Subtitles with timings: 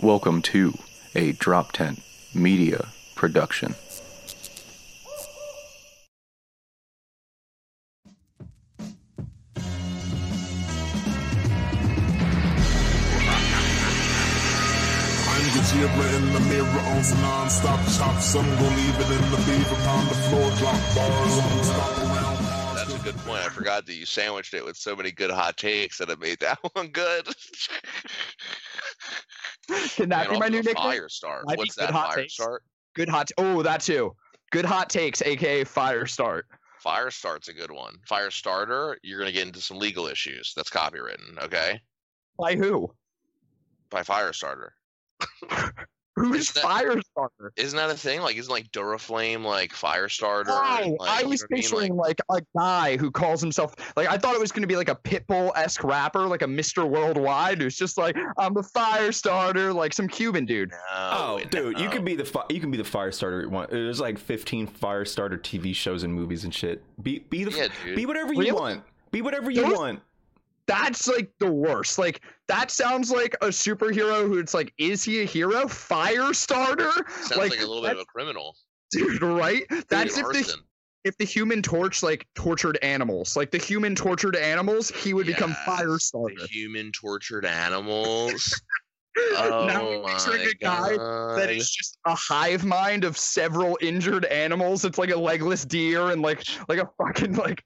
[0.00, 0.74] Welcome to
[1.16, 2.00] a Drop Tent
[2.32, 3.74] Media Production.
[3.74, 4.22] I'm
[15.50, 18.36] the zebra in the mirror on some non-stop chops.
[18.36, 22.94] I'm leave it in the beaver upon the floor, drop bars on stop around That's
[22.94, 23.40] a good point.
[23.40, 26.38] I forgot that you sandwiched it with so many good hot takes that it made
[26.38, 27.26] that one good.
[29.68, 30.74] Can that And be my new nickname?
[30.74, 31.46] Fire start.
[31.46, 31.90] Might What's that?
[31.90, 32.62] hot Fire start.
[32.94, 33.30] Good hot.
[33.38, 34.14] oh, that too.
[34.50, 36.46] Good hot takes, aka fire start.
[36.80, 37.96] Fire start's a good one.
[38.06, 38.98] Fire starter.
[39.02, 40.52] You're gonna get into some legal issues.
[40.56, 41.42] That's copywritten.
[41.42, 41.80] Okay.
[42.38, 42.90] By who?
[43.90, 44.74] By fire starter.
[46.18, 47.52] Who's Is that- fire starter?
[47.56, 48.20] Isn't that a thing?
[48.20, 50.48] Like, isn't like Duraflame like Firestarter?
[50.48, 51.62] Oh, like, I was know what mean?
[51.62, 54.88] picturing like, a guy who calls himself like I thought it was gonna be like
[54.88, 56.88] a Pitbull esque rapper, like a Mr.
[56.88, 60.70] Worldwide, who's just like I'm the Firestarter, like some Cuban dude.
[60.70, 61.90] No, Oh, dude, you no.
[61.90, 63.70] can be the fi- you can be the fire starter you want.
[63.70, 66.82] There's like 15 Firestarter TV shows and movies and shit.
[67.02, 68.52] Be be the Yeah, be whatever you Really?
[68.52, 68.82] want.
[69.10, 70.02] Be whatever you Those- want.
[70.68, 71.98] That's like the worst.
[71.98, 75.66] Like that sounds like a superhero who it's like, is he a hero?
[75.66, 76.92] Fire starter?
[77.22, 78.54] Sounds like, a little bit of a criminal.
[78.92, 79.64] dude, right?
[79.88, 80.56] That's if the
[81.04, 85.54] if the human torch like tortured animals, like the human tortured animals, he would become
[85.64, 86.34] fire Yes, starter.
[86.38, 88.60] The human tortured animals.
[89.16, 91.38] now oh I'm picturing a guy god.
[91.38, 94.84] that is just a hive mind of several injured animals.
[94.84, 97.64] It's like a legless deer and like like a fucking like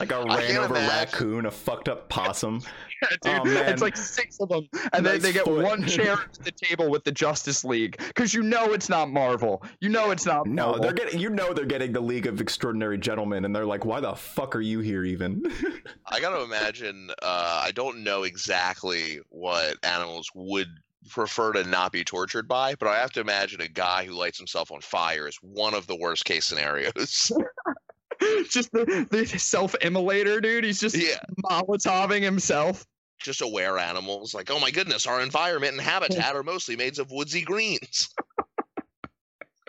[0.00, 0.88] Like a ran over imagine.
[0.88, 2.60] raccoon, a fucked up possum.
[3.22, 3.68] dude, Oh, man.
[3.72, 5.62] it's like six of them, and then they get foot.
[5.64, 9.62] one chair at the table with the Justice League because you know it's not Marvel.
[9.80, 10.46] You know it's not.
[10.46, 10.82] No, Marvel.
[10.82, 14.00] they're getting you know they're getting the League of Extraordinary Gentlemen, and they're like, why
[14.00, 15.42] the fuck are you here even?
[16.06, 17.10] I gotta imagine.
[17.22, 20.68] Uh, I don't know exactly what animals would
[21.08, 24.38] prefer to not be tortured by, but I have to imagine a guy who lights
[24.38, 27.30] himself on fire is one of the worst case scenarios.
[28.50, 30.64] just the, the self-immolator, dude.
[30.64, 32.86] He's just yeah, Molotoving himself.
[33.20, 34.34] just aware animals.
[34.34, 38.08] Like, oh my goodness, our environment and habitat are mostly made of woodsy greens.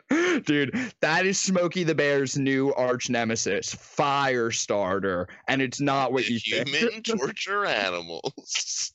[0.45, 6.39] Dude, that is Smokey the Bear's new arch nemesis, Firestarter, and it's not what you
[6.39, 6.69] think.
[6.69, 8.93] Human torture animals.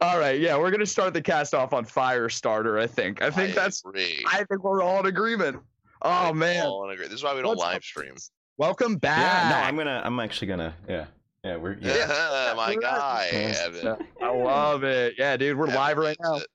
[0.00, 2.80] All right, yeah, we're gonna start the cast off on Firestarter.
[2.80, 3.20] I think.
[3.20, 3.84] I think that's.
[3.84, 4.24] agree.
[4.32, 5.58] I think we're all in agreement.
[6.02, 7.06] I Oh man, all agree.
[7.06, 8.14] This is why we don't Let's- live stream.
[8.58, 9.18] welcome back.
[9.18, 9.62] yeah, back.
[9.62, 11.06] no, I'm gonna I'm actually gonna yeah.
[11.44, 12.54] Yeah, we're yeah.
[12.56, 13.28] my we're guy.
[13.32, 13.96] Evan.
[14.20, 15.14] I love it.
[15.16, 16.36] Yeah, dude, we're Evan live right now.
[16.36, 16.46] it.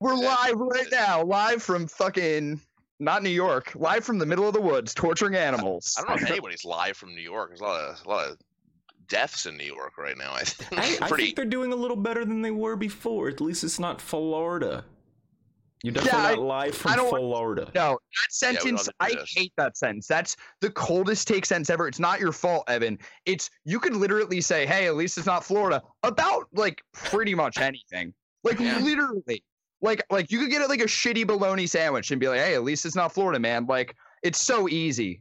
[0.00, 2.60] We're Yeah, live right it- now, live from fucking
[3.00, 5.94] not New York, live from the middle of the woods, torturing animals.
[5.98, 7.50] I don't know if anybody's live from New York.
[7.50, 8.38] There's a lot of a lot of
[9.08, 10.32] deaths in New York right now.
[10.34, 10.80] I think.
[11.02, 13.28] I, I think they're doing a little better than they were before.
[13.28, 14.84] At least it's not Florida.
[15.84, 17.62] You're definitely I- not live from I don't- Florida.
[17.66, 19.32] No, that Yeah, we don't sentence, have I to do this.
[19.36, 20.06] hate that sentence.
[20.06, 21.86] That's the coldest take sentence ever.
[21.86, 22.98] It's not your fault, Evan.
[23.26, 27.58] It's you could literally say, "Hey, at least it's not Florida," about like pretty much
[27.58, 28.14] anything.
[28.44, 28.78] Like Yeah.
[28.80, 29.44] literally,
[29.82, 32.64] like like you could get like a shitty bologna sandwich and be like, "Hey, at
[32.64, 35.20] least it's not Florida, man." Like it's so easy.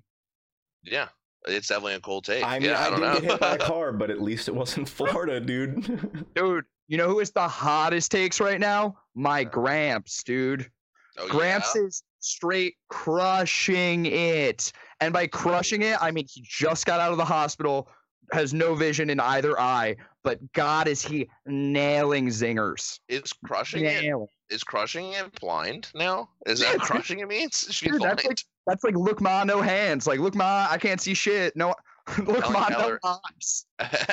[0.84, 1.10] Yeah,
[1.46, 2.44] it's definitely a cold take.
[2.46, 3.14] I mean, yeah, I, I, don't did know.
[3.20, 6.26] get hit by a car, but at least it wasn't Florida, dude.
[6.36, 8.98] Dude, you know who is the hottest takes right now?
[9.16, 10.70] My Gramps, dude.
[11.18, 11.84] oh, Gramps yeah?
[11.84, 14.72] is straight crushing it.
[15.00, 17.90] And by crushing it, I mean he just got out of the hospital,
[18.32, 23.00] has no vision in either eye, but God is he nailing zingers.
[23.10, 24.04] is crushing it.
[24.04, 24.28] Nailing.
[24.50, 26.30] Is crushing it blind now?
[26.46, 27.66] Is that crushing it means?
[27.80, 30.06] Dude, that's like that's like look ma no hands.
[30.06, 31.56] Like look ma, I can't see shit.
[31.56, 31.74] No
[32.26, 33.00] look ma Keller.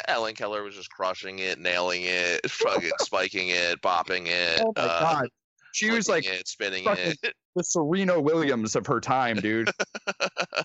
[0.07, 4.61] Ellen Keller was just crushing it, nailing it, fucking spiking it, bopping it.
[4.65, 5.29] Oh my uh, god.
[5.73, 7.19] She was like it, spinning it.
[7.55, 9.71] the Serena Williams of her time, dude.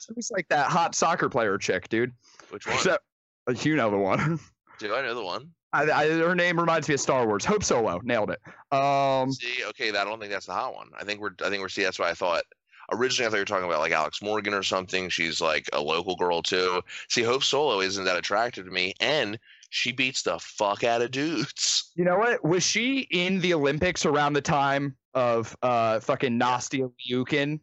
[0.02, 2.12] she was like that hot soccer player chick, dude.
[2.50, 2.76] Which one?
[2.76, 3.04] Except,
[3.48, 4.40] uh, you know the one.
[4.80, 5.52] Do I know the one?
[5.74, 7.44] I, I, her name reminds me of Star Wars.
[7.44, 8.40] Hope Solo, nailed it.
[8.76, 10.90] Um, See, okay, I don't think that's the hot one.
[10.98, 11.70] I think we're, I think we're.
[11.70, 12.44] See, that's what I thought.
[12.92, 15.10] Originally, I thought you were talking about like Alex Morgan or something.
[15.10, 16.82] She's like a local girl too.
[17.10, 19.40] See, Hope Solo isn't that attractive to me, and
[19.70, 21.92] she beats the fuck out of dudes.
[21.96, 22.44] you know what?
[22.46, 27.60] Was she in the Olympics around the time of uh fucking Nastia Liukin?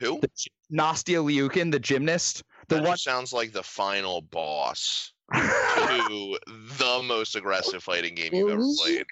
[0.00, 0.20] Who?
[0.20, 0.30] The,
[0.72, 2.96] Nastia Liukin, the gymnast, the that one.
[2.96, 6.38] sounds like the final boss to
[6.78, 9.06] the most aggressive fighting game you've ever played.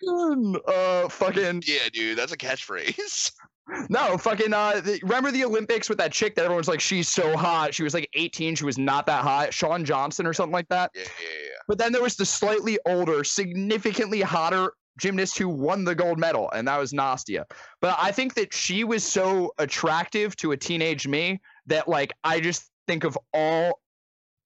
[0.67, 3.33] Uh, fucking Yeah, dude, that's a catchphrase.
[3.89, 4.53] no, fucking.
[4.53, 7.75] Uh, the, remember the Olympics with that chick that everyone's like, she's so hot.
[7.75, 8.55] She was like 18.
[8.55, 9.53] She was not that hot.
[9.53, 10.91] Shawn Johnson or something like that.
[10.95, 11.09] Yeah, yeah,
[11.45, 11.57] yeah.
[11.67, 16.51] But then there was the slightly older, significantly hotter gymnast who won the gold medal,
[16.51, 17.45] and that was Nastia.
[17.81, 22.41] But I think that she was so attractive to a teenage me that like I
[22.41, 23.81] just think of all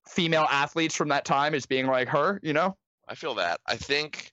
[0.06, 2.76] female athletes from that time as being like her, you know?
[3.08, 3.60] I feel that.
[3.66, 4.32] I think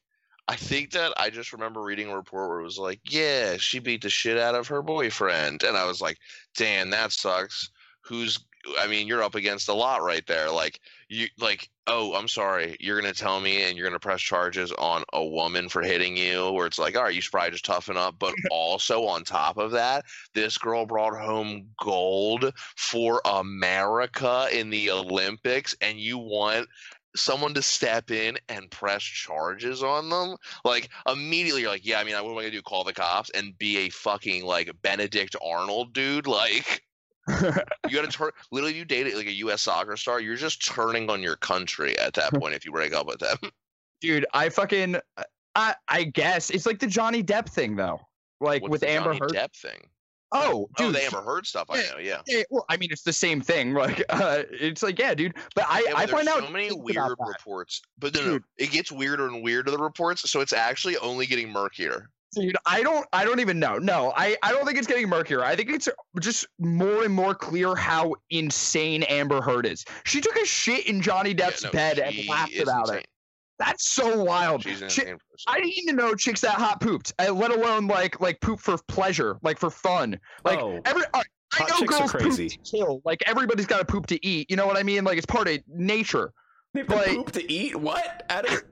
[0.50, 3.78] I think that I just remember reading a report where it was like, yeah, she
[3.78, 5.62] beat the shit out of her boyfriend.
[5.62, 6.18] And I was like,
[6.58, 7.70] damn, that sucks.
[8.02, 8.40] Who's
[8.80, 10.50] I mean, you're up against a lot right there.
[10.50, 14.72] Like you like, oh, I'm sorry, you're gonna tell me and you're gonna press charges
[14.74, 17.66] on a woman for hitting you, where it's like, all right, you should probably just
[17.66, 18.16] toughen up.
[18.18, 24.90] But also on top of that, this girl brought home gold for America in the
[24.90, 26.68] Olympics, and you want
[27.16, 32.04] someone to step in and press charges on them like immediately you're like yeah i
[32.04, 35.36] mean what am i gonna do call the cops and be a fucking like benedict
[35.44, 36.84] arnold dude like
[37.88, 38.32] you got to turn.
[38.52, 39.62] Literally, you date like a U.S.
[39.62, 40.20] soccer star.
[40.20, 43.38] You're just turning on your country at that point if you break up with them.
[44.02, 44.96] Dude, I fucking,
[45.56, 48.00] I, I guess it's like the Johnny Depp thing though.
[48.40, 49.32] Like What's with Amber Heard.
[49.32, 49.82] Depp thing.
[50.32, 50.96] Oh, Oh, dude.
[50.96, 51.68] the Amber Heard stuff.
[51.70, 51.98] I know.
[52.00, 52.22] Yeah.
[52.28, 53.74] yeah, well, I mean, it's the same thing.
[53.80, 55.36] Like, uh, it's like, yeah, dude.
[55.56, 58.72] But I, Yeah, but I find so out many weird reports, but no, no, it
[58.72, 60.30] gets weirder and weirder the reports.
[60.30, 62.10] So it's actually only getting murkier.
[62.36, 63.80] Dude, I don't I don't even know.
[63.80, 65.44] No, I, I don't think it's getting murkier.
[65.44, 65.90] I think it's
[66.20, 69.84] just more and more clear how insane Amber Heard is.
[70.04, 72.98] She took a shit in Johnny Yeah, Depp's no, bed and laughed about insane.
[73.00, 73.08] it.
[73.60, 74.64] That's so wild.
[74.64, 75.46] She's an Chi- insane person.
[75.48, 78.78] I didn't even know chicks that hot pooped, uh, let alone like like poop for
[78.88, 80.18] pleasure, like for fun.
[80.46, 80.80] Like Oh.
[80.86, 82.50] every all right, I Hot know chicks are girls crazy.
[82.50, 83.02] poop to kill.
[83.06, 84.50] Like everybody's got to poop to eat.
[84.50, 85.04] You know what I mean?
[85.04, 86.32] Like it's part of nature.
[86.74, 87.76] They have to Like- poop to eat?
[87.76, 88.26] What?
[88.30, 88.64] Out of,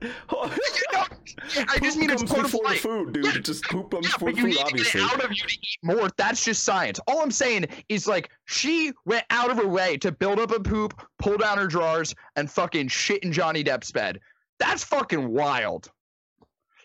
[1.58, 2.80] I just Poop mean it's comes part of life.
[2.82, 3.26] food, dude.
[3.26, 3.32] Yeah.
[3.42, 5.02] Just poop comes Yeah, before but you food, need to obviously.
[5.02, 6.08] get out of you to eat more.
[6.18, 7.00] That's just science.
[7.08, 10.60] All I'm saying is like she went out of her way to build up a
[10.60, 14.20] poop, pull down her drawers, and fucking shit in Johnny Depp's bed.
[14.60, 15.92] That's fucking wild.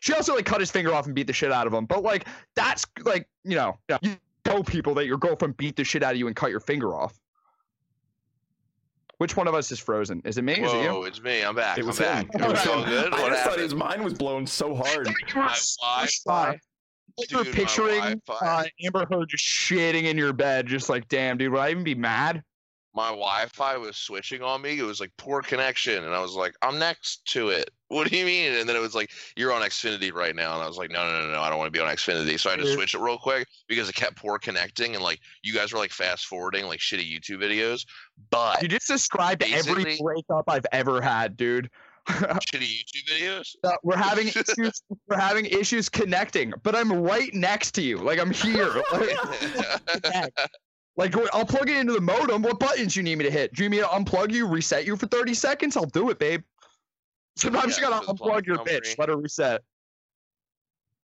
[0.00, 1.86] She also like cut his finger off and beat the shit out of him.
[1.86, 2.26] But like
[2.56, 6.18] that's like you know you tell people that your girlfriend beat the shit out of
[6.18, 7.18] you and cut your finger off.
[9.18, 10.20] Which one of us is frozen?
[10.24, 10.54] Is it me?
[10.54, 10.88] Is it you?
[10.90, 11.42] Whoa, it's me.
[11.44, 11.78] I'm back.
[11.78, 12.26] It was I'm him.
[12.28, 12.42] back.
[12.42, 12.88] It was It's all him.
[12.88, 13.14] good.
[13.14, 15.06] I just thought his mind was blown so hard.
[15.06, 16.58] You were My Wi-Fi.
[17.30, 21.60] you're picturing uh, Amber Heard just shitting in your bed, just like, damn, dude, would
[21.60, 22.42] I even be mad?
[22.94, 24.78] My Wi-Fi was switching on me.
[24.78, 28.16] It was like poor connection, and I was like, "I'm next to it." What do
[28.16, 28.54] you mean?
[28.54, 31.04] And then it was like, "You're on Xfinity right now," and I was like, "No,
[31.04, 32.76] no, no, no, I don't want to be on Xfinity." So I just Dude.
[32.76, 35.90] switched it real quick because it kept poor connecting, and like you guys were like
[35.90, 37.84] fast forwarding like shitty YouTube videos,
[38.30, 41.68] but You just described every breakup I've ever had, dude.
[42.08, 43.54] shitty YouTube videos.
[43.62, 44.82] Uh, we're having issues.
[45.06, 47.98] We're having issues connecting, but I'm right next to you.
[47.98, 48.82] Like I'm here.
[48.90, 50.32] Like,
[50.96, 52.42] like, I'll plug it into the modem.
[52.42, 53.54] What buttons you need me to hit?
[53.54, 55.76] Do you need me to unplug you, reset you for 30 seconds?
[55.76, 56.42] I'll do it, babe.
[57.36, 58.80] Sometimes Yeah, you gotta for the plug unplug your company.
[58.80, 59.62] bitch, let her reset.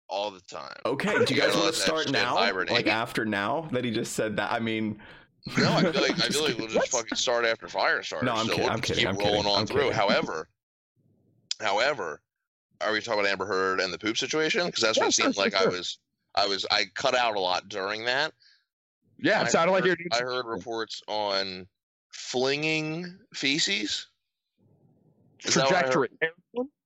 [0.08, 0.76] All the time.
[0.84, 2.36] Okay, do you guys want to start now?
[2.36, 2.72] hibernate.
[2.72, 4.52] Like after now that he just said that?
[4.52, 5.00] I mean,
[5.58, 8.24] No, I feel like I Just feel like we'll just fucking start after fire starts.
[8.24, 9.76] No, I'm so kidding, we'll I'm kidding, keep I'm rolling kidding, on I'm through.
[9.78, 9.92] kidding.
[9.94, 10.48] However,
[11.60, 12.20] however,
[12.80, 14.66] are we talking about Amber Heard and the poop situation?
[14.66, 15.98] Because that's Yeah, what it sure, seemed sure, like I was.
[16.34, 16.66] I was.
[16.70, 18.32] I cut out a lot during that.
[19.18, 21.66] Yeah, it sounded like heard, I heard reports on
[22.10, 24.06] flinging feces.
[25.44, 25.92] Is that what I heard?
[25.92, 26.08] trajectory.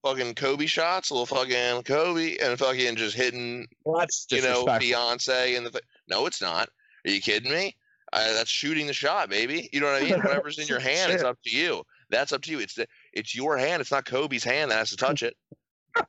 [0.03, 4.65] Fucking Kobe shots, a little fucking Kobe, and fucking just hitting Well, you know.
[4.65, 5.81] Beyonce and the.
[6.09, 6.69] No, it's not.
[7.07, 7.77] Are you kidding me?
[8.13, 9.69] Uh, that's shooting the shot, baby.
[9.73, 10.21] You know what I mean?
[10.21, 11.83] Whatever's in your hand, it's up to you.
[12.09, 12.61] That's up to you.
[12.61, 13.81] It's the, it's your hand.
[13.81, 15.37] It's not Kobe's hand that has to touch it.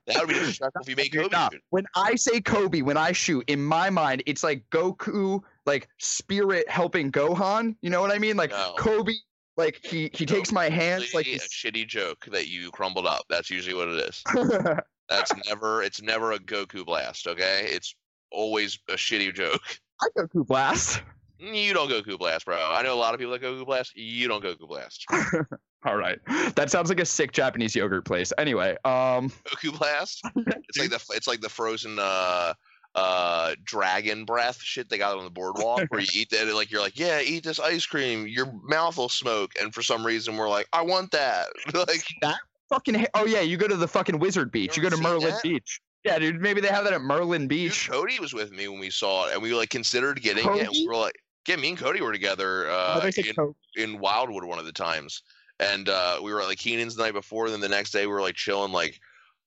[0.05, 1.49] That would be disrespectful if you made Dude, Kobe nah.
[1.69, 6.67] When I say Kobe, when I shoot, in my mind, it's like Goku, like spirit
[6.69, 7.75] helping Gohan.
[7.81, 8.37] You know what I mean?
[8.37, 8.73] Like No.
[8.79, 9.13] Kobe,
[9.57, 13.25] like he he No, takes my hands like a shitty joke that you crumbled up.
[13.29, 14.23] That's usually what it is.
[15.09, 15.83] That's never.
[15.83, 17.27] It's never a Goku blast.
[17.27, 17.93] Okay, it's
[18.31, 19.61] always a shitty joke.
[20.01, 21.01] I Goku blast.
[21.39, 22.57] You don't Goku blast, bro.
[22.57, 23.95] I know a lot of people that Goku blast.
[23.95, 25.05] You don't Goku blast.
[25.85, 26.19] All right,
[26.55, 28.33] that sounds like a sick Japanese yogurt place.
[28.37, 30.21] Anyway, um, Goku blast.
[30.69, 32.53] It's like the it's like the frozen uh
[32.97, 36.81] uh dragon breath shit they got on the boardwalk where you eat that like you're
[36.81, 40.49] like yeah eat this ice cream your mouth will smoke and for some reason we're
[40.49, 42.39] like I want that like that
[42.69, 44.75] fucking oh yeah, you go to the fucking Wizard Beach.
[44.77, 45.43] You, You go to Merlin that?
[45.43, 45.79] Beach.
[46.03, 46.41] Yeah, dude.
[46.41, 47.89] Maybe they have that at Merlin dude, Beach.
[47.89, 50.69] Cody was with me when we saw it and we like considered getting it and
[50.71, 51.15] we were like
[51.47, 55.21] yeah me and Cody were together Oh, uh in, in Wildwood one of the times,
[55.59, 57.45] and uh, we were at like Keenan's the night before.
[57.45, 58.99] And then the next day we were like chilling, like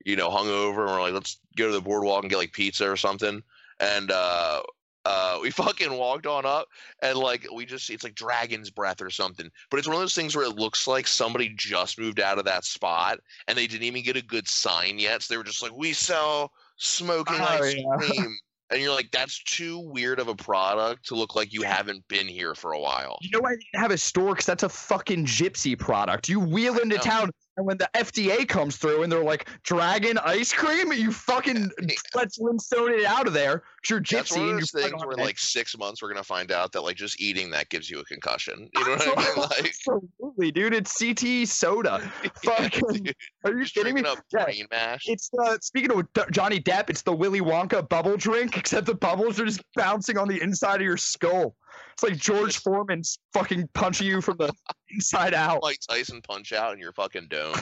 [0.05, 2.91] you know, hungover, and we're like, let's go to the boardwalk and get like pizza
[2.91, 3.43] or something.
[3.79, 4.63] And uh,
[5.05, 6.69] uh, we fucking walked on up,
[7.03, 9.51] and like we just it's like dragon's breath or something.
[9.71, 12.45] But it's one of those things where it looks like somebody just moved out of
[12.45, 15.23] that spot, and they didn't even get a good sign yet.
[15.23, 17.97] So they were just like, we sell smoking Oh, ice yeah.
[17.99, 18.37] cream.
[18.73, 22.29] And you're like, that's too weird of a product to look like you haven't been
[22.29, 23.19] here for a while.
[23.21, 24.31] You know didn't have a store?
[24.31, 26.29] Because that's a fucking gypsy product.
[26.29, 30.51] You wheel into town, and when the FDA comes through and they're like, "Dragon ice
[30.53, 31.95] cream," you fucking Yeah.
[32.15, 33.63] let Flintstone it out of there.
[33.89, 36.81] You're That's one of those things where like six months we're gonna find out that
[36.83, 38.69] like just eating that gives you a concussion.
[38.81, 39.35] You know what I mean?
[39.37, 40.73] Like Absolutely, dude.
[40.75, 42.11] It's CT soda.
[42.45, 43.09] Fucking,
[43.45, 44.03] are you just kidding me?
[44.33, 44.47] Yeah.
[44.71, 45.03] mash.
[45.07, 48.95] It's uh, speaking of D- Johnny Depp, it's the Willy Wonka bubble drink, except the
[48.95, 51.57] bubbles are just bouncing on the inside of your skull.
[51.93, 54.53] It's like George Foreman's fucking punching you from the
[54.91, 55.63] inside out.
[55.63, 57.57] Like Tyson punch out in your fucking dome.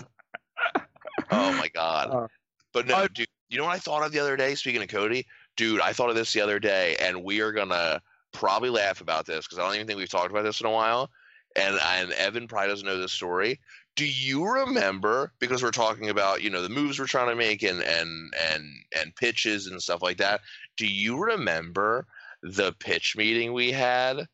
[1.31, 2.11] oh my god.
[2.11, 2.27] Uh,
[2.73, 3.27] But no, uh, dude.
[3.49, 4.55] You know what I thought of the other day?
[4.55, 8.01] Speaking of Cody, dude, I thought of this the other day, and we are gonna
[8.33, 10.71] probably laugh about this because I don't even think we've talked about this in a
[10.71, 11.11] while.
[11.57, 13.59] And and Evan probably doesn't know this story.
[13.97, 15.33] Do you remember?
[15.41, 18.65] Because we're talking about you know the moves we're trying to make and and and
[19.01, 20.43] and pitches and stuff like that.
[20.77, 22.07] Do you remember
[22.43, 24.27] the pitch meeting we had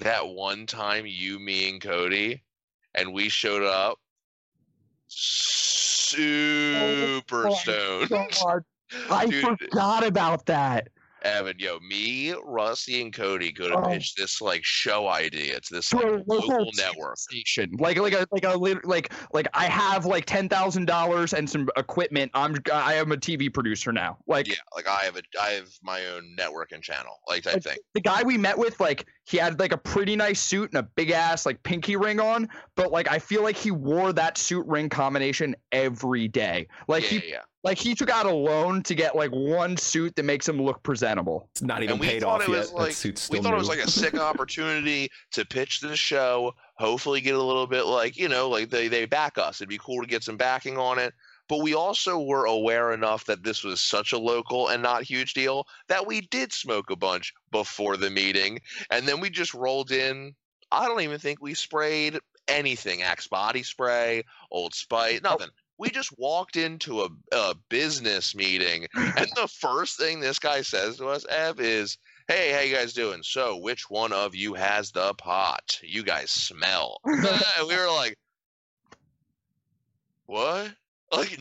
[0.00, 1.04] that one time?
[1.06, 2.42] You, me, and Cody,
[2.94, 3.98] and we showed up
[6.18, 8.12] super stoned.
[9.10, 10.88] I Dude, forgot about that.
[11.22, 13.88] Evan, yo, me, Rusty, and Cody go to Oh.
[13.88, 17.18] pitch this like show idea to this like, local local network.
[17.18, 21.48] station, like like a like a like like I have like ten thousand dollars and
[21.48, 22.30] some equipment.
[22.34, 24.18] I'm I am a TV producer now.
[24.26, 27.54] Like Yeah, like I have a I have my own network and channel, like type
[27.54, 27.78] Like, thing.
[27.94, 30.82] the guy we met with, like, he had like a pretty nice suit and a
[30.82, 34.66] big ass like pinky ring on, but like I feel like he wore that suit
[34.66, 36.66] ring combination every day.
[36.88, 37.42] Like yeah, he yeah.
[37.64, 40.82] Like he took out a loan to get like one suit that makes him look
[40.82, 41.48] presentable.
[41.52, 42.58] It's not even And we paid thought off it yet.
[42.58, 45.80] was that like suit's still we thought it was like a sick opportunity to pitch
[45.80, 46.54] this show.
[46.74, 49.60] Hopefully, get a little bit like you know, like they they back us.
[49.60, 51.12] It'd be cool to get some backing on it.
[51.48, 55.32] But we also were aware enough that this was such a local and not huge
[55.32, 58.60] deal that we did smoke a bunch before the meeting,
[58.90, 60.34] and then we just rolled in.
[60.70, 63.02] I don't even think we sprayed anything.
[63.02, 65.48] Axe body spray, Old Spice, nothing.
[65.78, 70.96] We just walked into a, a business meeting, and the first thing this guy says
[70.98, 73.22] to us, Ev, is, "Hey, how you guys doing?
[73.22, 75.78] So, which one of you has the pot?
[75.82, 78.18] You guys smell." and we were like,
[80.26, 80.72] "What?
[81.12, 81.38] Like,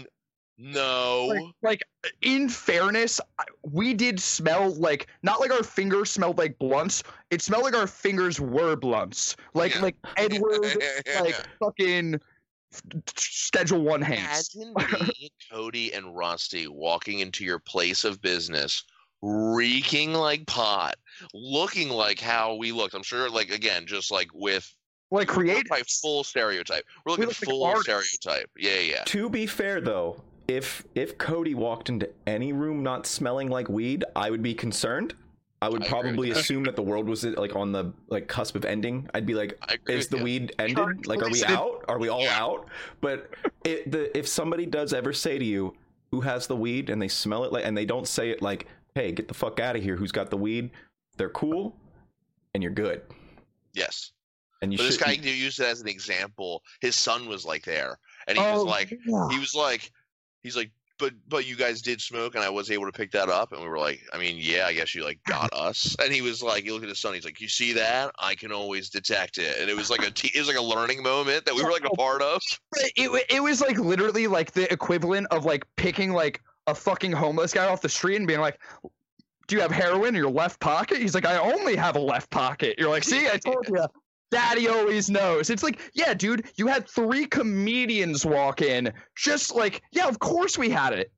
[0.57, 1.81] no." Like, like
[2.21, 3.19] in fairness,
[3.63, 7.03] we did smell like not like our fingers smelled like blunts.
[7.31, 9.35] It smelled like our fingers were blunts.
[9.53, 9.81] Like Yeah.
[9.81, 10.77] like Edward,
[11.19, 12.19] like fucking
[13.17, 14.55] Schedule One hands.
[14.55, 14.73] Imagine
[15.19, 18.83] me, Cody, and Rusty walking into your place of business,
[19.21, 20.95] reeking like pot,
[21.33, 22.93] looking like how we looked.
[22.93, 24.71] I'm sure, like again, just like with
[25.11, 25.69] Like creative.
[25.69, 26.83] by full stereotype.
[27.05, 27.85] We're We look full artists.
[28.19, 28.49] stereotype.
[28.57, 29.03] Yeah, yeah.
[29.05, 34.03] To be fair, though, if if Cody walked into any room not smelling like weed,
[34.15, 35.13] I would be concerned.
[35.61, 38.63] I would I probably assume that the world was like on the like cusp of
[38.65, 39.09] ending.
[39.13, 40.23] I'd be like, agree is the you.
[40.23, 41.07] weed ended?
[41.07, 41.83] Like, are we Listen- out?
[41.87, 42.39] Are we all Yeah.
[42.39, 42.67] out?
[43.01, 43.31] But
[43.63, 45.75] it, the if somebody does ever say to you,
[46.11, 48.67] "Who has the weed?" and they smell it like, and they don't say it like,
[48.93, 50.69] "Hey, get the fuck out of here." Who's got the weed?
[51.17, 51.75] They're cool,
[52.53, 53.01] and you're good.
[53.73, 54.11] Yes.
[54.61, 56.63] And you But this guy you used it as an example.
[56.81, 57.97] His son was like there,
[58.27, 59.27] and he Oh, was like, yeah.
[59.29, 59.91] he was like,
[60.43, 63.29] he's like, but but you guys did smoke, and I was able to pick that
[63.29, 65.95] up, and we were like, I mean, yeah, I guess you like got us.
[66.07, 68.11] And he was like, he looked at his son, he's like, you see that?
[68.19, 71.03] I can always detect it, and it was like a it was like a learning
[71.03, 72.41] moment that we were like a part of.
[72.95, 77.53] it, it was like literally like the equivalent of like picking like a fucking homeless
[77.53, 78.59] guy off the street and being like
[79.47, 82.29] do you have heroin in your left pocket he's like i only have a left
[82.29, 83.85] pocket you're like see i told you
[84.31, 89.81] daddy always knows it's like yeah dude you had three comedians walk in just like
[89.91, 91.11] yeah of course we had it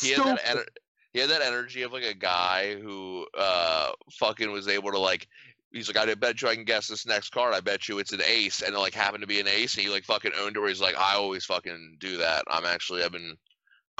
[0.00, 0.66] He had that ener-
[1.12, 5.28] he had that energy of like a guy who uh fucking was able to like
[5.72, 7.54] he's like I bet you I can guess this next card.
[7.54, 9.84] I bet you it's an ace, and it like happened to be an ace, and
[9.84, 10.60] he like fucking owned it.
[10.60, 12.44] Where he's like, I always fucking do that.
[12.48, 13.36] I'm actually I've been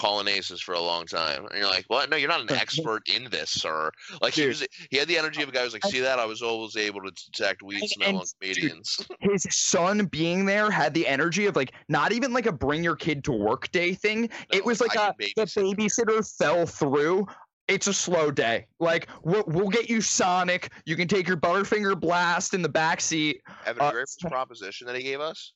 [0.00, 3.02] calling aces for a long time, and you're like, well, No, you're not an expert
[3.08, 3.90] in this, sir.
[4.22, 6.18] Like he was he had the energy of a guy who's like, see that?
[6.18, 9.06] I was always able to detect weed smell on comedians.
[9.20, 12.96] his son being there had the energy of like not even like a bring your
[12.96, 15.74] kid to work day thing it was like I a the babysit.
[15.74, 17.26] babysitter fell through
[17.68, 21.98] it's a slow day like we'll, we'll get you sonic you can take your butterfinger
[21.98, 25.52] blast in the back seat Evan, uh, proposition that he gave us?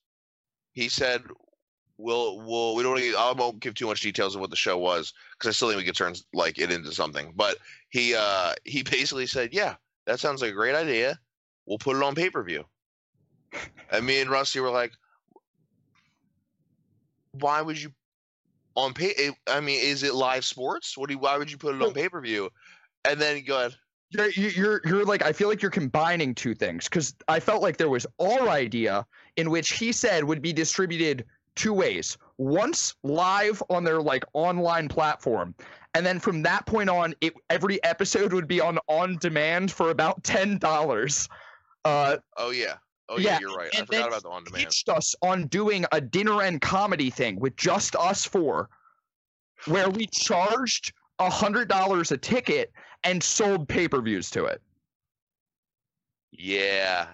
[0.74, 1.22] He said,
[1.98, 2.98] "We'll, we'll, we don't.
[3.16, 5.78] I won't give too much details of what the show was because I still think
[5.78, 7.58] we could turn like it into something." But
[7.90, 11.18] he, uh, he basically said, "Yeah, that sounds like a great idea.
[11.66, 12.64] We'll put it on pay per view."
[13.90, 14.92] And me and Rusty were like,
[17.32, 17.92] "Why would you
[18.76, 19.30] on pay.
[19.46, 20.96] I mean, is it live sports?
[20.96, 21.18] What do you?
[21.18, 22.50] Why would you put it on pay per view?
[23.04, 23.74] And then go ahead.
[24.10, 27.78] You're, you're you're like I feel like you're combining two things because I felt like
[27.78, 29.04] there was our idea
[29.36, 31.24] in which he said would be distributed
[31.56, 32.16] two ways.
[32.38, 35.54] Once live on their like online platform,
[35.94, 39.90] and then from that point on, it every episode would be on on demand for
[39.90, 41.28] about ten dollars.
[41.84, 42.76] Uh, Oh yeah.
[43.08, 43.70] Oh yeah, Yeah, you're right.
[43.74, 44.64] I forgot about the on demand.
[44.64, 48.70] pitched us on doing a dinner and comedy thing with just us four,
[49.66, 52.72] where we charged a hundred dollars a ticket
[53.04, 54.62] and sold pay per views to it.
[56.32, 57.08] Yeah.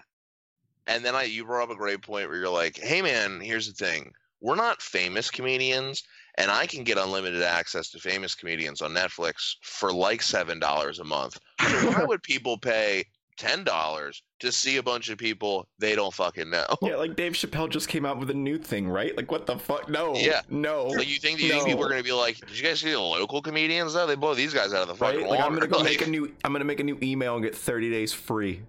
[0.87, 3.67] And then I you brought up a great point where you're like, hey man, here's
[3.67, 4.13] the thing.
[4.41, 6.03] We're not famous comedians,
[6.37, 10.99] and I can get unlimited access to famous comedians on Netflix for like seven dollars
[10.99, 11.37] a month.
[11.59, 13.05] Why would people pay
[13.37, 16.65] ten dollars to see a bunch of people they don't fucking know?
[16.81, 19.15] Yeah, like Dave Chappelle just came out with a new thing, right?
[19.15, 19.87] Like what the fuck?
[19.89, 20.15] No.
[20.15, 20.41] Yeah.
[20.49, 20.87] No.
[20.87, 22.91] Like you think, do you think people are gonna be like, did you guys see
[22.91, 24.07] the local comedians though?
[24.07, 25.29] They blow these guys out of the fucking right?
[25.29, 27.43] Like I'm gonna go Like, make a new I'm gonna make a new email and
[27.43, 28.61] get 30 days free.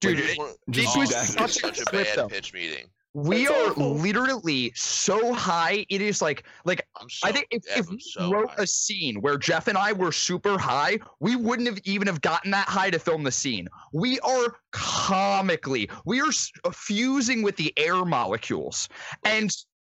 [0.00, 1.50] Dude, like, it- what- just oh, do that.
[1.50, 2.28] such a bad though.
[2.28, 2.86] pitch meeting.
[3.16, 3.94] We That's are awful.
[3.94, 5.86] literally so high.
[5.88, 8.64] It is like like so, I think if, yeah, if we so wrote high.
[8.64, 12.50] a scene where Jeff and I were super high, we wouldn't have even have gotten
[12.50, 13.68] that high to film the scene.
[13.94, 16.28] We are comically, we are
[16.64, 18.86] uh, fusing with the air molecules,
[19.24, 19.50] and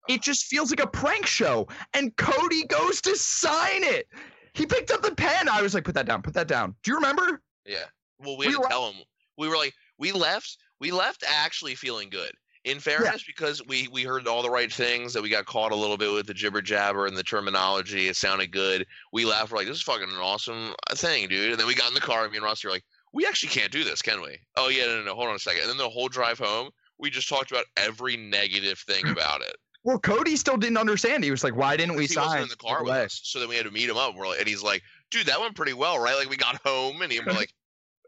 [0.07, 1.67] it just feels like a prank show.
[1.93, 4.07] And Cody goes to sign it.
[4.53, 5.49] He picked up the pen.
[5.49, 6.21] I was like, "Put that down.
[6.21, 7.41] Put that down." Do you remember?
[7.65, 7.83] Yeah.
[8.19, 9.01] Well, we We had to tell him.
[9.37, 10.57] We were like, we left.
[10.79, 12.31] We left actually feeling good.
[12.65, 15.75] In fairness, because we we heard all the right things, that we got caught a
[15.75, 18.09] little bit with the jibber jabber and the terminology.
[18.09, 18.85] It sounded good.
[19.13, 19.51] We laughed.
[19.51, 21.51] We're like, this is fucking an awesome uh, thing, dude.
[21.51, 22.23] And then we got in the car.
[22.23, 24.37] and Me and Ross were like, we actually can't do this, can we?
[24.57, 25.15] Oh yeah, no, no, no.
[25.15, 25.61] Hold on a second.
[25.61, 29.55] And then the whole drive home, we just talked about every negative thing about it.
[29.83, 31.23] Well, Cody still didn't understand.
[31.23, 33.39] He was like, "Why didn't we he sign?" wasn't in the car with us, so
[33.39, 34.09] then we had to meet him up.
[34.09, 36.59] And, we're like, and he's like, "Dude, that went pretty well, right?" Like we got
[36.65, 37.53] home, and he was like,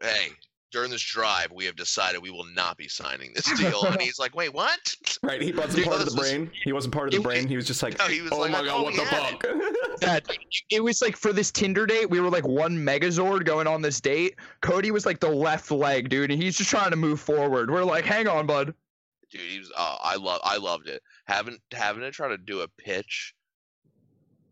[0.02, 0.28] "Hey,
[0.72, 4.18] during this drive, we have decided we will not be signing this deal." and he's
[4.18, 5.40] like, "Wait, what?" Right?
[5.40, 6.50] He wasn't Dude, part of the this brain.
[6.64, 7.46] He wasn't part of the It- brain.
[7.46, 9.30] He was just like, No, he was oh like, my god, thought what the had
[9.30, 9.42] fuck?
[10.00, 10.26] that
[10.70, 14.00] it was like for this Tinder date, we were like one Megazord going on this
[14.00, 14.34] date.
[14.62, 17.70] Cody was like the left leg, dude, and he's just trying to move forward.
[17.70, 18.74] We're like, hang on, bud.
[19.30, 19.70] Dude, he was.
[19.76, 20.40] Uh, I love.
[20.42, 21.02] I loved it.
[21.26, 23.34] Having having to try to do a pitch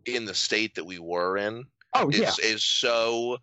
[0.06, 3.38] in the state that we were in Oh is yeah, is so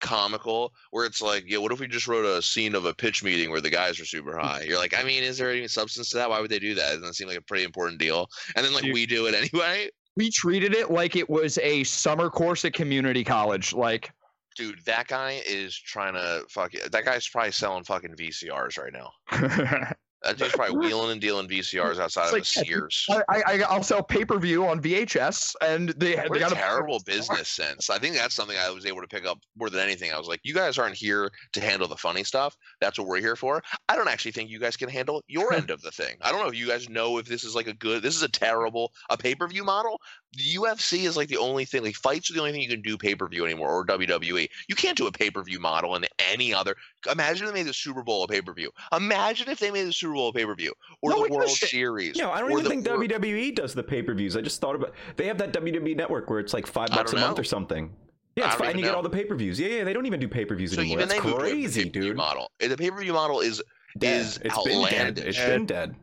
[0.00, 3.22] comical where it's like yeah what if we just wrote a scene of a pitch
[3.22, 4.62] meeting where the guys are super high?
[4.62, 6.30] You're like i mean is there any substance to that?
[6.30, 6.86] Why would they do that?
[6.86, 8.28] Doesn't that seem like a pretty important deal?
[8.56, 8.94] And then like Dude.
[8.94, 9.90] we do it anyway.
[10.16, 13.72] We treated it like it was a summer course at community college.
[13.72, 14.10] Like,
[14.56, 16.90] dude that guy is trying to fuck it.
[16.90, 19.12] That guy's probably selling fucking vcrs right now
[20.22, 23.62] that dude's probably wheeling and dealing vcrs outside It's of like, dude, sears I, I
[23.68, 27.48] I'll sell pay per view on VHS, and they, they What got a terrible business
[27.48, 27.90] sense.
[27.90, 30.12] I think that's something I was able to pick up more than anything.
[30.12, 32.56] I was like, you guys aren't here to handle the funny stuff.
[32.80, 33.62] That's what we're here for.
[33.88, 36.16] I don't actually think you guys can handle your end of the thing.
[36.22, 38.22] I don't know if you guys know if this is like a good, this is
[38.22, 40.00] a terrible, a pay per view model.
[40.34, 42.82] The UFC is like the only thing, like fights are the only thing you can
[42.82, 44.46] do pay per view anymore, or WWE.
[44.68, 46.76] You can't do a pay per view model in any other.
[47.10, 48.70] Imagine if they made the Super Bowl a pay per view.
[48.94, 51.28] Imagine if they made the Super Bowl a pay per view, or No the one
[51.30, 51.50] gives a World.
[51.70, 52.16] Series.
[52.18, 54.36] Yeah, I don't even think WWE does the pay per views.
[54.36, 57.16] I just thought about they have that WWE network where it's like five bucks a
[57.16, 57.90] don't month or something.
[58.36, 58.76] Yeah, it's fine.
[58.76, 59.58] You get all the pay per views.
[59.58, 60.98] Yeah, yeah, they don't even do pay per views So anymore.
[60.98, 62.16] even That's they moved to a crazy, dude.
[62.16, 62.50] Model.
[62.60, 63.62] The pay per view model is
[63.96, 64.20] Dead.
[64.20, 64.92] is It's been dead.
[64.92, 65.24] outlandish.
[65.26, 65.96] It's been dead.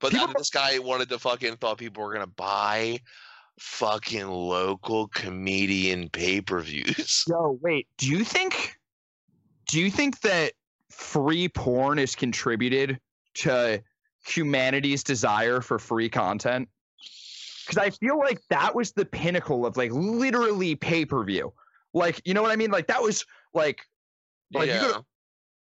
[0.00, 3.00] But People- then this guy wanted to fucking thought people were gonna buy
[3.58, 7.24] fucking local comedian pay per views.
[7.28, 7.86] Yo, wait.
[7.98, 8.76] Do you think?
[9.68, 10.54] Do you think that
[10.88, 12.98] free porn is contributed
[13.34, 13.82] to
[14.26, 16.68] humanity's desire for free content?
[17.66, 21.52] Because I feel like that was the pinnacle of like literally pay per view.
[21.92, 22.70] Like, you know what I mean?
[22.70, 23.80] Like that was like,
[24.52, 24.80] like you yeah.
[24.80, 25.04] could,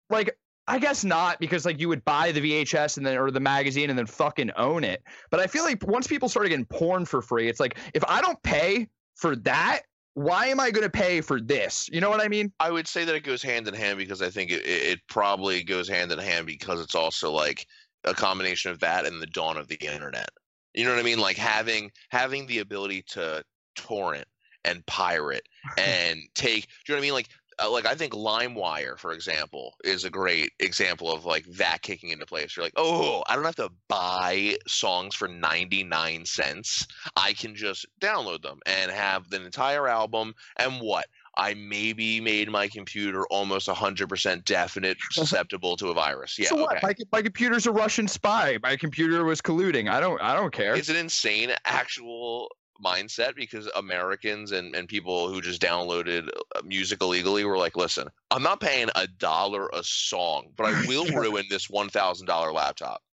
[0.10, 3.39] like I guess not because like you would buy the VHS and then or the
[3.39, 5.04] magazine and then fucking own it.
[5.30, 8.21] But I feel like once people started getting porn for free, it's like if I
[8.21, 9.82] don't pay for that,
[10.15, 11.88] why am I going to pay for this?
[11.91, 12.51] You know what I mean?
[12.60, 15.63] I would say that it goes hand in hand because I think it, it probably
[15.63, 17.67] goes hand in hand because it's also like
[18.06, 20.30] a combination of that and the dawn of the internet.
[20.73, 21.19] You know what I mean?
[21.19, 23.43] Like having having the ability to
[23.75, 24.28] torrent
[24.63, 25.47] and pirate
[25.78, 26.67] and take.
[26.86, 27.13] Do you know what I mean?
[27.13, 27.30] Like
[27.61, 32.09] uh, like I think LimeWire, for example, is a great example of like that kicking
[32.09, 32.55] into place.
[32.55, 36.87] You're like, oh, I don't have to buy songs for 99 cents.
[37.15, 40.33] I can just download them and have the entire album.
[40.57, 41.05] And what?
[41.37, 46.39] I maybe made my computer almost 100% definite susceptible to a virus.
[46.39, 46.77] Yeah, so what?
[46.77, 46.87] okay.
[47.11, 48.57] My, my computer's a Russian spy.
[48.63, 49.89] My computer was colluding.
[49.89, 50.21] I don't.
[50.21, 50.75] I don't care.
[50.75, 52.49] It's an insane actual
[52.83, 58.07] mindset because Americans and, and people who just downloaded uh, music illegally were like, listen,
[58.31, 62.51] I'm not paying a dollar a song, but I will ruin this one thousand dollar
[62.51, 63.01] laptop.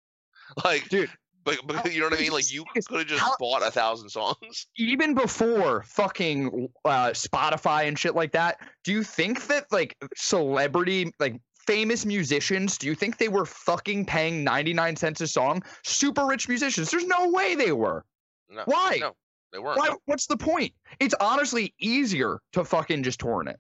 [0.64, 1.10] Like, Dude,
[1.44, 2.32] but, but you know what I mean?
[2.32, 4.68] Like, you could have just How- bought a thousand songs.
[4.78, 11.12] even before fucking uh, Spotify and shit like that, do you think that like celebrity,
[11.20, 15.64] like famous musicians, do you think they were fucking paying 99 cents a song?
[15.84, 16.92] Super rich musicians.
[16.92, 18.04] There's no way they were.
[18.50, 18.98] No, Why?
[19.00, 19.14] No,
[19.58, 19.80] they weren't.
[19.80, 19.96] Why?
[20.06, 20.74] What's the point?
[21.00, 23.60] It's honestly easier to fucking just torrent it.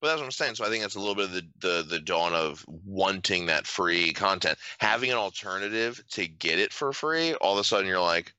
[0.00, 0.54] But that's what I'm saying.
[0.54, 3.66] So I think that's a little bit of the, the the dawn of wanting that
[3.66, 7.34] free content, having an alternative to get it for free.
[7.34, 8.32] All of a sudden, you're like,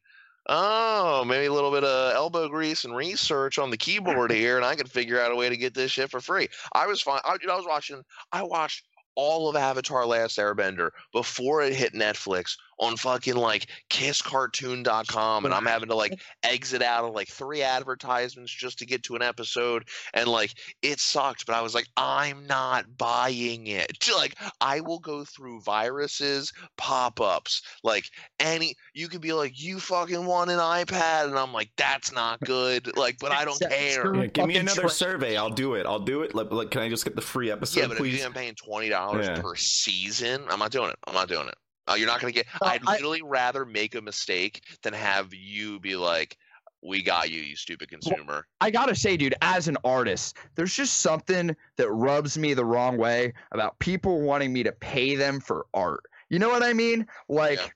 [0.47, 4.65] oh, maybe a little bit of elbow grease and research on the keyboard here, and
[4.65, 6.47] I can figure out a way to get this shit for free.
[6.73, 7.21] I was fine.
[7.25, 8.03] I, I was watching.
[8.31, 15.45] I watched all of Avatar: Last Airbender before it hit Netflix on fucking like KissCartoon.com,
[15.45, 19.15] and I'm having to like exit out of like three advertisements just to get to
[19.15, 24.35] an episode and like it sucked but i was like i'm not buying it like
[24.61, 28.05] i will go through viruses pop-ups like
[28.39, 32.39] any you could be like you fucking want an ipad and i'm like that's not
[32.45, 34.15] good like but i don't care.
[34.15, 34.93] Yeah, give me another trash.
[34.93, 35.37] survey.
[35.37, 35.85] I'll do it.
[35.85, 36.33] I'll do it.
[36.35, 38.11] Like, like, can I just get the free episode, yeah but if please?
[38.13, 38.89] you think i'm paying $20
[39.23, 39.41] Yeah.
[39.41, 41.55] per season i'm not doing it i'm not doing it
[41.89, 45.33] uh, you're not gonna get Uh, i'd I- literally rather make a mistake than have
[45.33, 46.37] you be like
[46.81, 51.01] we got you you stupid consumer I gotta say, dude, as an artist, there's just
[51.01, 55.65] something that rubs me the wrong way about people wanting me to pay them for
[55.73, 56.03] art.
[56.29, 57.05] You know what I mean?
[57.27, 57.73] Like,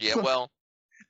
[0.00, 0.50] yeah well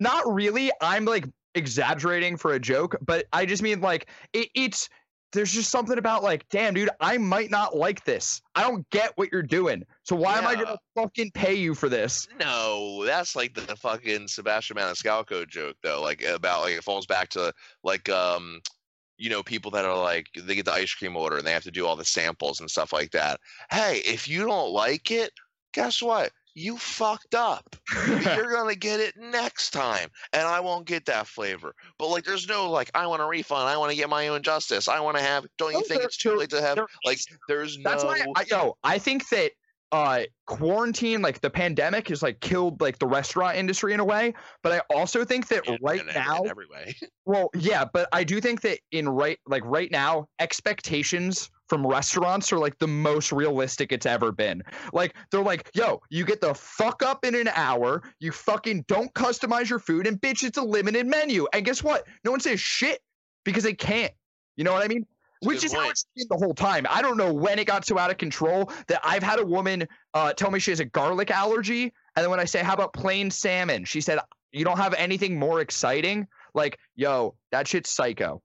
[0.01, 0.71] not really.
[0.81, 4.89] I'm like exaggerating for a joke, but I just mean like it, it's
[5.33, 8.41] there's just something about like, damn, dude, I might not like this.
[8.55, 9.85] I don't get what you're doing.
[10.03, 12.27] So why am I gonna fucking pay you for this?
[12.41, 16.01] No, that's like the fucking Sebastian Maniscalco joke though.
[16.01, 17.53] Like about like it falls back to
[17.85, 18.61] like um
[19.19, 21.65] you know people that are like they get the ice cream order and they have
[21.65, 23.41] to do all the samples and stuff like that.
[23.71, 25.33] Hey, if you don't like it,
[25.75, 26.31] guess what?
[26.59, 27.77] You fucked up.
[28.09, 31.75] You're gonna get it next time, and I won't get that flavor.
[31.99, 33.69] But like, there's no like, I want a refund.
[33.69, 34.89] I want to get my own justice.
[34.89, 35.47] I want to have.
[35.57, 36.79] Don't you No, think it's too late to have?
[37.05, 38.09] Like, is- there's That's no.
[38.09, 39.53] why, I, yo, I think that
[39.93, 44.35] uh quarantine, like the pandemic, has like killed like the restaurant industry in a way.
[44.63, 46.95] But I also think that in- right in now, in every way.
[47.25, 52.53] Well, yeah, but I do think that in right like right now, expectations from restaurants
[52.53, 54.63] are like the most realistic it's ever been.
[54.93, 58.03] Like they're like, "Yo, you get the fuck up in an hour.
[58.21, 62.07] You fucking don't customize your food, and bitch, it's a limited menu." And guess what?
[62.25, 63.01] No one says shit
[63.45, 64.13] because they can't.
[64.57, 65.07] You know what I mean?
[65.43, 66.85] Which is how it's been the whole time.
[66.91, 69.87] I don't know when it got so out of control that I've had a woman
[70.13, 72.93] uh, tell me she has a garlic allergy, and then when I say, "How about
[72.93, 74.19] plain salmon?" she said,
[74.53, 78.43] "You don't have anything more exciting." Like, yo, that shit's psycho.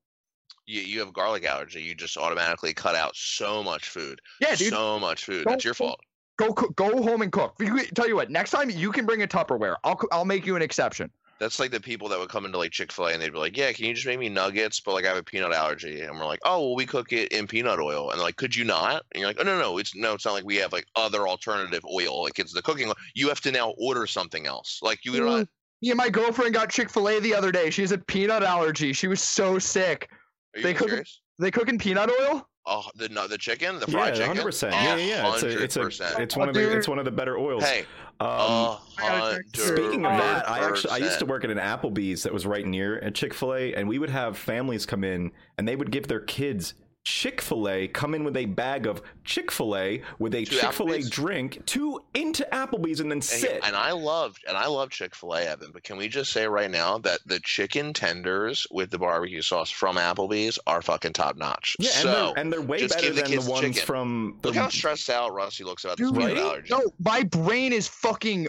[0.65, 4.19] You, you have a garlic allergy, you just automatically cut out so much food.
[4.39, 4.73] Yeah, dude.
[4.73, 5.43] So much food.
[5.45, 5.99] Don't- That's your fault.
[6.37, 7.55] Go cook, go home and cook.
[7.93, 9.75] Tell you what, next time you can bring a Tupperware.
[9.83, 11.11] I'll I'll make you an exception.
[11.39, 13.37] That's like the people that would come into like Chick Fil A and they'd be
[13.37, 16.01] like, "Yeah, can you just make me nuggets?" But like I have a peanut allergy,
[16.01, 18.55] and we're like, "Oh, well, we cook it in peanut oil." And they're like, "Could
[18.55, 20.73] you not?" And you're like, "Oh no, no, it's no, it's not like we have
[20.73, 22.23] like other alternative oil.
[22.23, 22.87] Like it's the cooking.
[22.87, 22.95] oil.
[23.13, 24.79] You have to now order something else.
[24.81, 25.47] Like you don't." Mm,
[25.83, 27.69] Me and my girlfriend got Chick Fil A the other day.
[27.69, 28.91] She has a peanut allergy.
[28.93, 30.09] She was so sick.
[30.55, 31.21] Are you they cook serious?
[31.39, 32.47] They cook in peanut oil.
[32.65, 34.27] Oh, the no, the chicken, the Yeah, fried chicken.
[34.29, 34.43] 100.
[34.43, 35.33] percent Yeah, yeah, yeah.
[35.33, 37.63] It's a, it's a, it's one of the, it's one of the better oils.
[37.63, 37.85] Hey,
[38.21, 39.61] Um, a gotta check too.
[39.61, 42.65] Speaking of that, I actually I used to work at an Applebee's that was right
[42.65, 45.91] near a Chick Fil A, and we would have families come in, and they would
[45.91, 50.01] give their kids Chick Fil A, come in with a bag of Chick Fil A
[50.19, 53.59] with a Chick Fil A drink to into Applebee's, and then And, sit.
[53.65, 55.71] and I loved and I love Chick Fil A, Evan.
[55.73, 59.69] But can we just say right now that the chicken tenders with the barbecue sauce
[59.69, 61.75] from Applebee's are fucking top notch.
[61.77, 63.85] yeah, and, they're, and they're way better the than the ones chicken.
[63.85, 64.47] from the.
[64.49, 66.41] look how stressed out Rusty looks about this Dude, peanut right?
[66.45, 66.67] allergy.
[66.71, 68.47] No, my brain is fucking.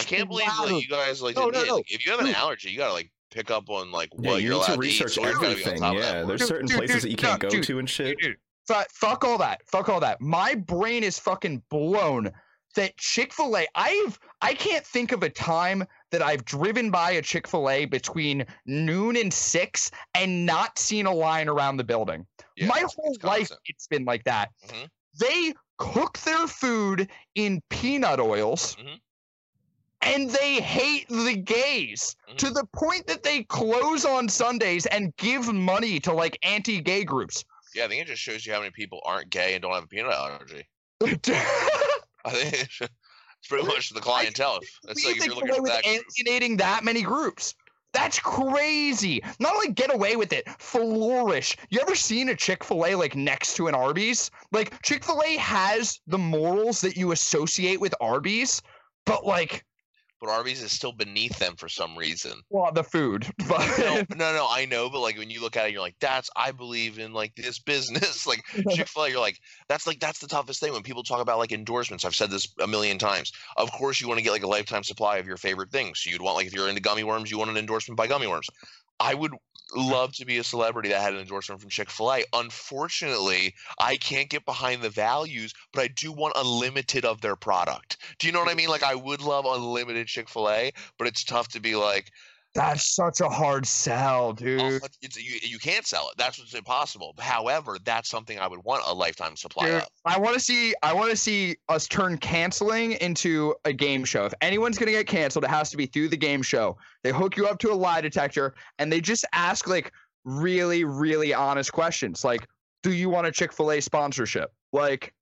[0.00, 1.76] I can't believe like, you guys like, No, no, no.
[1.76, 4.42] like, if you have an allergy, you gotta like pick up on like yeah, what
[4.42, 4.86] you you're need to allowed to eat.
[4.86, 5.82] research So you gotta be on everything.
[5.82, 7.90] Yeah, there's Dude, certain dude, places dude, that you can't no, go dude, to and
[7.90, 8.18] shit.
[8.18, 8.36] Dude,
[8.68, 9.60] fuck, fuck all that.
[9.66, 10.20] Fuck all that.
[10.20, 12.30] My brain is fucking blown
[12.74, 17.84] that Chick-fil-A, I've I can't think of a time that I've driven by a Chick-fil-A
[17.84, 22.26] between noon and six and not seen a line around the building.
[22.56, 23.60] Yeah, My whole it's life constant.
[23.66, 24.50] it's been like that.
[24.68, 24.88] Mhm.
[25.18, 28.76] They cook their food in peanut oils.
[28.76, 28.98] Mhm.
[30.02, 32.54] And they hate the gays to Mhm.
[32.54, 37.44] the point that they close on Sundays and give money to like anti-gay groups.
[37.74, 39.84] Yeah, I think it just shows you how many people aren't gay and don't have
[39.84, 40.66] a peanut allergy.
[42.24, 44.58] I think it's pretty much the clientele.
[44.88, 46.04] It's like if think you're looking with that group.
[46.18, 47.54] alienating that many groups.
[47.92, 49.22] That's crazy.
[49.38, 51.56] Not only get away with it, flourish.
[51.70, 54.30] You ever seen a Chick fil A like next to an Arby's?
[54.50, 58.62] Like, Chick fil A has the morals that you associate with Arby's,
[59.04, 59.64] but like,
[60.22, 62.42] But Arby's is still beneath them for some reason.
[62.48, 63.26] well, the food.
[63.48, 65.96] But No, no, no, I know, but like when you look at it, you're like,
[65.98, 68.24] that's I believe in like this business.
[68.28, 71.20] like Chick Fil A, you're like, that's like that's the toughest thing when people talk
[71.20, 72.04] about like endorsements.
[72.04, 73.32] I've said this a million times.
[73.56, 75.98] Of course, you want to get like a lifetime supply of your favorite things.
[75.98, 78.28] So you'd want like if you're into gummy worms, you want an endorsement by gummy
[78.28, 78.46] worms.
[79.02, 79.32] I would
[79.74, 82.24] love to be a celebrity that had an endorsement from Chick Fil A.
[82.32, 87.96] Unfortunately, I can't get behind the values, but I do want unlimited of their product.
[88.20, 88.68] Do you know what I mean?
[88.68, 92.12] Like I would love unlimited Chick Fil A, but it's tough to be like,
[92.54, 94.60] that's such a hard sell, oh, dude.
[94.60, 96.18] Oh, it's, you, you can't sell it.
[96.18, 97.14] That's what's impossible.
[97.18, 99.88] However, that's something I would want a lifetime supply Dude, of.
[100.04, 100.74] I want to see.
[100.82, 104.26] I want to see us turn canceling into a game show.
[104.26, 106.76] If anyone's gonna get canceled, it has to be through the game show.
[107.02, 109.90] They hook you up to a lie detector, and they just ask like
[110.24, 112.46] really, really honest questions, like,
[112.82, 115.14] "Do you want a Chick Fil A sponsorship?" Like,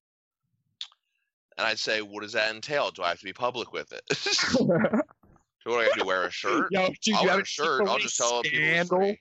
[1.59, 2.91] And I'd say, what does that entail?
[2.91, 4.03] Do I have to be public with it?
[5.65, 6.69] do I have to wear a shirt?
[6.71, 7.89] yo, dude, I'll wear a shirt.
[7.89, 8.99] I'll just tell people it's scandal.
[8.99, 9.21] free.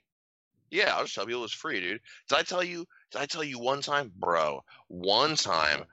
[0.71, 2.01] Yeah, I'll just tell people it's free, dude.
[2.27, 2.85] Did I tell you?
[3.11, 4.63] Did I tell you one time, bro?
[4.87, 5.85] One time,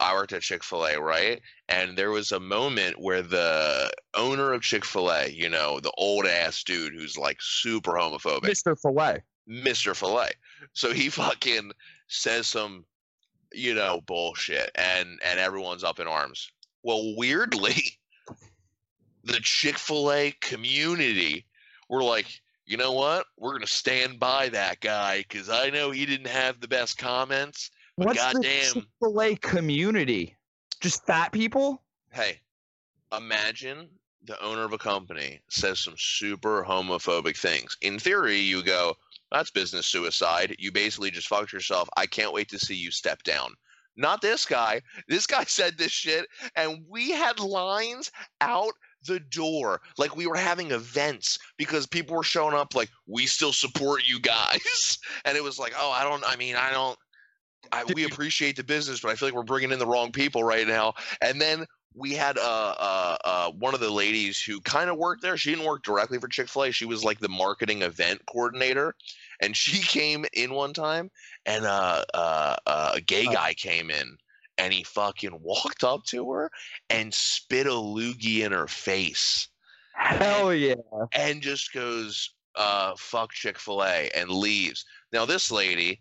[0.00, 1.40] I worked at Chick Fil A, right?
[1.68, 5.92] And there was a moment where the owner of Chick Fil A, you know, the
[5.96, 8.78] old ass dude who's like super homophobic, Mr.
[8.78, 9.22] Filet.
[9.48, 9.94] Mr.
[9.94, 10.32] Filet.
[10.72, 11.72] So he fucking
[12.08, 12.84] says some,
[13.52, 16.50] you know, bullshit, and and everyone's up in arms.
[16.82, 17.76] Well, weirdly,
[19.24, 21.46] the Chick Fil A community
[21.88, 22.26] were like,
[22.66, 23.26] you know what?
[23.38, 27.70] We're gonna stand by that guy because I know he didn't have the best comments.
[27.96, 30.36] But What's goddamn, the Chick Fil A community?
[30.80, 31.82] Just fat people?
[32.12, 32.40] hey,
[33.16, 33.88] imagine
[34.24, 37.76] the owner of a company says some super homophobic things.
[37.82, 38.94] In theory, you go,
[39.30, 40.54] that's business suicide.
[40.58, 41.88] You basically just fucked yourself.
[41.96, 43.52] I can't wait to see you step down.
[43.96, 44.80] Not this guy.
[45.08, 48.10] This guy said this shit, and we had lines
[48.40, 48.72] out
[49.06, 49.80] the door.
[49.98, 54.20] Like we were having events because people were showing up like, we still support you
[54.20, 54.98] guys.
[55.26, 56.98] And it was like, oh, I don't, I mean, I don't.
[57.72, 60.44] I, we appreciate the business, but I feel like we're bringing in the wrong people
[60.44, 60.94] right now.
[61.22, 65.22] And then we had uh, uh, uh, one of the ladies who kind of worked
[65.22, 65.36] there.
[65.36, 66.70] She didn't work directly for Chick Fil A.
[66.72, 68.94] She was like the marketing event coordinator,
[69.40, 71.10] and she came in one time,
[71.46, 74.16] and uh, uh, uh, a gay guy came in,
[74.58, 76.50] and he fucking walked up to her
[76.90, 79.48] and spit a loogie in her face,
[79.94, 80.74] Hell yeah.
[81.12, 84.84] and just goes, uh, "Fuck Chick Fil A," and leaves.
[85.12, 86.00] Now this lady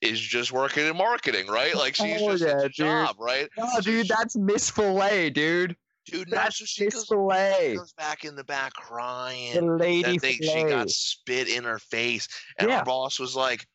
[0.00, 1.74] is just working in marketing, right?
[1.74, 3.48] Like she's Oh, just yeah, a job, right?
[3.58, 5.76] No, So dude, she- that's Miss Filet, dude.
[6.06, 6.28] dude.
[6.30, 7.74] No, That's so she Miss goes, Filet.
[7.76, 9.54] goes back in the back crying.
[9.54, 12.26] The lady they, she got spit in her face,
[12.58, 12.78] and Yeah.
[12.78, 13.66] her boss was like,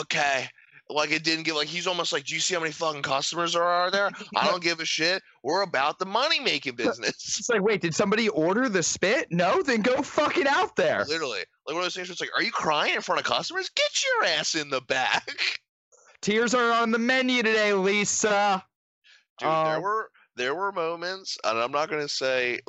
[0.00, 0.48] "Okay."
[0.90, 3.52] Like it didn't give like he's almost like, do you see how many fucking customers
[3.52, 4.10] there are there?
[4.36, 5.22] I don't give a shit.
[5.42, 7.38] We're about the money making business.
[7.38, 9.28] It's like, wait, did somebody order the spit?
[9.30, 11.04] No, then go fucking out there.
[11.06, 12.08] Literally, like one of those things.
[12.08, 13.68] Where it's like, are you crying in front of customers?
[13.76, 15.28] Get your ass in the back,
[16.22, 18.64] Tears are on the menu today, Lisa.
[19.38, 19.46] dude.
[19.48, 22.60] there Um, were there were moments, and I'm not gonna say.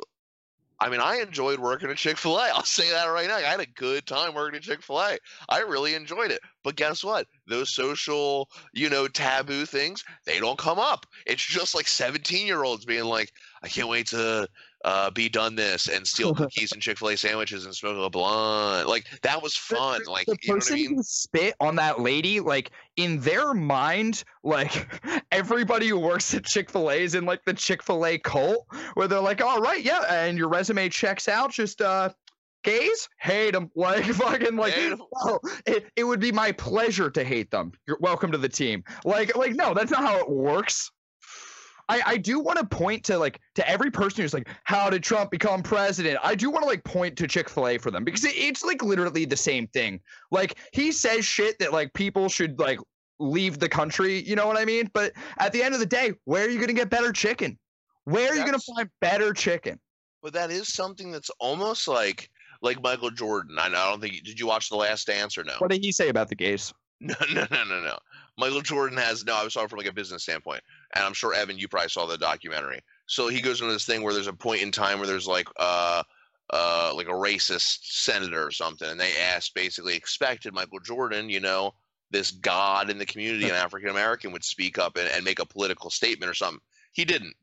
[0.80, 2.48] I mean, I enjoyed working at Chick Fil A.
[2.54, 3.36] I'll say that right now.
[3.36, 5.18] I had a good time working at Chick Fil A.
[5.48, 6.40] I really enjoyed it.
[6.64, 7.26] But guess what?
[7.46, 11.06] Those social, you know, taboo things, they don't come up.
[11.26, 13.30] It's just like 17 year olds being like,
[13.62, 14.48] I can't wait to
[14.84, 18.08] uh, be done this and steal cookies and Chick Fil A sandwiches and smoke a
[18.10, 18.88] blunt.
[18.88, 20.00] Like that was fun.
[20.04, 20.96] the- Like the what I person mean?
[20.96, 24.88] who spit on that lady, like in their mind, like
[25.32, 28.66] everybody who works at Chick Fil A is in like the Chick Fil A cult,
[28.94, 31.50] where they're like, "All right, yeah," and your resume checks out.
[31.52, 32.10] Just uh,
[32.64, 34.74] gays hate them, like fucking like.
[34.78, 37.72] No, it, it would be my pleasure to hate them.
[37.86, 38.84] You're welcome to the team.
[39.04, 40.90] Like like no, that's not how it works.
[41.90, 45.02] I, I do want to point to like to every person who's like, how did
[45.02, 46.18] Trump become president?
[46.22, 48.62] I do want to like point to Chick Fil A for them because it, it's
[48.62, 50.00] like literally the same thing.
[50.30, 52.78] Like he says shit that like people should like
[53.18, 54.22] leave the country.
[54.22, 54.88] You know what I mean?
[54.94, 57.58] But at the end of the day, where are you gonna get better chicken?
[58.04, 59.80] Where are you gonna find better chicken?
[60.22, 62.30] But that is something that's almost like
[62.62, 63.58] like Michael Jordan.
[63.58, 65.54] I, I don't think did you watch The Last Dance or no?
[65.58, 66.72] What did he say about the gays?
[67.02, 67.98] No, no, no, no, no.
[68.38, 69.34] Michael Jordan has no.
[69.34, 70.62] I was talking from like a business standpoint,
[70.94, 72.80] and I'm sure Evan, you probably saw the documentary.
[73.06, 75.48] So he goes into this thing where there's a point in time where there's like
[75.58, 76.02] uh
[76.52, 81.40] uh like a racist senator or something, and they asked basically expected Michael Jordan, you
[81.40, 81.74] know,
[82.10, 85.46] this god in the community, an African American, would speak up and, and make a
[85.46, 86.60] political statement or something.
[86.92, 87.34] He didn't,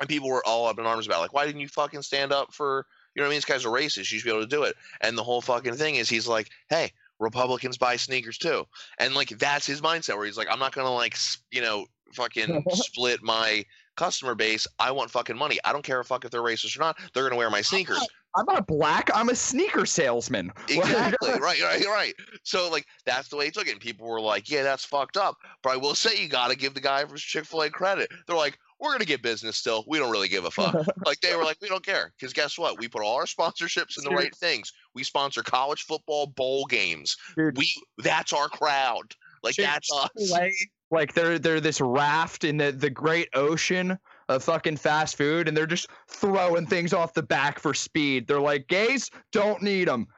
[0.00, 2.32] and people were all up in arms about it, like why didn't you fucking stand
[2.32, 3.38] up for You know what I mean?
[3.38, 4.10] This guy's a racist.
[4.10, 4.76] You should be able to do it.
[5.00, 8.64] And the whole fucking thing is he's like, hey, Republicans buy sneakers too.
[8.98, 11.16] And like that's his mindset where he's like, I'm not gonna like
[11.50, 13.64] you know fucking split my
[13.96, 14.66] customer base.
[14.78, 15.58] I want fucking money.
[15.64, 16.98] I don't care if fuck if they're racist or not.
[17.14, 18.06] They're gonna wear my sneakers.
[18.36, 19.10] I'm not black.
[19.14, 20.52] I'm a sneaker salesman.
[20.68, 21.30] Exactly.
[21.40, 22.14] right, right, right.
[22.42, 23.72] So like that's the way he took it.
[23.72, 25.36] And people were like, Yeah, that's fucked up.
[25.62, 28.10] But I will say you gotta give the guy from Chick-fil-A credit.
[28.26, 29.84] They're like, We're gonna get business still.
[29.86, 30.74] We don't really give a fuck.
[31.06, 32.12] like they were like, We don't care.
[32.18, 32.78] Because guess what?
[32.78, 34.18] We put all our sponsorships in the Dude.
[34.18, 34.72] right things.
[34.94, 37.16] We sponsor college football bowl games.
[37.36, 37.56] Dude.
[37.56, 39.14] We that's our crowd.
[39.42, 40.08] Like Chick- that's us.
[40.18, 40.52] Chick-fil-A,
[40.90, 45.56] Like they're they're this raft in the the great ocean of fucking fast food, and
[45.56, 48.26] they're just throwing things off the back for speed.
[48.26, 50.08] They're like, gays don't need them.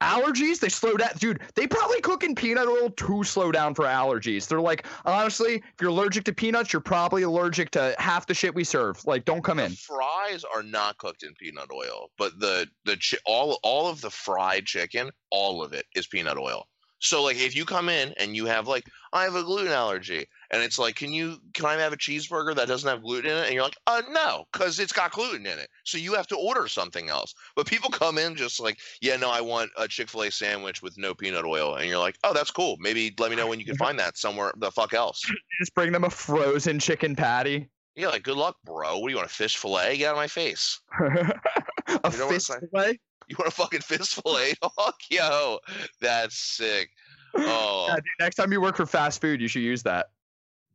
[0.00, 1.40] Allergies, they slow down, dude.
[1.56, 4.46] They probably cook in peanut oil to slow down for allergies.
[4.46, 8.54] They're like, honestly, if you're allergic to peanuts, you're probably allergic to half the shit
[8.54, 9.04] we serve.
[9.06, 9.72] Like, don't come The in.
[9.72, 14.10] fries are not cooked in peanut oil, but the the chi- all all of the
[14.10, 16.68] fried chicken, all of it is peanut oil.
[17.00, 20.26] So like if you come in and you have like I have a gluten allergy
[20.50, 23.36] and it's like can you can I have a cheeseburger that doesn't have gluten in
[23.38, 25.68] it and you're like uh no cuz it's got gluten in it.
[25.84, 27.34] So you have to order something else.
[27.54, 31.14] But people come in just like yeah no I want a Chick-fil-A sandwich with no
[31.14, 32.76] peanut oil and you're like oh that's cool.
[32.80, 35.22] Maybe let me know when you can find that somewhere the fuck else.
[35.60, 37.68] Just bring them a frozen chicken patty.
[37.94, 38.98] Yeah like good luck bro.
[38.98, 39.96] What do you want a fish fillet?
[39.98, 40.80] Get out of my face.
[41.00, 42.60] a You know what I'm fist saying?
[42.72, 42.98] fillet.
[43.28, 44.94] You want a fucking fist fillet dog?
[45.10, 45.58] Yo,
[46.00, 46.90] that's sick.
[47.36, 50.06] Oh, Yeah, dude, next time you work for fast food, you should use that.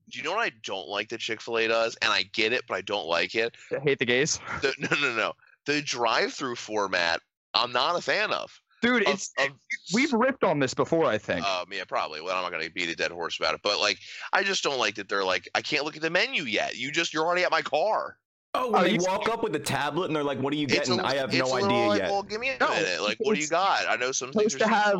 [0.10, 1.95] do you know what I don't like that Chick Fil A does?
[2.01, 3.56] And I get it, but I don't like it.
[3.71, 4.39] I hate the gays.
[4.62, 5.34] The, no, no, no.
[5.65, 7.21] The drive-through format,
[7.53, 8.51] I'm not a fan of.
[8.84, 9.47] Dude, Of- it's of
[9.93, 11.45] we've ripped on this before, I think.
[11.45, 12.19] Um, yeah, probably.
[12.21, 13.97] Well, I'm not gonna beat a dead horse about it, but like,
[14.34, 16.75] I just don't like that they're like, I can't look at the menu yet.
[16.75, 18.17] You just, you're already at my car.
[18.55, 20.57] Oh, when Oh, they you- walk up with a tablet and they're like, "What are
[20.57, 22.11] you getting?" a- I have no idea like, yet.
[22.11, 23.01] Well, give me a No, minute.
[23.01, 23.87] Like, what do you got?
[23.89, 24.99] I know some things supposed are to have-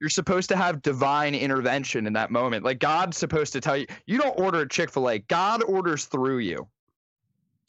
[0.00, 2.64] You're supposed to have divine intervention in that moment.
[2.64, 5.18] Like God's supposed to tell you, you don't order a Chick Fil A.
[5.20, 6.68] God orders through you.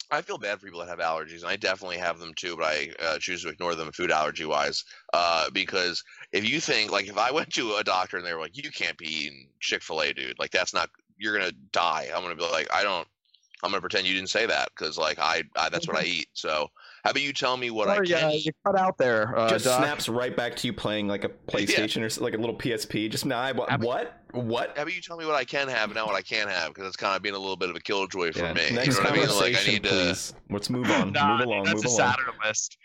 [0.09, 2.65] I feel bad for people that have allergies, and I definitely have them too, but
[2.65, 4.83] I uh, choose to ignore them food allergy wise.
[5.13, 8.39] Uh, because if you think, like, if I went to a doctor and they were
[8.41, 11.55] like, you can't be eating Chick fil A, dude, like, that's not, you're going to
[11.71, 12.09] die.
[12.13, 13.07] I'm going to be like, I don't,
[13.63, 16.03] I'm going to pretend you didn't say that because, like, I, I, that's what I
[16.03, 16.27] eat.
[16.33, 16.69] So,
[17.05, 19.37] how about you tell me what I can uh, you cut out there.
[19.37, 19.79] Uh, just Doc.
[19.81, 23.09] snaps right back to you playing like a PlayStation or like a little PSP.
[23.09, 23.71] Just now, what?
[23.71, 24.19] Ab- What?
[24.31, 24.73] What?
[24.75, 26.73] How about you tell me what I can have and not what I can't have?
[26.73, 28.53] Because it's kind of being a little bit of a killjoy for Yeah.
[28.53, 28.69] me.
[28.71, 29.21] Next you know what I mean?
[29.21, 29.89] Like, I conversation, need to.
[29.89, 30.33] please.
[30.49, 31.11] Let's move on.
[31.13, 31.63] Nah, move along.
[31.63, 31.97] that's move a along.
[31.97, 32.77] sadder list.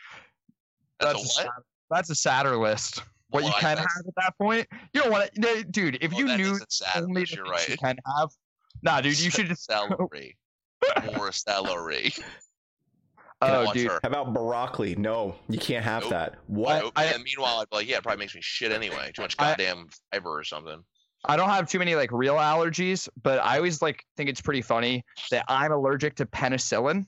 [1.00, 1.48] That's a That's what?
[1.90, 3.02] that's a sadder list.
[3.30, 5.98] What Well, you can that's- have at that point, you don't want to, dude.
[6.00, 8.30] If well, you knew sad, only the you're things you can have,
[8.82, 9.64] nah, dude, you should just.
[9.66, 10.36] celery.
[11.16, 12.12] More celery.
[13.40, 14.00] Oh, Watch dude, her.
[14.02, 14.96] How about broccoli?
[14.96, 16.10] No, you can't have Nope.
[16.10, 16.34] that.
[16.48, 16.82] What?
[16.82, 16.92] Nope.
[16.96, 19.12] I- and meanwhile, I'd be like, yeah, it probably makes me shit anyway.
[19.14, 20.82] Too much I- goddamn fiber or something.
[21.24, 24.60] I don't have too many like real allergies, but I always like think it's pretty
[24.62, 27.06] funny that I'm allergic to penicillin.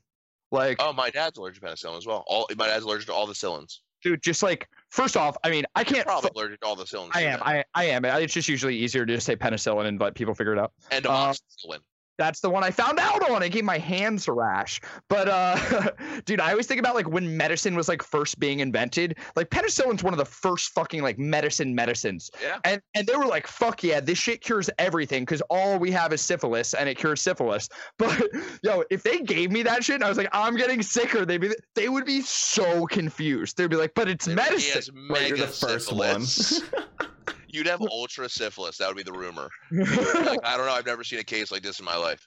[0.52, 2.22] Like, Oh, my dad's allergic to penicillin as well.
[2.28, 3.78] All my dad's allergic to all the cillins.
[4.02, 6.06] dude, just like first off, I mean, I can't.
[6.06, 7.10] Probably fu- allergic to all the cillins.
[7.12, 7.40] I am.
[7.42, 8.04] I, I am.
[8.04, 10.72] It's just usually easier to just say penicillin and let people figure it out.
[10.92, 11.74] and amoxicillin.
[11.76, 11.80] Um,
[12.20, 13.42] That's the one I found out on.
[13.42, 14.78] It gave my hands a rash.
[15.08, 15.90] But uh
[16.26, 19.16] dude, I always think about like when medicine was like first being invented.
[19.36, 22.30] Like penicillin's one of the first fucking like medicine medicines.
[22.42, 22.58] Yeah.
[22.64, 26.12] And and they were like, fuck yeah, this shit cures everything because all we have
[26.12, 27.68] is syphilis and it cures syphilis.
[27.98, 28.28] But
[28.62, 31.38] yo, if they gave me that shit and I was like, I'm getting sicker, they'd
[31.38, 33.56] be they would be so confused.
[33.56, 34.74] They'd be like, but it's He medicine.
[34.74, 36.24] has Right, you're the first one.
[37.52, 38.78] You'd have ultra syphilis.
[38.78, 39.48] That would be the rumor.
[39.70, 40.72] Like, I don't know.
[40.72, 42.26] I've never seen a case like this in my life.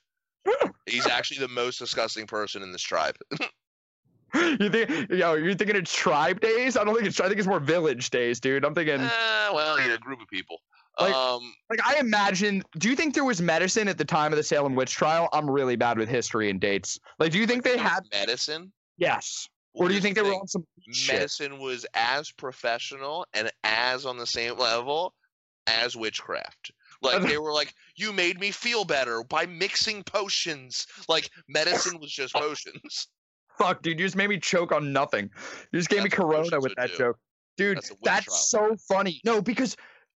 [0.86, 3.16] He's actually the most disgusting person in this tribe.
[4.36, 6.76] you think yo, you're thinking it's tribe days?
[6.76, 8.66] I don't think it's I think it's more village days, dude.
[8.66, 10.58] I'm thinking Eh, well, you know, group of people.
[11.00, 14.38] Like- um, Like I imagine, do you think there was medicine at the time of
[14.38, 15.30] the Salem witch trial?
[15.34, 17.00] I'm really bad with history and dates.
[17.20, 18.02] Like, do you think they had?
[18.12, 18.72] medicine?
[18.97, 19.47] Yes.
[19.74, 21.16] Well, Or do you think they were on some shit?
[21.16, 25.14] medicine was as professional and as on the same level
[25.68, 26.72] as witchcraft.
[27.01, 30.88] Like they were like, you made me feel better by mixing potions.
[31.09, 33.09] Like medicine was just potions.
[33.57, 35.30] Fuck, dude, you just made me choke on nothing.
[35.74, 36.97] You just gave me That's what Corona with that do.
[36.97, 37.20] joke,
[37.57, 37.76] dude.
[37.76, 39.20] That's That's so funny.
[39.26, 39.76] No, because.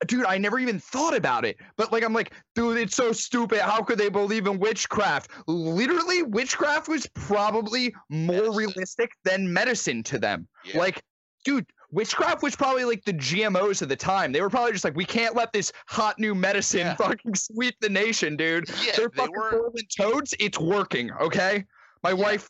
[0.08, 1.56] Dude, I never even thought about it.
[1.78, 3.62] But like I'm like, dude, it's so stupid.
[3.62, 5.32] How could they believe in witchcraft?
[5.48, 8.56] Literally, witchcraft was probably more Medicine.
[8.56, 10.48] realistic than medicine to them.
[10.66, 10.80] Yeah.
[10.80, 11.02] Like,
[11.46, 11.66] dude,
[11.96, 14.32] witchcraft was probably like the GMOs of the time.
[14.32, 16.96] They were probably just like, we can't let this hot new medicine Yeah.
[16.96, 18.70] fucking sweep the nation, dude.
[18.84, 19.72] yeah, They're they fucking were.
[19.98, 20.34] toads.
[20.40, 21.66] It's working, okay?
[22.04, 22.50] My wife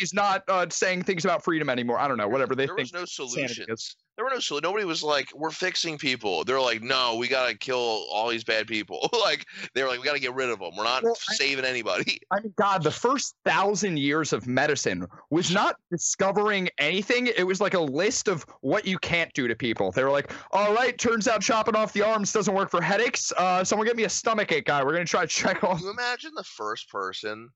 [0.00, 1.98] is not uh, saying things about freedom anymore.
[1.98, 2.28] I don't know.
[2.28, 2.92] Whatever they there think.
[2.92, 3.96] was no solutions.
[4.18, 4.64] There were no solutions.
[4.64, 8.66] Nobody was like, "We're fixing people." They're like, "No, we gotta kill all these bad
[8.66, 10.72] people." like they were like, "We gotta get rid of them.
[10.76, 15.06] We're not Well, I- saving anybody." I mean, God, the first thousand years of medicine
[15.30, 17.28] was not discovering anything.
[17.28, 19.92] It was like a list of what you can't do to people.
[19.92, 23.32] They were like, all right, turns out chopping off the arms doesn't work for headaches.
[23.36, 24.82] Uh, someone get me a stomach ache guy.
[24.82, 25.80] We're going to try to check off.
[25.80, 27.50] You imagine the first person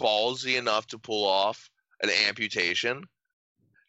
[0.00, 1.70] ballsy enough to pull off
[2.02, 3.04] an amputation?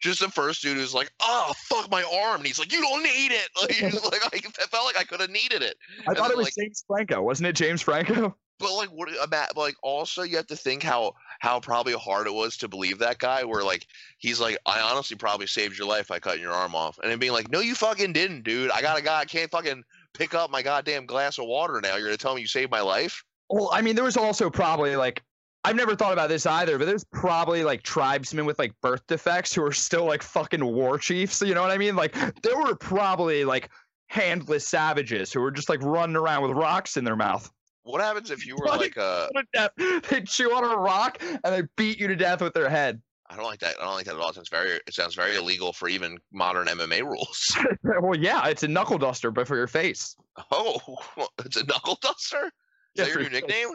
[0.03, 3.01] Just the first dude who's like, "Oh fuck my arm," and he's like, "You don't
[3.03, 3.49] need it."
[4.03, 5.75] Like, like I felt like I could have needed it.
[6.01, 7.21] I And thought it was like- James Franco.
[7.21, 8.35] Wasn't it James Franco?
[8.59, 12.27] But like, what uh, about like also you have to think how how probably hard
[12.27, 13.43] it was to believe that guy.
[13.43, 13.85] Where like
[14.19, 17.17] he's like, I honestly probably saved your life by cutting your arm off, and then
[17.17, 18.69] being like, No, you fucking didn't, dude.
[18.71, 19.21] I got a guy.
[19.21, 19.83] I can't fucking
[20.13, 21.95] pick up my goddamn glass of water now.
[21.95, 23.23] You're gonna tell me you saved my life?
[23.49, 25.21] Well, I mean, there was also probably like,
[25.65, 29.53] I've never thought about this either, but there's probably like tribesmen with like birth defects
[29.53, 31.41] who are still like fucking war chiefs.
[31.41, 31.95] You know what I mean?
[31.95, 33.69] Like, there were probably like
[34.07, 37.49] handless savages who were just like running around with rocks in their mouth.
[37.83, 39.71] What happens if you were Like- like uh to death.
[40.09, 43.01] They chew on a rock and they beat you to death with their head.
[43.29, 43.75] I don't like that.
[43.81, 44.29] I don't like that at all.
[44.29, 47.57] It sounds very it sounds very illegal for even modern MMA rules.
[47.83, 50.15] well, yeah, it's a knuckle duster, but for your face.
[50.51, 50.79] Oh,
[51.45, 52.45] it's a knuckle duster?
[52.45, 52.51] Is
[52.95, 53.69] Yeah, that your new nickname?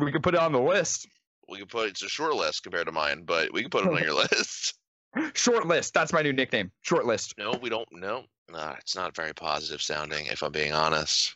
[0.00, 1.08] We could put it on the list.
[1.48, 3.92] We could put it's a short list compared to mine, but we can put it
[3.92, 4.74] on your list.
[5.34, 5.94] Short list.
[5.94, 6.70] That's my new nickname.
[6.82, 7.34] Short list.
[7.36, 7.88] No, we don't.
[7.92, 10.26] No, nah, it's not very positive sounding.
[10.26, 11.34] If I'm being honest,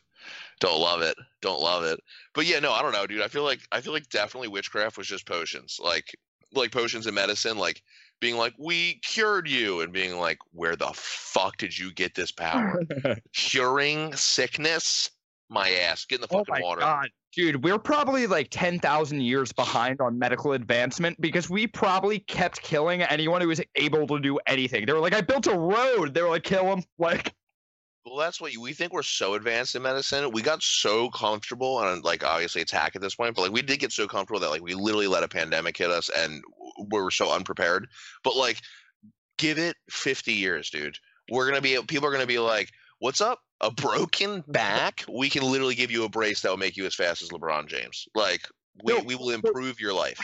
[0.60, 1.16] don't love it.
[1.42, 2.00] Don't love it.
[2.34, 3.22] But yeah, no, I don't know, dude.
[3.22, 6.16] I feel like I feel like definitely witchcraft was just potions, like
[6.52, 7.82] like potions and medicine, like
[8.20, 12.30] being like we cured you, and being like, where the fuck did you get this
[12.30, 12.82] power?
[13.32, 15.10] Curing sickness,
[15.48, 16.04] my ass.
[16.06, 16.80] Get in the Oh fucking my water.
[16.80, 22.18] god, dude, we're probably like ten thousand years behind on medical advancement because we probably
[22.20, 24.86] kept killing anyone who was able to do anything.
[24.86, 27.34] They were like, "I built a road." They were like, "Kill him!" Like,
[28.06, 30.30] Well, that's what you, we think we're so advanced in medicine.
[30.32, 33.62] We got so comfortable, and like obviously it's hack at this point, but like we
[33.62, 36.42] did get so comfortable that like we literally let a pandemic hit us, and
[36.90, 37.88] we were so unprepared.
[38.22, 38.60] But like,
[39.38, 40.98] give it fifty years, dude.
[41.30, 43.40] We're gonna be people are gonna be like, "What's up?
[43.60, 45.04] A broken back?
[45.08, 47.66] We can literally give you a brace that will make you as fast as LeBron
[47.66, 48.06] James.
[48.14, 48.42] Like,
[48.82, 50.20] we No, we will improve your life."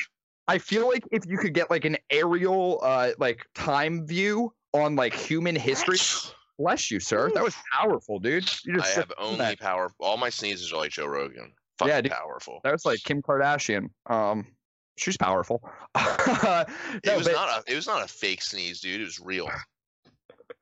[0.49, 4.97] I feel like if you could get like an aerial, uh, like time view on
[4.97, 5.99] like human history.
[6.59, 7.31] Bless you, sir.
[7.35, 8.51] That was powerful, dude.
[8.65, 9.61] You I just have only that.
[9.61, 9.93] power.
[10.01, 11.53] All my sneezes are like Joe Rogan.
[11.87, 12.13] Yeah, dude.
[12.13, 12.61] powerful.
[12.65, 13.89] That was like Kim Kardashian.
[14.07, 14.47] Um,
[14.97, 15.63] she's powerful.
[15.97, 16.65] no,
[17.03, 19.01] it was but not a it was not a fake sneeze, dude.
[19.01, 19.49] It was real.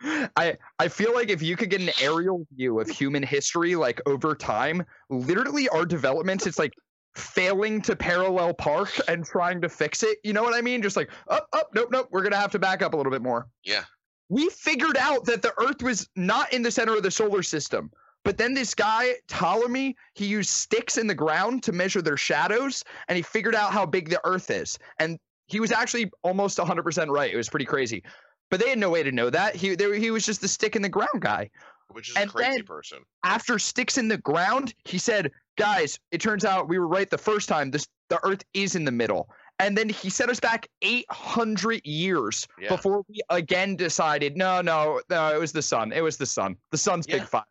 [0.02, 4.00] I I feel like if you could get an aerial view of human history, like
[4.06, 6.74] over time, literally our developments, it's like
[7.14, 10.18] failing to parallel park and trying to fix it.
[10.22, 10.82] You know what I mean?
[10.82, 12.08] Just like up, up, nope, nope.
[12.10, 13.48] We're gonna have to back up a little bit more.
[13.64, 13.84] Yeah.
[14.28, 17.90] We figured out that the Earth was not in the center of the solar system.
[18.24, 22.84] But then this guy, Ptolemy, he used sticks in the ground to measure their shadows,
[23.08, 24.78] and he figured out how big the Earth is.
[24.98, 27.32] And he was actually almost 100% right.
[27.32, 28.02] It was pretty crazy.
[28.50, 29.54] But they had no way to know that.
[29.56, 31.50] He they, he was just the stick in the ground guy.
[31.92, 32.98] Which is And a crazy then- person.
[33.24, 37.18] After sticks in the ground, he said, "Guys, it turns out we were right the
[37.18, 37.70] first time.
[37.70, 39.28] This the Earth is in the middle."
[39.60, 42.68] And then he set us back 800 years Yeah.
[42.68, 45.90] before we again decided, no, no, no, it was the sun.
[45.92, 46.56] It was the sun.
[46.70, 47.18] The sun's Yeah.
[47.18, 47.42] big fire.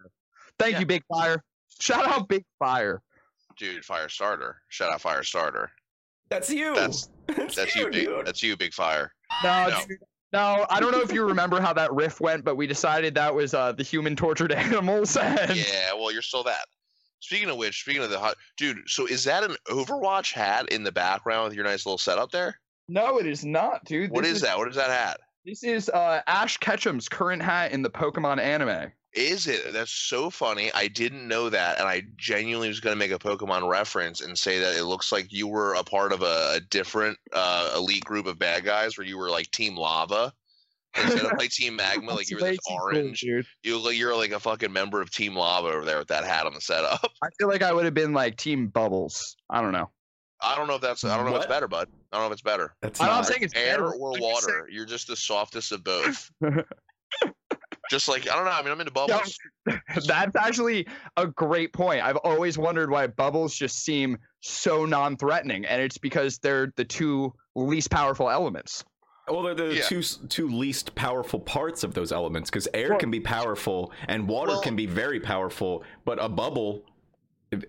[0.58, 0.80] Thank Yeah.
[0.80, 1.44] you, Big Fire.
[1.82, 3.02] Shout out Big Fire.
[3.58, 4.62] Dude, fire starter.
[4.70, 5.70] Shout out fire starter.
[6.30, 6.76] That's you.
[6.76, 8.26] That's- That's, That's you, big dude.
[8.26, 9.14] that's you, big fire.
[9.44, 9.86] No, No.
[9.86, 9.98] dude,
[10.34, 13.34] no, I don't know if you remember how that riff went, but we decided that
[13.34, 15.16] was uh, the human tortured animals.
[15.18, 16.66] And Yeah, well you're still that.
[17.20, 20.84] Speaking of which, speaking of the hot dude, so is that an Overwatch hat in
[20.84, 22.60] the background with your nice little setup there?
[22.88, 24.12] No, it is not, dude.
[24.12, 24.58] What This is that?
[24.58, 25.20] What is that hat?
[25.48, 28.92] This is uh, Ash Ketchum's current hat in the Pokemon anime.
[29.14, 29.72] Is it?
[29.72, 30.70] That's so funny.
[30.74, 34.38] I didn't know that, and I genuinely was going to make a Pokemon reference and
[34.38, 38.04] say that it looks like you were a part of a, a different uh, elite
[38.04, 40.34] group of bad guys, where you were like Team Lava
[40.98, 42.14] instead of like Team Magma.
[42.14, 43.22] Like you were this cool, orange.
[43.22, 43.46] dude.
[43.64, 46.54] You you're like a fucking member of Team Lava over there with that hat on
[46.56, 47.10] the setup.
[47.24, 49.38] I feel like I would have been like Team Bubbles.
[49.50, 49.90] I don't know.
[50.42, 51.04] I don't know if that's.
[51.04, 51.88] I don't know if it's better, bud.
[52.12, 52.76] I don't know if it's better.
[52.82, 53.16] That's I'm not.
[53.16, 53.94] not saying it's Air better.
[53.94, 54.68] or I'm water.
[54.72, 56.30] You're just the softest of both.
[57.90, 58.52] just like I don't know.
[58.52, 59.38] I mean, I'm into bubbles.
[60.06, 62.04] That's actually a great point.
[62.04, 67.34] I've always wondered why bubbles just seem so non-threatening, and it's because they're the two
[67.56, 68.84] least powerful elements.
[69.30, 69.84] Well, they're the Yeah.
[69.84, 74.28] two two least powerful parts of those elements because air Well- can be powerful and
[74.28, 76.84] water Well- can be very powerful, but a bubble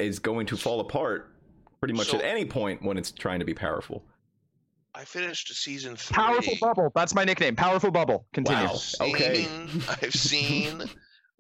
[0.01, 1.33] is going to fall apart
[1.81, 4.05] pretty much So- at any point when it's trying to be powerful.
[4.95, 6.15] I finished season three.
[6.15, 6.91] Powerful Bubble.
[6.95, 7.55] That's my nickname.
[7.55, 8.27] Powerful Bubble.
[8.33, 8.65] Continue.
[8.67, 8.79] Wow.
[9.03, 9.45] Okay.
[9.45, 10.83] Seen- I've seen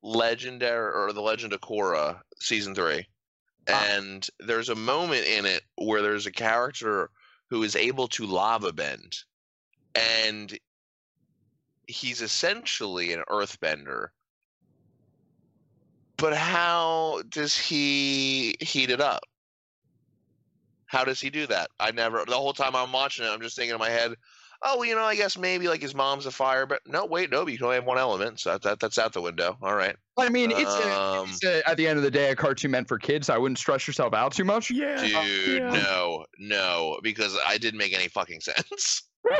[0.02, 3.08] Legendary or the Legend of Korra season three,
[3.68, 3.84] Ah.
[3.96, 7.10] and there's a moment in it where there's a character
[7.50, 9.16] who is able to lava bend,
[9.94, 10.56] and
[11.88, 14.08] he's essentially an earthbender.
[16.16, 19.22] But how does he heat it up?
[20.88, 21.70] How does he do that?
[21.78, 22.24] I never.
[22.26, 24.14] The whole time I'm watching it, I'm just thinking in my head,
[24.62, 27.30] oh, well, you know, I guess maybe like his mom's a fire, but no, wait,
[27.30, 29.56] no, you can only have one element, so that, that that's out the window.
[29.62, 29.94] All right.
[30.18, 32.72] I mean, it's, a, Um, it's a, at the end of the day a cartoon
[32.72, 33.28] meant for kids.
[33.28, 34.70] So I wouldn't stress yourself out too much.
[34.70, 35.00] Yeah.
[35.00, 35.70] Dude, yeah.
[35.70, 39.02] no, no, because I didn't make any fucking sense.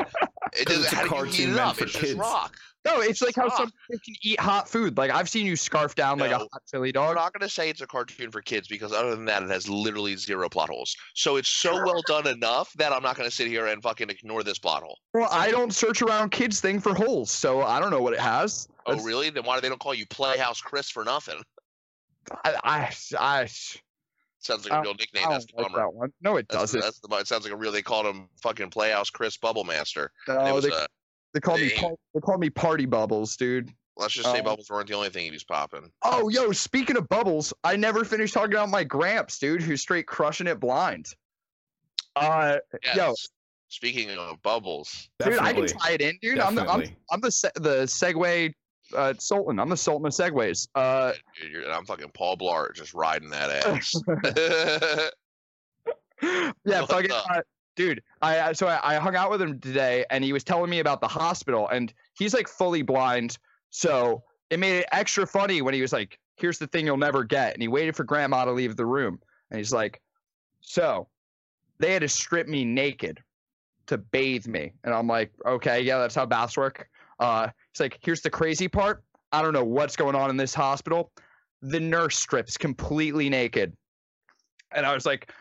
[0.59, 0.85] It 'Cause doesn't.
[0.85, 1.77] it's a do you cartoon heat it meant up?
[1.77, 2.15] for It's just kids.
[2.19, 2.57] rock.
[2.85, 4.97] No, it's like how some people can eat hot food.
[4.97, 7.11] Like I've seen you scarf down like a hot chili dog.
[7.11, 9.51] I'm not going to say it's a cartoon for kids because other than that, it
[9.51, 10.97] has literally zero plot holes.
[11.15, 14.11] So it's so well done enough that I'm not going to sit here and fucking
[14.11, 14.99] ignore this plot hole.
[15.13, 18.21] Well, I don't search around kids thing for holes, so I don't know what it
[18.21, 18.69] has.
[18.87, 19.31] Oh, That's- really?
[19.31, 21.43] Then why do they don't call you Playhouse Chris for nothing?
[22.45, 23.49] I, I, I,
[24.41, 25.25] Sounds like a real nickname.
[25.29, 25.91] That's the like bummer.
[26.01, 26.13] that.
[26.23, 26.81] No, it That's, doesn't.
[26.81, 27.09] that's the.
[27.17, 27.73] It sounds like a real.
[27.73, 30.13] They called him fucking Playhouse Chris Bubble Master.
[30.29, 30.87] And it was they, uh,
[31.35, 33.73] they call me they- par- they call me party bubbles, dude.
[33.97, 34.43] let's just say Oh.
[34.45, 35.91] bubbles weren't the only thing he was popping.
[36.05, 40.07] Oh, yo, speaking of bubbles, I never finished talking about my Gramps, dude, who's straight
[40.07, 41.07] crushing it blind.
[42.17, 42.97] Uh, Yes.
[42.97, 43.15] Yo.
[43.71, 46.39] Speaking of bubbles, dude, I can tie it in, dude.
[46.39, 48.53] I'm the I'm, I'm the se- the Segway
[48.97, 49.59] uh, Sultan.
[49.59, 50.67] I'm the Sultan of Segways.
[50.75, 51.13] Uh,
[51.43, 53.93] dude, I'm fucking Paul Blart just riding that ass.
[56.65, 57.41] yeah, fucking, uh,
[57.79, 58.03] dude.
[58.21, 61.01] I so I, I hung out with him today, and he was telling me about
[61.01, 63.39] the hospital, and he's like fully blind,
[63.71, 67.23] so it made it extra funny when he was like, "Here's the thing you'll never
[67.23, 69.21] get," and he waited for Grandma to leave the room,
[69.51, 70.03] and he's like,
[70.61, 71.07] "So,
[71.79, 73.23] they had to strip me naked
[73.87, 77.99] to bathe me," and I'm like, "Okay, yeah, that's how baths work." Uh, he's like,
[78.03, 79.05] "Here's the crazy part.
[79.31, 81.13] I don't know what's going on in this hospital.
[81.63, 83.73] The nurse strips completely naked,"
[84.73, 85.33] and I was like.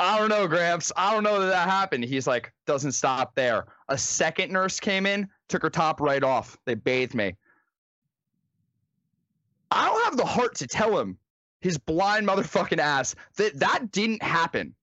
[0.00, 0.90] I don't know, Gramps.
[0.96, 2.04] I don't know that that happened.
[2.04, 3.66] He's like, doesn't stop there.
[3.90, 6.56] A second nurse came in, took her top right off.
[6.64, 7.36] They bathed me.
[9.70, 11.18] I don't have the heart to tell him,
[11.60, 14.74] his blind motherfucking ass, that that didn't happen.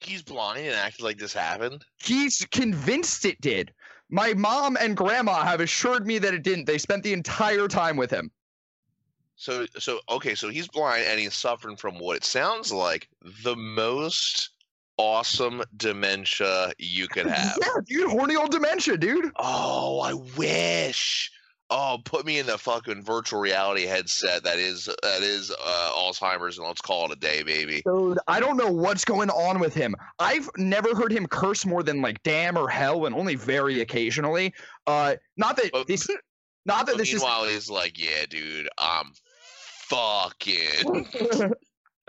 [0.00, 1.84] He's blind and acted like this happened.
[2.02, 3.72] He's convinced it did.
[4.08, 6.64] My mom and grandma have assured me that it didn't.
[6.64, 8.32] They spent the entire time with him.
[9.40, 13.08] So, so okay, so he's blind and he's suffering from what it sounds like
[13.42, 14.50] the most
[14.98, 17.56] awesome dementia you could have.
[17.58, 19.32] Yeah, dude, horny old dementia, dude.
[19.36, 21.30] Oh, I wish.
[21.70, 26.58] Oh, put me in the fucking virtual reality headset that is that is uh, Alzheimer's,
[26.58, 27.80] and let's call it a day, baby.
[27.86, 29.94] Dude, I don't know what's going on with him.
[30.18, 34.52] I've never heard him curse more than like damn or hell, and only very occasionally.
[34.86, 36.06] Uh, not that But- this,
[36.66, 37.22] not that this is.
[37.22, 39.12] meanwhile, he's like, "Yeah, dude, I'm
[39.90, 41.06] fucking."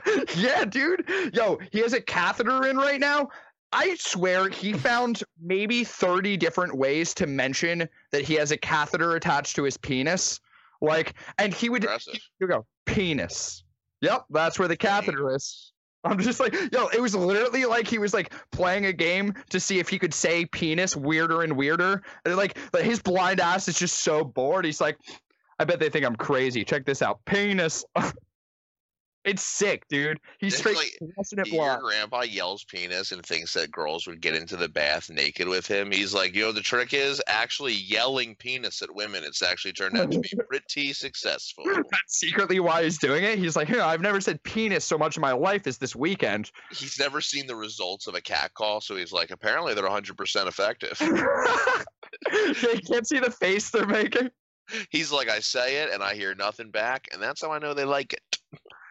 [0.37, 1.09] yeah, dude.
[1.33, 3.29] Yo, he has a catheter in right now.
[3.71, 9.15] I swear he found maybe 30 different ways to mention that he has a catheter
[9.15, 10.39] attached to his penis.
[10.81, 11.85] Like, and he would
[12.39, 13.63] you go, penis.
[14.01, 15.71] Yep, that's where the catheter is.
[16.03, 19.59] I'm just like, yo, it was literally like he was like playing a game to
[19.59, 22.01] see if he could say penis weirder and weirder.
[22.25, 24.65] And like, like his blind ass is just so bored.
[24.65, 24.97] He's like,
[25.61, 26.65] I bet they think I'm crazy.
[26.65, 27.23] Check this out.
[27.25, 27.85] Penis.
[29.23, 30.19] it's sick, dude.
[30.39, 34.67] He's straight like, Your grandpa yells penis and thinks that girls would get into the
[34.67, 35.91] bath naked with him.
[35.91, 39.23] He's like, you know, the trick is actually yelling penis at women.
[39.23, 41.63] It's actually turned out to be pretty successful.
[41.75, 43.37] That's secretly why he's doing it.
[43.37, 46.49] He's like, yeah, I've never said penis so much in my life as this weekend.
[46.71, 50.47] He's never seen the results of a cat call, so he's like, apparently they're 100%
[50.47, 50.97] effective.
[52.63, 54.31] they can't see the face they're making.
[54.89, 57.73] He's like, I say it and I hear nothing back, and that's how I know
[57.73, 58.37] they like it.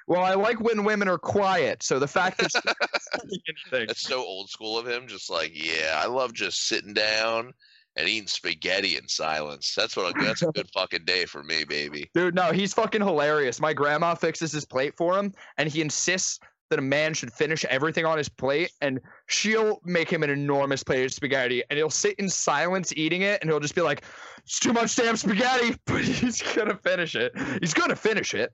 [0.06, 1.84] Well, I like when women are quiet.
[1.84, 3.86] So the fact that she's not saying anything.
[3.86, 5.06] That's so old school of him.
[5.06, 7.52] Just like, yeah, I love just sitting down
[7.94, 9.72] and eating spaghetti in silence.
[9.76, 10.16] That's what.
[10.16, 12.10] A, that's a good fucking day for me, baby.
[12.12, 13.60] Dude, no, he's fucking hilarious.
[13.60, 16.40] My grandma fixes his plate for him, and he insists
[16.70, 20.82] that a man should finish everything on his plate, and she'll make him an enormous
[20.82, 24.02] plate of spaghetti, and he'll sit in silence eating it, and he'll just be like,
[24.38, 27.32] "It's too much damn spaghetti," but he's gonna finish it.
[27.60, 28.52] He's gonna finish it.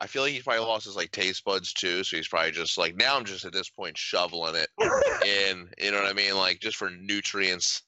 [0.00, 2.76] I feel like he probably lost his like taste buds too, so he's probably just
[2.78, 4.68] like now I'm just at this point shoveling it
[5.26, 5.68] in.
[5.78, 6.36] You know what I mean?
[6.36, 7.82] Like just for nutrients.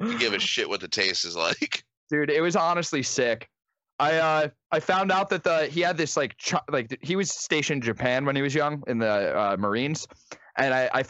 [0.00, 1.84] To give a shit what the taste is like.
[2.10, 3.48] dude it was honestly sick
[3.98, 7.30] i uh i found out that the he had this like ch- like he was
[7.30, 10.06] stationed in japan when he was young in the uh, marines
[10.56, 11.04] and i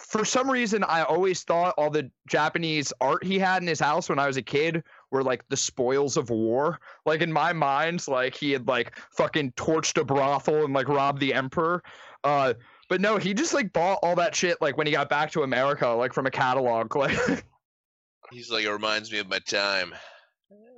[0.00, 4.08] for some reason I always thought all the Japanese art he had in his house
[4.08, 6.80] when I was a kid were like the spoils of war.
[7.04, 11.20] Like in my mind, like he had like fucking torched a brothel and like robbed
[11.20, 11.82] the emperor.
[12.24, 12.54] Uh
[12.88, 15.42] but no, he just like bought all that shit like when he got back to
[15.42, 16.94] America, like from a catalog.
[16.96, 17.44] Like
[18.32, 19.92] He's like, it reminds me of my time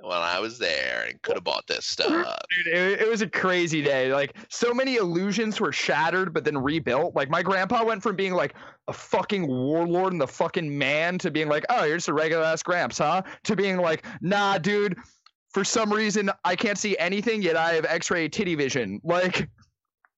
[0.03, 2.27] when I was there and could have bought this stuff.
[2.55, 4.13] Dude, it, it was a crazy day.
[4.13, 7.15] Like so many illusions were shattered, but then rebuilt.
[7.15, 8.53] Like my grandpa went from being like
[8.87, 12.43] a fucking warlord and the fucking man to being like, oh, you're just a regular
[12.43, 13.21] ass gramps, huh?
[13.45, 14.97] To being like, nah, dude.
[15.51, 17.55] For some reason, I can't see anything yet.
[17.55, 18.99] I have X-ray titty vision.
[19.03, 19.47] Like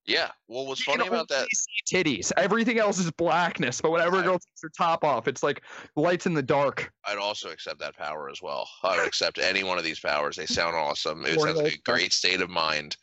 [0.06, 0.30] Yeah.
[0.48, 1.48] Well, what's you funny about that?
[1.52, 2.32] see titties.
[2.38, 3.82] Everything else is blackness.
[3.82, 5.64] But whenever a girl takes her top off, it's like
[5.96, 6.92] lights in the dark.
[7.06, 8.70] I'd also accept that power as well.
[8.84, 10.36] I would accept any one of these powers.
[10.36, 11.26] They sound awesome.
[11.26, 12.98] It sounds like a great state of mind.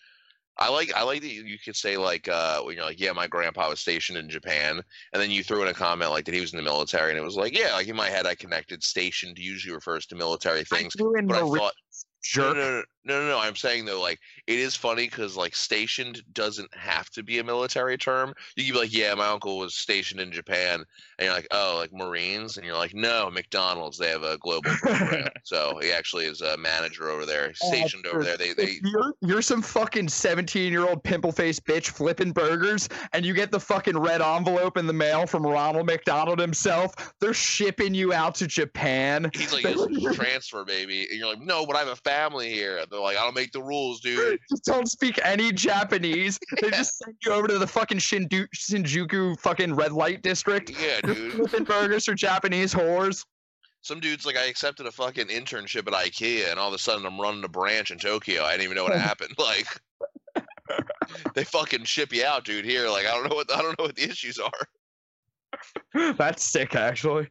[0.59, 3.13] I like I like that you you could say like uh when you're like, yeah,
[3.13, 4.83] my grandpa was stationed in Japan,
[5.13, 7.19] and then you threw in a comment like that he was in the military, and
[7.19, 10.63] it was like, yeah, like in my head I connected stationed usually refers to military
[10.65, 10.95] things.
[10.95, 11.73] I threw in But I thought
[12.23, 12.57] jerk.
[12.57, 13.39] no, no, no, no, no.
[13.39, 17.45] I'm saying though, like it is funny because like stationed doesn't have to be a
[17.45, 18.35] military term.
[18.57, 20.85] You can be like, yeah, my uncle was stationed in Japan,
[21.19, 23.99] and you're like, oh, like Marines, and you're like, no, McDonald's.
[23.99, 28.07] They have a global program, so he actually is a manager over there, Oh, stationed
[28.07, 28.37] over there.
[28.37, 33.25] They, they, you're, you're some fucking 17 year old pimple faced bitch flipping burgers and
[33.25, 37.15] you get the fucking red envelope in the mail from Ronald McDonald himself.
[37.21, 39.31] They're shipping you out to Japan.
[39.35, 39.65] he's like,
[40.15, 42.79] transfer, baby, and you're like, no, but I have a family here.
[42.79, 44.32] And they're like, I don't make the rules, dude.
[44.51, 46.39] Just don't speak any Japanese.
[46.61, 50.71] They just send you over to the fucking Shindu- Shinjuku fucking red light district.
[50.71, 51.33] Yeah, dude.
[51.35, 53.25] flipping burgers for Japanese whores.
[53.83, 57.05] Some dude's like, I accepted a fucking internship at IKEA, and all of a sudden
[57.05, 58.45] I'm running a branch in Tokyo.
[58.45, 59.35] I didn't even know what happened.
[59.39, 59.67] Like,
[61.35, 62.65] they fucking ship you out, dude.
[62.65, 66.13] Here, like, I don't know what I don't know what the issues are.
[66.15, 67.29] That's sick, actually.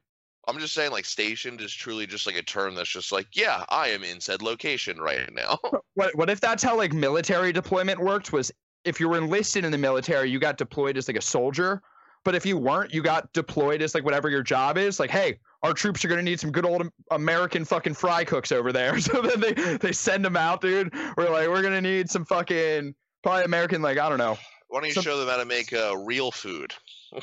[0.51, 3.63] I'm just saying, like, stationed is truly just like a term that's just like, yeah,
[3.69, 5.57] I am in said location right now.
[5.95, 8.31] What what if that's how like military deployment worked?
[8.31, 8.49] Was
[8.85, 11.81] if you were enlisted in the military, you got deployed as like a soldier.
[12.23, 14.99] But if you weren't, you got deployed as like whatever your job is.
[15.01, 18.71] Like, hey, our troops are gonna need some good old American fucking fry cooks over
[18.71, 18.97] there.
[19.01, 20.93] So then they they send them out, dude.
[21.17, 24.37] We're like, we're gonna need some fucking probably American like I don't know.
[24.69, 26.73] Why don't you Some- show them how to make uh, real food?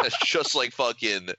[0.00, 1.30] That's just like fucking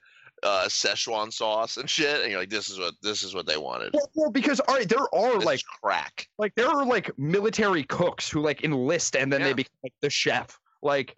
[0.47, 3.57] uh, Szechuan sauce and shit, and you're like, this is what this is what they
[3.57, 3.93] wanted.
[3.93, 6.27] Well, well, because all right, there are This like crack.
[6.37, 9.47] like there are like military cooks who like enlist and then Yeah.
[9.47, 10.57] they become like the chef.
[10.81, 11.15] Like,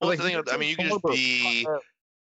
[0.00, 1.66] Well, like the thing, I mean, you could just be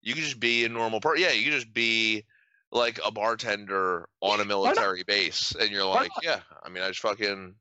[0.02, 1.22] you can just be a normal person.
[1.24, 2.24] Yeah, you can just be
[2.70, 7.00] like a bartender on a military base, and you're like, yeah, I mean, I just
[7.00, 7.54] fucking,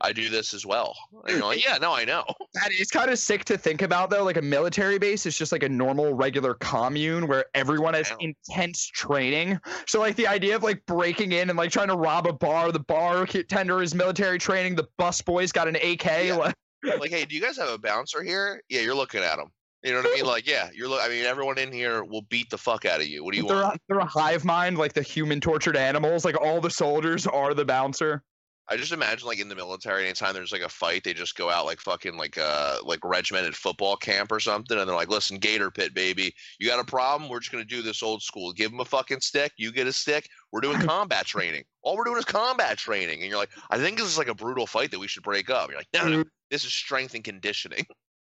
[0.00, 0.94] I do this as well.
[1.44, 2.24] Like, yeah, no, I know.
[2.54, 4.22] That is kind of sick to think about, though.
[4.22, 8.86] Like a military base is just like a normal, regular commune where everyone has intense
[8.86, 9.58] training.
[9.86, 12.70] So, like the idea of like breaking in and like trying to rob a bar,
[12.70, 16.04] the bartender is military training, the bus boys got an AK.
[16.04, 16.36] Yeah.
[16.36, 16.54] Like,
[17.00, 18.62] Like, hey, do you guys have a bouncer here?
[18.68, 19.50] Yeah, you're looking at them.
[19.82, 20.24] You know what I mean?
[20.34, 20.88] Like, yeah, you're.
[20.88, 23.22] Look, I mean, everyone in here will beat the fuck out of you.
[23.22, 23.76] What do you they're, want?
[23.76, 26.24] a, they're a hive mind, like the human tortured animals.
[26.24, 28.22] Like all the soldiers are the bouncer.
[28.68, 31.50] I just imagine like in the military, anytime there's like a fight, they just go
[31.50, 35.38] out like fucking like uh like regimented football camp or something, and they're like, "Listen,
[35.38, 37.28] Gator Pit, baby, you got a problem?
[37.28, 38.52] We're just gonna do this old school.
[38.52, 39.52] Give them a fucking stick.
[39.58, 40.28] You get a stick.
[40.50, 41.64] We're doing combat training.
[41.82, 44.34] All we're doing is combat training." And you're like, "I think this is like a
[44.34, 47.24] brutal fight that we should break up." You're like, "No, no, this is strength and
[47.24, 47.84] conditioning."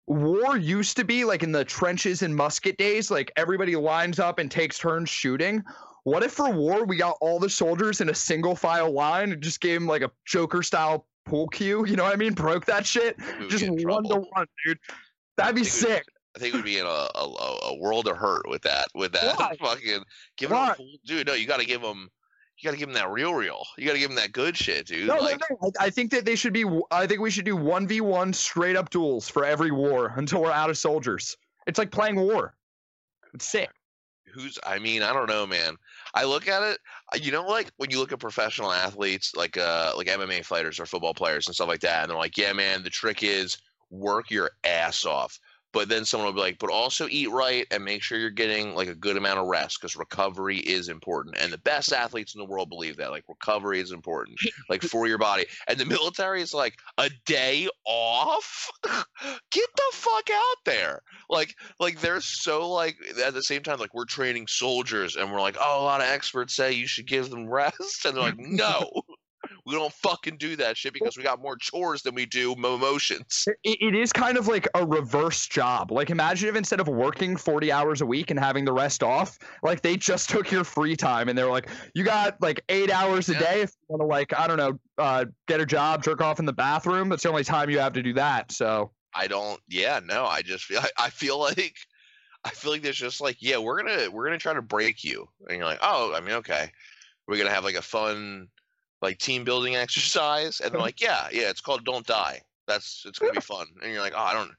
[0.08, 4.40] war used to be like in the trenches and musket days, like everybody lines up
[4.40, 5.64] and takes turns shooting.
[6.06, 9.42] What if for war we got all the soldiers in a single file line and
[9.42, 11.84] just gave them like a Joker style pool cue?
[11.88, 12.34] You know what I mean?
[12.34, 13.18] Broke that shit.
[13.50, 14.78] Just one to one, dude.
[15.36, 16.06] That'd be sick.
[16.36, 18.86] I think we'd be in a, a, a world of hurt with that.
[18.94, 19.56] With that Why?
[19.60, 20.04] fucking
[20.38, 20.76] give them a
[21.06, 21.26] dude.
[21.26, 22.12] No, you got to give them.
[22.60, 23.66] You got to give them that real, real.
[23.76, 25.08] You got to give them that good shit, dude.
[25.08, 25.72] No, like, no, no.
[25.80, 26.66] I, I think that they should be.
[26.92, 30.44] I think we should do one v one straight up duels for every war until
[30.44, 31.36] we're out of soldiers.
[31.66, 32.54] It's like playing war.
[33.34, 33.72] It's sick.
[34.34, 35.76] who's i mean i don't know man
[36.16, 36.80] i look at it
[37.14, 40.80] uh, you know like when you look at professional athletes like uh like mma fighters
[40.80, 43.58] or football players and stuff like that and they're like yeah man the trick is
[43.90, 45.40] work your ass off
[45.76, 48.74] but then someone will be like but also eat right and make sure you're getting
[48.76, 51.36] like a good amount of rest because recovery is important.
[51.38, 55.06] And the best athletes in the world believe that like recovery is important like for
[55.06, 55.46] your body.
[55.68, 58.72] And the military is like a day off?
[59.52, 61.02] Get the fuck out there.
[61.30, 62.96] Like like they're so like
[63.26, 66.08] at the same time like we're training soldiers and we're like oh a lot of
[66.08, 67.76] experts say you should give them rest.
[68.06, 68.90] And they're like no
[69.66, 72.76] We don't fucking do that shit because we got more chores than we do mo-
[72.76, 73.46] emotions.
[73.64, 75.92] It, it is kind of like a reverse job.
[75.92, 79.40] Like, imagine if instead of working 40 hours a week and having the rest off,
[79.64, 82.92] like they just took your free time and they were like, you got like eight
[82.92, 83.40] hours a Yeah.
[83.40, 86.40] day if you want to, like, I don't know, uh, get a job, jerk off
[86.40, 87.10] in the bathroom.
[87.10, 88.52] That's the only time you have to do that.
[88.52, 89.60] So, I don't.
[89.68, 90.26] Yeah, no.
[90.26, 90.80] I just feel.
[90.98, 91.76] I, I feel like.
[92.44, 95.28] I feel like there's just like, yeah, we're gonna we're gonna try to break you,
[95.50, 96.70] and you're like, oh, I mean, okay,
[97.28, 98.50] we're gonna have like a fun,
[99.06, 102.42] like team building exercise, and they're like, yeah, yeah, it's called Don't Die.
[102.68, 104.52] That's it's gonna be fun, and you're like, oh, I don't.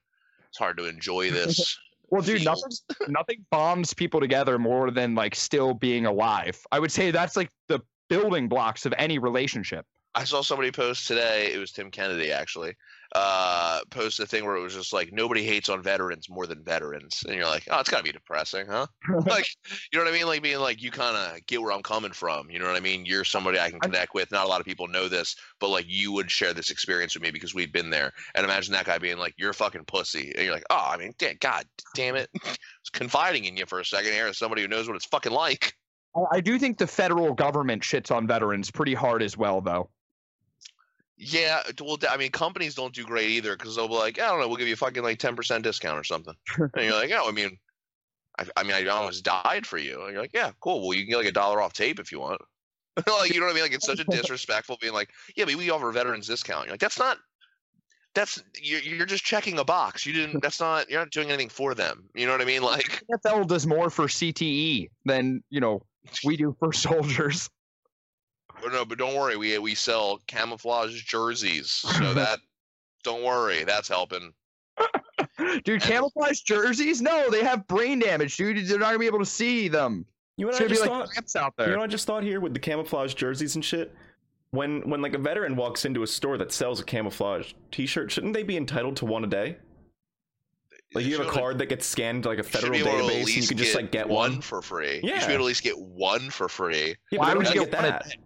[0.49, 1.79] It's hard to enjoy this.
[2.09, 2.57] well, dude, field.
[2.57, 6.59] nothing, nothing bonds people together more than like still being alive.
[6.73, 9.85] I would say that's like the building blocks of any relationship.
[10.17, 11.53] I saw somebody post today.
[11.53, 12.75] It was Tim Kennedy actually.
[13.15, 16.65] Uh, post a thing where it was just like nobody hates on veterans more than
[16.65, 18.87] veterans, and you're like, oh, it's gotta be depressing, huh?
[19.27, 19.47] like,
[19.93, 20.27] you know what I mean?
[20.27, 22.51] Like being like, you kind of get where I'm coming from.
[22.51, 23.05] You know what I mean?
[23.05, 24.33] You're somebody I can connect with.
[24.33, 27.23] Not a lot of people know this, but like you would share this experience with
[27.23, 28.13] me because we've been there.
[28.35, 30.97] And imagine that guy being like, you're a fucking pussy, and you're like, oh, I
[30.97, 31.65] mean, damn, God
[31.95, 34.97] damn it, it's confiding in you for a second here as somebody who knows what
[34.97, 35.75] it's fucking like.
[36.33, 39.91] I do think the federal government shits on veterans pretty hard as well, though.
[41.19, 44.39] Yeah, well, I mean, companies don't do great either because they'll be like, I don't
[44.39, 47.11] know, we'll give you a fucking like ten percent discount or something, and you're like,
[47.13, 47.59] oh, I mean,
[48.39, 50.83] I, I mean, I almost died for you, and you're like, yeah, cool.
[50.83, 52.41] Well, you can get like a dollar off tape if you want.
[53.07, 53.63] like, you know what I mean?
[53.63, 56.67] Like, it's such a disrespectful being like, yeah, but we offer veterans discount.
[56.67, 57.19] You're like, that's not.
[58.15, 60.07] That's you're, you're just checking a box.
[60.07, 60.43] You didn't.
[60.43, 60.89] That's not.
[60.89, 62.09] You're not doing anything for them.
[62.15, 62.63] You know what I mean?
[62.63, 65.83] Like, NFL does more for CTE than you know
[66.25, 67.51] we do for soldiers.
[68.63, 69.37] But no, but don't worry.
[69.37, 72.39] We we sell camouflage jerseys, so that
[73.05, 74.33] don't worry, that's helping.
[75.65, 77.01] Dude, camouflage jerseys?
[77.01, 78.67] No, they have brain damage, dude.
[78.67, 80.05] They're not gonna be able to see them.
[80.37, 81.09] You know what I just like thought?
[81.09, 83.95] cramps out You know what I just thought here with the camouflage jerseys and shit?
[84.51, 88.35] When when like a veteran walks into a store that sells a camouflage t-shirt, shouldn't
[88.35, 89.57] they be entitled to one a day?
[90.95, 92.91] Like you have a Should've- card that gets scanned to like a federal be able
[92.93, 94.41] to at database and you can just like get one.
[94.41, 95.01] for free.
[95.03, 95.15] Yeah.
[95.15, 96.95] You should be able to at least get one for free.
[97.11, 98.17] Yeah, Why would you don't get get one a that.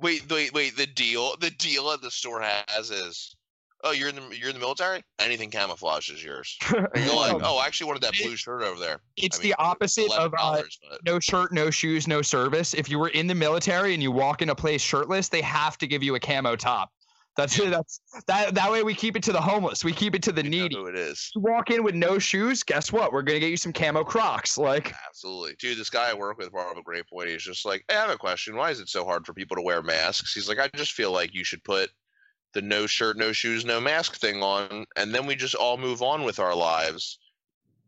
[0.00, 0.76] Wait, wait, wait.
[0.76, 3.36] The deal, the deal at the store has is,
[3.82, 5.02] oh, you're in the you're in the military.
[5.18, 6.56] Anything camouflage is yours.
[6.72, 9.00] You're like, oh, I actually wanted that blue shirt over there.
[9.16, 12.74] it's I mean, the opposite of uh, but no shirt, no shoes, no service.
[12.74, 15.76] If you were in the military and you walk in a place shirtless, they have
[15.78, 16.90] to give you a camo top.
[17.38, 19.84] That's that's that that way we keep it to the homeless.
[19.84, 20.74] We keep it to the you needy.
[20.74, 21.30] who it is.
[21.34, 23.12] You walk in with no shoes, guess what?
[23.12, 24.58] We're gonna get you some camo Crocs.
[24.58, 25.78] Like Absolutely, dude.
[25.78, 27.30] This guy I work with up a great point.
[27.30, 28.56] He's just like, hey, I have a question.
[28.56, 30.34] Why is it so hard for people to wear masks?
[30.34, 31.90] He's like, I just feel like you should put
[32.54, 36.02] the no shirt, no shoes, no mask thing on, and then we just all move
[36.02, 37.18] on with our lives.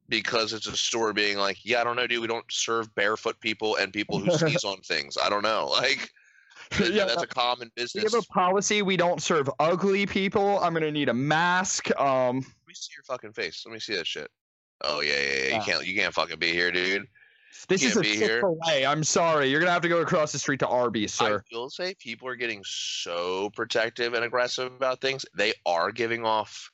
[0.08, 2.20] Because it's a store being like, yeah, I don't know, dude.
[2.20, 5.16] We don't serve barefoot people and people who sneeze on things.
[5.20, 6.08] I don't know, like.
[6.78, 8.04] Yeah, that's a common business.
[8.04, 8.82] we have a policy.
[8.82, 10.58] We don't serve ugly people.
[10.60, 11.90] I'm gonna need a mask.
[12.00, 13.64] Um, Let me see your fucking face.
[13.66, 14.30] Let me see that shit.
[14.82, 15.48] Oh yeah, yeah, yeah.
[15.48, 15.56] Yeah.
[15.56, 17.06] You can't, you can't fucking be here, dude.
[17.68, 18.40] this is Can't a be here.
[18.40, 18.86] Chick-fil-A.
[18.86, 19.48] I'm sorry.
[19.48, 21.42] You're gonna have to go across the street to Arby's, sir.
[21.52, 25.24] I will say people are getting so protective and aggressive about things.
[25.34, 26.70] They are giving off.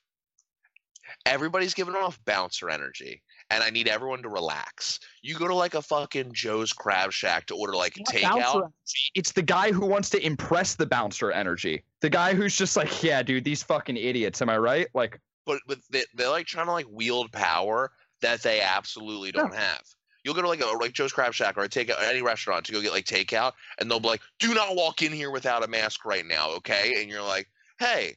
[1.25, 4.99] Everybody's giving off bouncer energy, and I need everyone to relax.
[5.23, 8.73] You go to like a fucking Joe's Crab Shack to order like Not takeout.
[9.15, 11.85] It's the guy who wants to impress the bouncer energy.
[12.01, 14.43] The guy who's just like, yeah, dude, these fucking idiots.
[14.43, 14.89] Am I right?
[14.95, 19.55] Like, but but they, they're like trying to like wield power that they absolutely don't
[19.55, 19.83] have.
[20.25, 22.67] You'll go to like a like Joe's Crab Shack or a takeout uh, any restaurant
[22.67, 25.63] to go get like takeout, and they'll be like, "Do not walk in here without
[25.63, 28.17] a mask right now, okay?" And you're like, "Hey,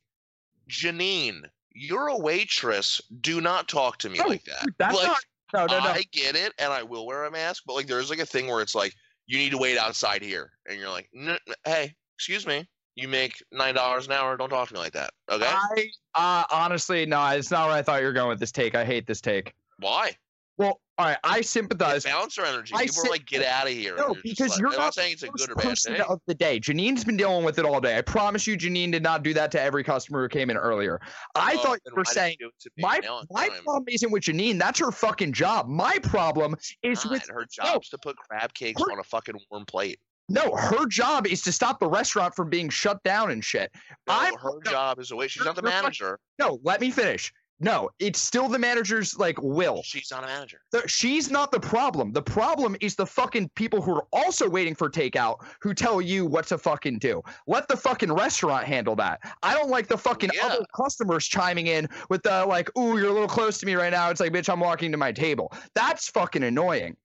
[0.68, 1.44] Janine,
[1.74, 3.02] you're a waitress.
[3.22, 5.18] Do not talk to me No, like that." that's like, not.
[5.54, 5.90] No, no, no.
[5.90, 8.48] I get it, and I will wear a mask, but like there's like a thing
[8.48, 8.94] where it's like
[9.26, 13.08] you need to wait outside here, and you're like, "N- n- "Hey, excuse me, you
[13.08, 14.38] make nine dollars an hour.
[14.38, 17.82] Don't talk to me like that, okay?" I uh, honestly, no, it's not where I
[17.82, 18.76] thought you were going with this take.
[18.76, 19.54] I hate this take.
[19.80, 20.12] Why?
[20.58, 22.04] Well, all right, I sympathize.
[22.04, 22.74] bouncer energy.
[22.76, 23.96] I People are like, get out of here.
[23.96, 25.94] No, you're because like- you're not not saying it's a the good or bad person
[25.94, 26.02] thing.
[26.04, 26.60] of the day.
[26.60, 27.98] Janine's been dealing with it all day.
[27.98, 31.00] I promise you, Janine did not do that to every customer who came in earlier.
[31.36, 33.00] I Oh, thought you were saying do it to me my
[33.32, 33.64] my time?
[33.64, 34.60] problem isn't with Janine.
[34.60, 35.68] That's her fucking job.
[35.70, 39.36] My problem is God, with her job's to put crab cakes her- on a fucking
[39.50, 40.00] warm plate.
[40.28, 40.54] no.
[40.54, 43.72] Her job is to stop the restaurant from being shut down and shit.
[44.06, 45.28] No, I'm- her no, job is away.
[45.30, 46.20] She's not the manager.
[46.40, 47.32] No, let me finish.
[47.62, 49.84] No, it's still the manager's like will.
[49.84, 50.62] She's not a manager.
[50.72, 52.14] The- she's not the problem.
[52.14, 56.26] The problem is the fucking people who are also waiting for takeout who tell you
[56.26, 57.22] what to fucking do.
[57.48, 59.20] Let the fucking restaurant handle that.
[59.44, 60.46] I don't like the fucking Yeah.
[60.46, 63.92] other customers chiming in with the like, "Ooh, you're a little close to me right
[63.92, 66.96] now." It's like, "Bitch, I'm walking to my table." That's fucking annoying.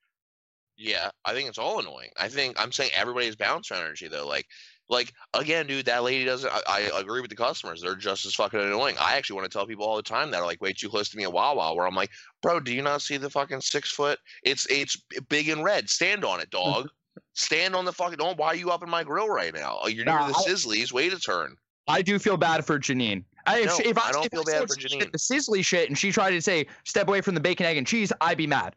[0.76, 2.10] Yeah, I think it's all annoying.
[2.16, 4.26] I think I'm saying everybody's bouncer energy though.
[4.26, 4.46] Like
[4.88, 6.52] like again, dude, that lady doesn't.
[6.52, 8.96] I, I agree with the customers; they're just as fucking annoying.
[9.00, 11.08] I actually want to tell people all the time that are like way too close
[11.10, 12.10] to me at Wawa, where I'm like,
[12.42, 14.18] bro, do you not see the fucking six foot?
[14.42, 14.96] It's it's
[15.28, 15.88] big and red.
[15.88, 16.88] Stand on it, dog.
[17.34, 18.18] Stand on the fucking.
[18.18, 18.36] Don't.
[18.38, 19.78] Why are you up in my grill right now?
[19.82, 20.92] Oh, You're near Nah, the Sizzlies.
[20.92, 21.56] Wait a turn.
[21.88, 23.24] I do feel bad for Janine.
[23.46, 25.00] I, if, No, she, if I, I don't if feel I bad for Janine.
[25.00, 27.76] did The Sizzli shit, and she tried to say step away from the bacon, egg,
[27.76, 28.12] and cheese.
[28.20, 28.74] I'd be mad.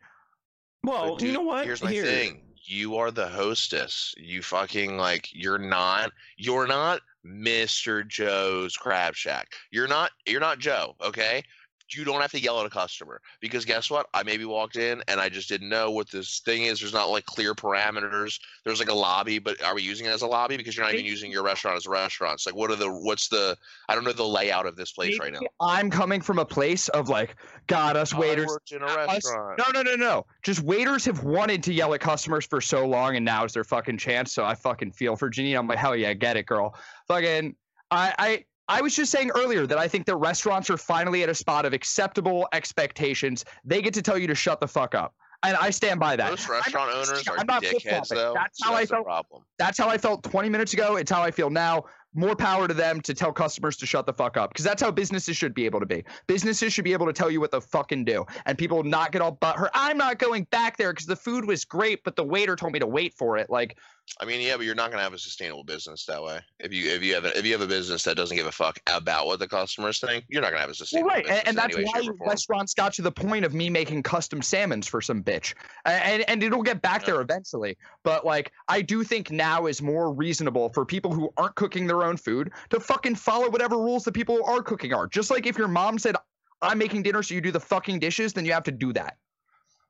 [0.84, 1.66] Well, But you know what?
[1.66, 2.04] Here's my Here.
[2.06, 2.42] thing.
[2.70, 4.14] You are the hostess.
[4.18, 8.06] You fucking like you're not you're not Mr.
[8.06, 9.54] Joe's Crab Shack.
[9.72, 11.44] You're not you're not Joe, okay?
[11.90, 14.08] You don't have to yell at a customer because guess what?
[14.14, 16.80] I maybe walked in and I just didn't know what this thing is.
[16.80, 18.40] There's not like clear parameters.
[18.66, 20.94] There's like a lobby, but are we using it as a lobby because you're not
[20.94, 22.34] even using your restaurant as a restaurant?
[22.36, 23.56] It's like what are the what's the
[23.88, 25.40] I don't know the layout of this place right now.
[25.62, 27.36] I'm coming from a place of like,
[27.68, 28.58] God, us waiters.
[28.72, 29.26] in a us-
[29.58, 30.26] No, no, no, no.
[30.44, 33.64] Just waiters have wanted to yell at customers for so long, and now is their
[33.64, 34.34] fucking chance.
[34.34, 35.58] So I fucking feel for Janine.
[35.58, 36.76] I'm like, hell yeah, get it, girl.
[37.08, 37.56] Fucking,
[37.92, 41.30] I, I, I was just saying earlier that I think that restaurants are finally at
[41.30, 43.46] a spot of acceptable expectations.
[43.64, 45.14] They get to tell you to shut the fuck up,
[45.44, 46.30] and I stand by that.
[46.32, 48.34] Most restaurant I'm owners are I'm not dickheads though.
[48.34, 49.06] That's how I that's the felt.
[49.06, 49.44] problem.
[49.58, 50.98] That's how I felt 20 minutes ago.
[50.98, 51.86] It's how I feel now.
[52.14, 54.90] More power to them to tell customers to shut the fuck up because that's how
[54.90, 56.04] businesses should be able to be.
[56.26, 59.22] Businesses should be able to tell you what the fucking do, and people not get
[59.22, 59.70] all butthurt.
[59.76, 62.80] I'm not going back there because the food was great, but the waiter told me
[62.80, 63.50] to wait for it.
[63.50, 63.78] Like,
[64.22, 66.40] I mean, yeah, but you're not going to have a sustainable business that way.
[66.60, 68.52] If you if you have a, if you have a business that doesn't give a
[68.52, 71.24] fuck about what the customers think, you're not going to have a well, sustainable right,
[71.24, 71.40] business.
[71.40, 72.30] and, and that's why shape, or form.
[72.30, 75.54] restaurants got to the point of me making custom salmons for some bitch,
[75.86, 77.14] and and it'll get back Yeah.
[77.14, 77.78] there eventually.
[78.04, 82.04] But like, I do think now is more reasonable for people who aren't cooking their
[82.04, 85.08] own food to fucking follow whatever rules the people who are cooking are.
[85.08, 86.16] Just like if your mom said,
[86.62, 89.18] "I'm making dinner, so you do the fucking dishes," then you have to do that.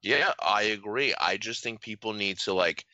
[0.04, 1.14] Yeah, I agree.
[1.20, 2.86] I just think people need to like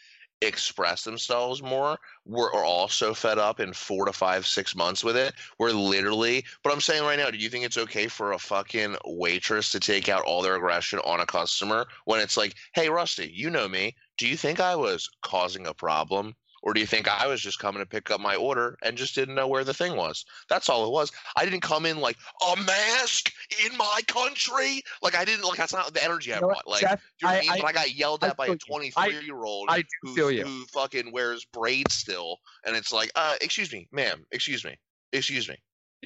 [0.45, 1.97] express themselves more.
[2.25, 5.33] We're are all fed up in four to five, six months with it.
[5.59, 8.97] We're literally, but I'm saying right now, do you think it's okay for a fucking
[9.05, 13.31] waitress to take out all their aggression on a customer when it's like, hey, Rusty,
[13.33, 13.95] you know me.
[14.17, 16.35] Do you think I was causing a problem?
[16.63, 19.15] Or do you think I was just coming to pick up my order and just
[19.15, 20.25] didn't know where the thing was?
[20.47, 21.11] That's all it was.
[21.35, 22.17] I didn't come in like
[22.51, 23.31] a mask
[23.65, 24.81] in my country.
[25.01, 26.65] Like I didn't like that's not the energy I You brought.
[26.65, 27.51] Like Jeff, do you know what I, I- mean?
[27.51, 28.91] I- but I got yelled at by a feel you.
[28.95, 29.69] I- 23 year old
[30.01, 32.37] who, who fucking wears braids still.
[32.65, 34.77] And it's like, uh, excuse me, ma'am, excuse me,
[35.11, 35.57] excuse me.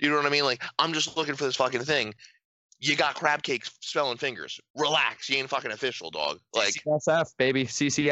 [0.01, 0.43] You know what I mean?
[0.43, 2.13] Like, I'm just looking for this fucking thing.
[2.79, 4.59] You got crab cakes smelling fingers.
[4.75, 5.29] Relax.
[5.29, 6.39] You ain't fucking official, dog.
[6.53, 7.67] Like, CCFF, baby, you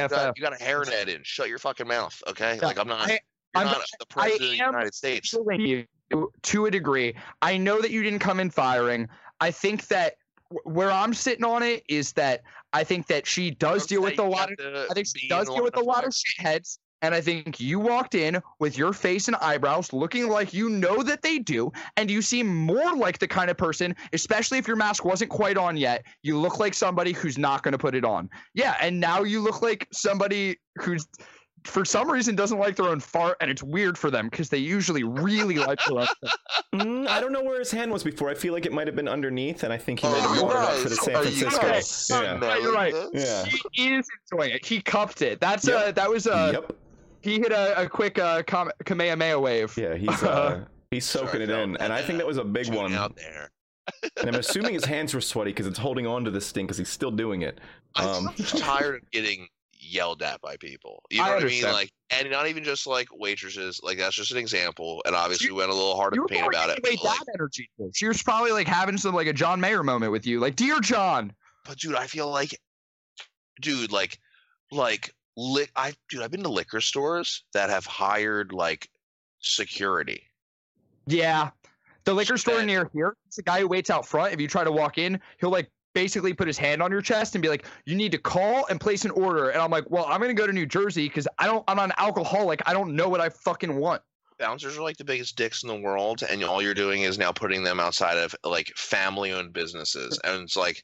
[0.10, 1.22] got, you got a hairnet in.
[1.24, 2.60] Shut your fucking mouth, okay?
[2.60, 3.20] Like, I'm not, I-
[3.54, 5.34] I'm- not the president of the United States.
[5.60, 5.86] you
[6.44, 7.16] to a degree.
[7.42, 9.08] I know that you didn't come in firing.
[9.40, 10.16] I think that
[10.64, 12.42] where I'm sitting on it is that
[12.74, 14.88] I think that she does I'm deal with a lot of.
[14.90, 16.78] I think she does deal with a lot of shitheads.
[17.02, 21.04] And I think you walked in with your face and eyebrows looking like you know
[21.04, 21.72] that they do.
[21.98, 25.58] And you seem more like the kind of person, especially if your mask wasn't quite
[25.58, 28.30] on yet, you look like somebody who's not going to put it on.
[28.56, 28.76] Yeah.
[28.82, 31.06] And now you look like somebody who's,
[31.66, 33.38] for some reason, doesn't like their own fart.
[33.42, 36.34] And it's weird for them because they usually really like their own fart.
[36.76, 38.30] Mm, I don't know where his hand was before.
[38.30, 40.44] I feel like it might have been underneath, and I think he might have Oh,
[40.44, 41.62] worn it up no, for the San are you Francisco.
[41.68, 42.08] guys
[42.42, 42.58] Yeah.
[42.58, 42.94] You're right.
[43.14, 43.46] Yeah.
[43.74, 44.66] He is enjoying it.
[44.66, 45.40] He cupped it.
[45.40, 45.76] That's Yep.
[45.88, 46.52] uh that was a.
[46.54, 46.76] yep.
[47.26, 49.76] He hit a, a quick uh Kam- Kamehameha wave.
[49.78, 52.94] Yeah, he's uh, he's soaking it in, and I think that was a big one.
[52.94, 53.50] out there.
[54.20, 56.78] And I'm assuming his hands were sweaty because it's holding on to this thing because
[56.80, 57.60] he's still doing it.
[57.96, 59.48] I Um, think I'm tired of getting
[59.78, 61.04] yelled at by people.
[61.12, 61.64] You I know what I mean?
[61.66, 63.80] Like, and not even just like waitresses.
[63.84, 65.04] Like that's just an example.
[65.06, 66.80] And obviously, You- we went a little hard You to were paint about it.
[66.80, 67.70] away But, like, that energy.
[67.94, 70.80] She was probably like having some like a John Mayer moment with you, like dear
[70.80, 71.32] John.
[71.64, 72.60] but dude, I feel like,
[73.62, 74.20] dude, like,
[74.72, 78.90] like, li- I, dude, I've been to liquor stores that have hired like
[79.40, 80.24] security.
[81.08, 81.52] Yeah,
[82.06, 83.16] the liquor store near here.
[83.28, 84.34] It's the guy who waits out front.
[84.34, 87.36] If you try to walk in, he'll like basically put his hand on your chest
[87.36, 90.06] and be like, "You need to call and place an order." And I'm like, "Well,
[90.06, 91.64] I'm gonna go to New Jersey because I don't.
[91.68, 92.62] I'm not an alcoholic.
[92.66, 94.02] I don't know what I fucking want."
[94.38, 97.32] Bouncers are like the biggest dicks in the world, and all you're doing is now
[97.32, 100.84] putting them outside of like family-owned businesses, and it's like.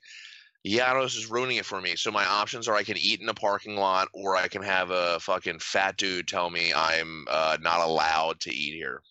[0.64, 1.96] This is ruining it for me.
[1.96, 4.92] So my options are I can eat in a parking lot, or I can have
[4.92, 9.02] a fucking fat dude tell me I'm uh, not allowed to eat here.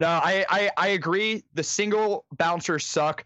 [0.00, 1.42] No, I, I I agree.
[1.54, 3.24] The single bouncers suck.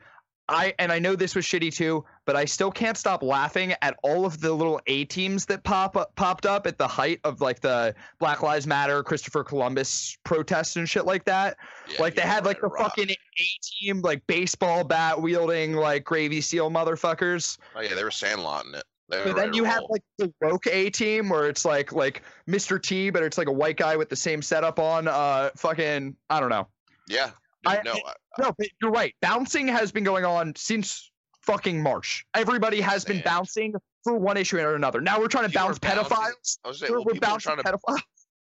[0.52, 3.96] I and I know this was shitty too, but I still can't stop laughing at
[4.02, 7.40] all of the little A teams that pop up, popped up at the height of
[7.40, 11.56] like the Black Lives Matter, Christopher Columbus protests and shit like that.
[11.88, 12.94] Yeah, like they had like the rock.
[12.96, 17.58] fucking A team, like baseball bat wielding, like gravy seal motherfuckers.
[17.74, 18.84] Oh yeah, they were sandlotting it.
[19.08, 22.82] But then you have like the woke A team where it's like like Mr.
[22.82, 25.06] T, but it's like a white guy with the same setup on.
[25.06, 26.66] Uh, fucking I don't know.
[27.08, 27.30] yeah.
[27.66, 29.14] I- no, I, No, but you're right.
[29.22, 31.10] Bouncing has been going on since
[31.42, 32.24] fucking March.
[32.34, 35.00] Everybody has been bouncing for one issue or another.
[35.00, 36.58] Now we're trying to People bounce pedophiles.
[36.64, 38.00] I was saying, We're, well, we're people bouncing trying to pedophiles.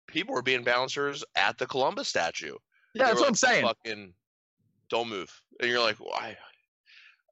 [0.07, 2.55] people were being bouncers at the Columbus statue.
[2.95, 3.65] Yeah, that's what I'm saying.
[3.65, 4.13] Fucking,
[4.89, 5.31] don't move.
[5.61, 6.37] And you're like, why?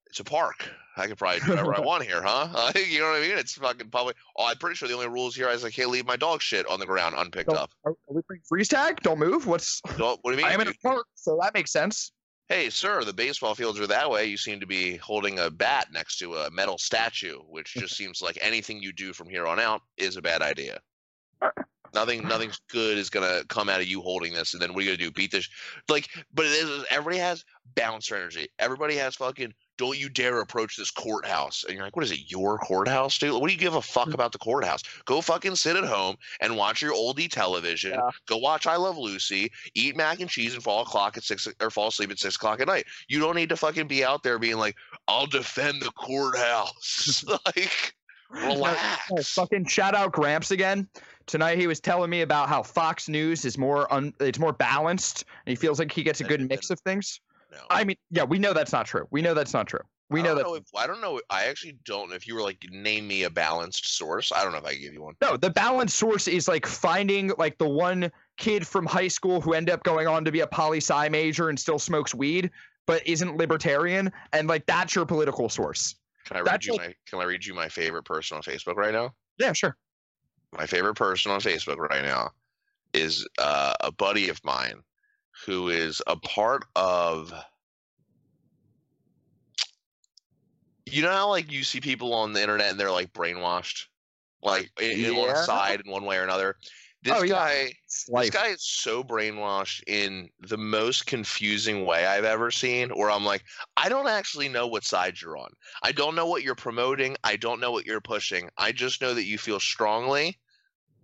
[0.09, 0.69] It's a park.
[0.97, 2.49] I can probably do whatever I want here, huh?
[2.53, 3.39] Like, you know what I mean?
[3.39, 4.17] It's fucking public.
[4.37, 6.67] Oh, I'm pretty sure the only rules here is I can't leave my dog shit
[6.67, 7.71] on the ground unpicked Don't- up.
[7.85, 9.01] Are, we playing freeze tag?
[9.03, 9.47] Don't move.
[9.47, 9.81] What's?
[9.97, 10.47] Don't- what do you mean?
[10.51, 12.13] I am in a park, so that makes sense.
[12.49, 14.25] hey, sir, the baseball fields are that way.
[14.27, 18.23] You seem to be holding a bat next to a metal statue, which just seems
[18.23, 20.81] like anything you do from here on out is a bad idea.
[21.95, 24.83] Nothing, nothing's good is gonna come out of you holding this, and then what are
[24.83, 25.11] you gonna do?
[25.11, 25.49] Beat this?
[25.89, 26.85] Like, but it is.
[26.91, 27.45] Everybody has
[27.77, 28.49] bouncer energy.
[28.59, 29.55] Everybody has fucking.
[29.79, 31.64] Don't you dare approach this courthouse.
[31.64, 32.31] And you're like, what is it?
[32.31, 33.33] Your courthouse, dude?
[33.33, 34.14] What do you give a fuck mm.
[34.14, 34.83] about the courthouse?
[35.07, 37.93] Go fucking sit at home and watch your oldie television.
[37.93, 38.11] Yeah.
[38.26, 39.51] Go watch I Love Lucy.
[39.74, 42.61] Eat mac and cheese and fall o'clock at six or fall asleep at six o'clock
[42.61, 42.87] at night.
[43.09, 44.76] You don't need to fucking be out there being like,
[45.07, 47.24] I'll defend the courthouse.
[47.47, 47.95] like,
[48.31, 49.33] relax.
[49.33, 50.89] fucking shout out Gramps again.
[51.26, 55.24] Tonight he was telling me about how Fox News is more un, it's more balanced
[55.47, 57.20] and he feels like he gets a good mix of things.
[57.51, 57.59] No.
[57.71, 59.07] I mean, yeah, we know that's not true.
[59.11, 59.81] We know that's not true.
[60.11, 61.21] We know that know if, I don't know.
[61.29, 64.33] I actually don't know if you were like, name me a balanced source.
[64.35, 65.15] I don't know if I give you one.
[65.21, 69.53] no, the balanced source is like finding like the one kid from high school who
[69.53, 72.51] ended up going on to be a poli sci major and still smokes weed
[72.87, 75.97] but isn't libertarian and like that's your political source.
[76.25, 78.43] Can I read That's you like- my Can I read you my favorite person on
[78.43, 79.15] Facebook right now?
[79.39, 79.77] Yeah, sure.
[80.57, 82.31] my favorite person on Facebook right now
[82.95, 84.81] is uh, a buddy of mine
[85.47, 87.32] who is a part of.
[90.86, 93.86] You know how like you see people on the internet and they're like brainwashed,
[94.43, 95.30] like i- on Yeah.
[95.30, 96.57] a side in one way or another.
[97.03, 97.34] This Oh, yeah.
[97.34, 97.74] guy,
[98.14, 102.91] this guy is so brainwashed in the most confusing way I've ever seen.
[102.91, 103.45] Where I'm like,
[103.76, 105.51] I don't actually know what side you're on.
[105.82, 107.16] I don't know what you're promoting.
[107.24, 108.49] I don't know what you're pushing.
[108.59, 110.39] I just know that you feel strongly,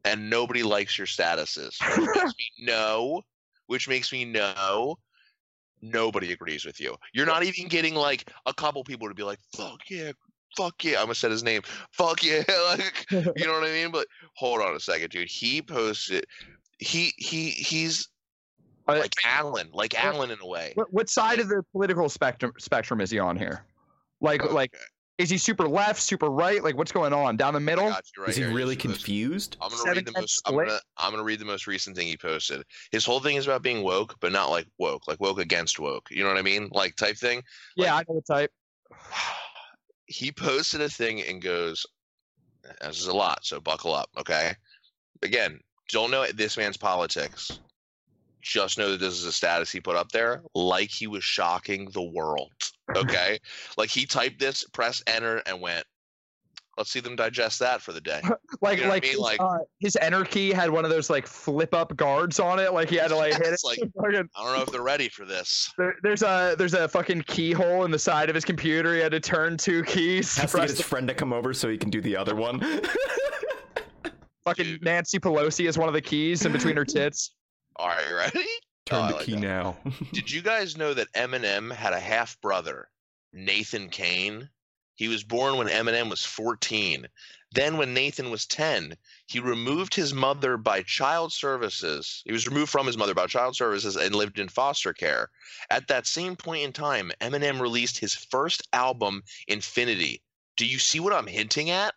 [0.05, 1.83] and nobody likes your statuses.
[1.87, 3.23] Which makes me know,
[3.75, 4.97] which makes me know
[5.83, 6.95] nobody agrees with you.
[7.13, 10.13] You're not even getting like a couple people to be like, "Fuck yeah."
[10.57, 11.63] Fuck yeah, I'm gonna say his name.
[11.91, 13.91] Fuck yeah, like you know what I mean.
[13.91, 14.07] But
[14.37, 15.29] hold on a second, dude.
[15.29, 16.25] He posted.
[16.79, 18.09] He he he's
[18.87, 20.71] Uh, like Alan, like Alan in a way.
[20.77, 23.65] What, what side of the political spectrum spectrum is he on here?
[24.21, 24.85] Like like Okay,
[25.19, 26.63] is he super left, super right?
[26.63, 27.37] Like what's going on?
[27.37, 27.89] Down the middle?
[27.89, 28.53] right Is he here.
[28.53, 29.57] really He's posted- confused?
[29.61, 30.43] I'm gonna Seven read the most.
[30.47, 32.65] I'm gonna I'm gonna read the most recent thing he posted.
[32.91, 36.09] His whole thing is about being woke, but not like woke, like woke against woke.
[36.11, 36.69] You know what I mean?
[36.73, 37.43] Like type thing.
[37.77, 38.51] Yeah, I know the type.
[40.07, 41.87] he posted a thing and goes,
[42.81, 44.53] "This is a lot, so buckle up, okay?"
[45.23, 45.61] Again,
[45.91, 47.61] don't know this man's politics.
[48.45, 51.89] Just know that this is a status he put up there, like he was shocking
[51.93, 52.53] the world.
[52.95, 53.39] Okay,
[53.79, 55.85] like he typed this, press enter, and went.
[56.77, 58.21] Let's see them digest that for the day.
[58.61, 59.13] Like You know what I like, mean?
[59.13, 62.59] his, Like- uh, his enter key had one of those like flip up guards on
[62.59, 62.73] it.
[62.75, 63.61] Like he had to like hit it.
[63.65, 65.71] Like- Fucking- I don't know if they're ready for this.
[65.79, 68.93] there, there's a there's a fucking keyhole in the side of his computer.
[68.95, 70.37] He had to turn two keys.
[70.37, 72.17] Has to get press his the friend to come over so he can do the
[72.17, 72.61] other one.
[74.45, 74.83] fucking Dude.
[74.85, 77.35] Nancy Pelosi is one of the keys in between her tits.
[77.77, 78.47] All right, ready?
[78.87, 79.41] Turn Oh, the like key that.
[79.41, 79.77] now.
[80.13, 82.89] Did you guys know that Eminem had a half brother,
[83.33, 84.49] Nathan Kane?
[84.97, 87.09] He was born when Eminem was 14.
[87.53, 88.97] Then, when Nathan was 10,
[89.27, 92.23] he removed his mother by child services.
[92.25, 95.31] He was removed from his mother by child services and lived in foster care.
[95.71, 100.23] At that same point in time, Eminem released his first album, Infinity.
[100.57, 101.95] Do you see what I'm hinting at?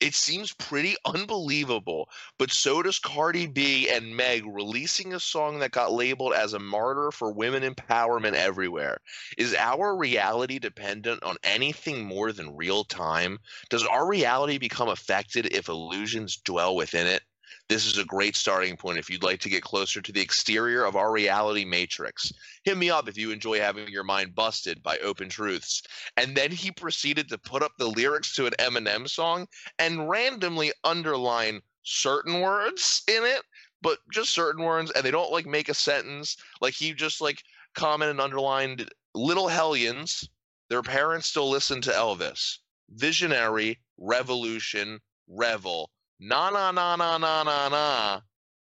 [0.00, 5.70] It seems pretty unbelievable, but so does Cardi B and Meg releasing a song that
[5.70, 8.98] got labeled as a martyr for women empowerment everywhere.
[9.36, 13.38] Is our reality dependent on anything more than real time?
[13.70, 17.22] Does our reality become affected if illusions dwell within it?
[17.68, 20.84] This is a great starting point if you'd like to get closer to the exterior
[20.84, 22.32] of our reality matrix.
[22.64, 25.82] Hit me up if you enjoy having your mind busted by open truths.
[26.16, 29.46] And then he proceeded to put up the lyrics to an Eminem song
[29.78, 33.42] and randomly underline certain words in it,
[33.82, 36.38] but just certain words, and they don't like make a sentence.
[36.62, 37.42] Like he just like
[37.74, 40.26] commented and underlined little hellions.
[40.70, 42.60] Their parents still listen to Elvis.
[42.94, 45.90] Visionary, revolution, revel.
[46.20, 48.20] Na na na na na na na.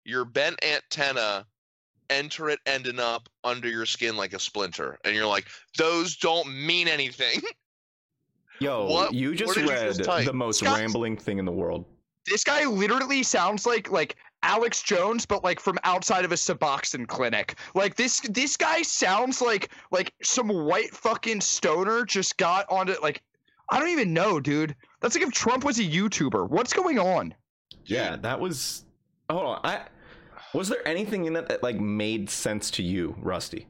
[0.05, 1.47] Your bent antenna,
[2.11, 4.99] enter it ending up under your skin like a splinter.
[5.05, 5.47] And you're like,
[5.77, 7.41] those don't mean anything.
[8.61, 11.53] Yo, What- you just did you read just the most Scott- rambling thing in the
[11.53, 11.85] world.
[12.27, 17.07] This guy literally sounds like like Alex Jones, but like from outside of a Suboxone
[17.07, 17.59] clinic.
[17.75, 23.23] Like this this guy sounds like like some white fucking stoner just got onto like
[23.71, 24.75] I don't even know, dude.
[25.01, 26.49] That's like if Trump was a YouTuber.
[26.49, 27.35] What's going on?
[27.85, 28.85] Yeah, that was.
[29.31, 29.61] Hold on.
[29.65, 29.83] I
[30.55, 33.67] was there anything in it that like made sense to you, Rusty,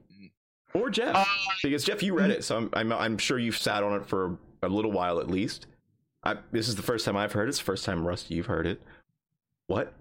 [0.75, 1.15] or Jeff?
[1.15, 1.25] Uh,
[1.63, 4.39] because Jeff, you read it, so I'm, I'm I'm sure you've sat on it for
[4.63, 5.67] a little while at least.
[6.25, 7.51] I, this is the first time I've heard it.
[7.51, 8.81] It's the first time Rusty you've heard it.
[9.67, 9.93] What?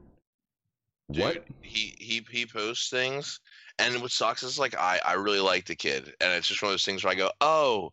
[1.11, 1.43] Dude, What?
[1.61, 3.39] He he he posts things,
[3.80, 6.69] and what sucks is like I I really like the kid, and it's just one
[6.69, 7.91] of those things where I go, oh,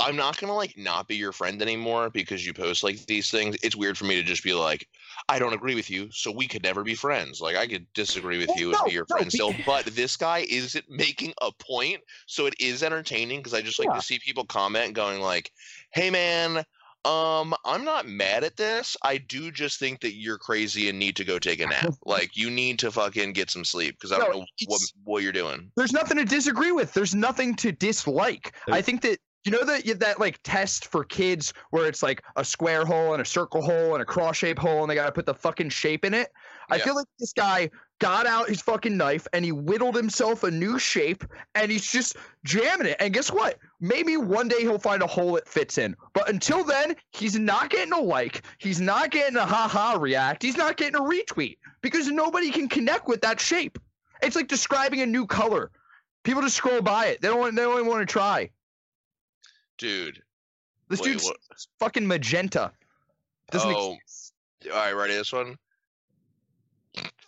[0.00, 3.56] I'm not gonna like not be your friend anymore because you post like these things.
[3.62, 4.88] It's weird for me to just be like,
[5.28, 7.40] I don't agree with you, so we could never be friends.
[7.40, 9.52] Like I could disagree with Well, you no, and be your no, friend be- still,
[9.66, 13.88] but this guy isn't making a point, so it is entertaining because I just like
[13.88, 13.96] Yeah.
[13.96, 15.50] to see people comment going like,
[15.92, 16.64] hey man.
[17.04, 18.96] Um, I'm not mad at this.
[19.02, 21.94] I do just think that you're crazy and need to go take a nap.
[22.04, 25.22] like you need to fucking get some sleep because I don't No, know what what
[25.22, 25.70] you're doing.
[25.76, 26.92] There's nothing to disagree with.
[26.92, 28.54] There's nothing to dislike.
[28.66, 32.44] I think that you know that that like test for kids where it's like a
[32.44, 35.24] square hole and a circle hole and a cross shape hole and they gotta put
[35.24, 36.28] the fucking shape in it.
[36.68, 40.50] I feel like this guy got out his fucking knife and he whittled himself a
[40.50, 41.24] new shape
[41.54, 42.98] and he's just jamming it.
[43.00, 43.56] And guess what?
[43.80, 45.96] Maybe one day he'll find a hole it fits in.
[46.12, 48.42] But until then, he's not getting a like.
[48.58, 50.42] He's not getting a ha ha react.
[50.42, 53.78] He's not getting a retweet because nobody can connect with that shape.
[54.20, 55.70] It's like describing a new color.
[56.22, 57.22] People just scroll by it.
[57.22, 57.56] They don't want.
[57.56, 58.50] They don't want to try.
[59.78, 60.22] Dude.
[60.88, 61.36] This Wait, dude's what?
[61.78, 62.72] fucking magenta.
[63.50, 63.94] Doesn't Oh.
[63.94, 64.34] exist.
[64.66, 65.56] All right, ready this one?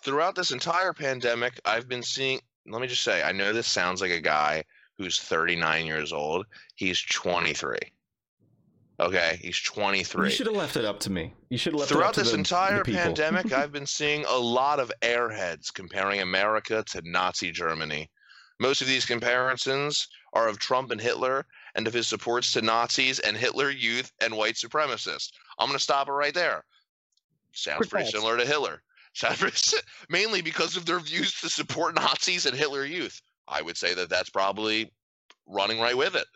[0.02, 4.00] Throughout this entire pandemic, I've been seeing let me just say, I know this sounds
[4.00, 4.64] like a guy
[4.98, 6.46] who's 39 years old.
[6.74, 7.78] He's 23.
[9.00, 10.26] Okay, he's 23.
[10.26, 11.32] You should have left it up to me.
[11.48, 12.00] You should have left it up to me.
[12.00, 16.84] Throughout this the, entire the pandemic, I've been seeing a lot of airheads comparing America
[16.88, 18.10] to Nazi Germany.
[18.58, 23.18] Most of these comparisons are of Trump and Hitler and of his supports to Nazis
[23.18, 25.30] and Hitler Youth and white supremacists.
[25.58, 26.64] I'm going to stop it right there.
[27.52, 28.82] Sounds pretty similar to Hitler.
[29.14, 33.20] Sounds pretty si- mainly because of their views to support Nazis and Hitler Youth.
[33.48, 34.92] I would say that that's probably
[35.46, 36.26] running right with it.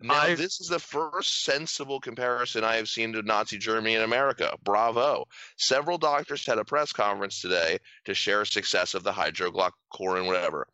[0.00, 4.04] Now, I- this is the first sensible comparison I have seen to Nazi Germany and
[4.04, 4.54] America.
[4.62, 5.24] Bravo.
[5.56, 10.66] Several doctors had a press conference today to share success of the hydrochloroquine, whatever.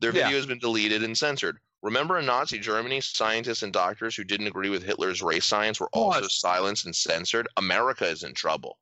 [0.00, 0.24] Their Yeah.
[0.24, 1.58] video has been deleted and censored.
[1.82, 5.90] Remember in Nazi Germany, scientists and doctors who didn't agree with Hitler's race science were
[5.92, 7.48] also silenced and censored?
[7.56, 8.78] America is in trouble.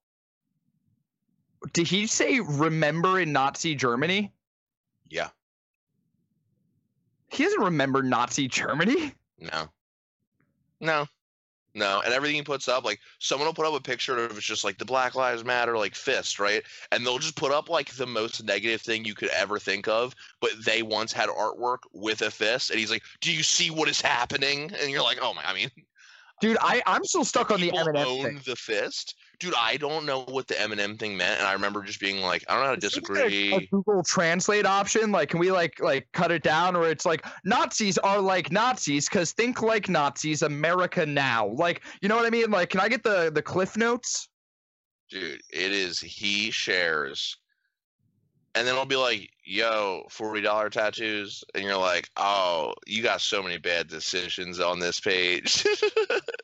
[1.72, 4.32] Did he say remember in Nazi Germany?
[5.08, 5.28] Yeah.
[7.28, 9.14] He doesn't remember Nazi Germany.
[9.38, 9.68] No.
[10.80, 11.06] No.
[11.74, 12.00] No.
[12.04, 14.64] And everything he puts up, like someone will put up a picture of it's just
[14.64, 16.62] like the Black Lives Matter like fist, right?
[16.90, 20.14] And they'll just put up like the most negative thing you could ever think of,
[20.40, 23.88] but they once had artwork with a fist, and he's like, Do you see what
[23.88, 24.72] is happening?
[24.80, 25.70] And you're like, Oh my I mean
[26.40, 28.40] Dude, I, I'm still stuck on the Eminem own thing.
[28.44, 29.14] the fist.
[29.40, 32.44] Dude, I don't know what the Eminem thing meant, and I remember just being like,
[32.46, 33.54] I don't know how to Is there, like, disagree.
[33.54, 37.24] A, Google Translate option, like, can we like like cut it down, or it's like
[37.44, 41.48] Nazis are like Nazis because think like Nazis, America now.
[41.48, 42.50] Like, you know what I mean?
[42.50, 44.28] Like, can I get the the cliff notes?
[45.08, 47.36] Dude, it is he shares.
[48.54, 51.44] And then I'll be like, yo, $40 tattoos.
[51.54, 55.64] And you're like, oh, you got so many bad decisions on this page.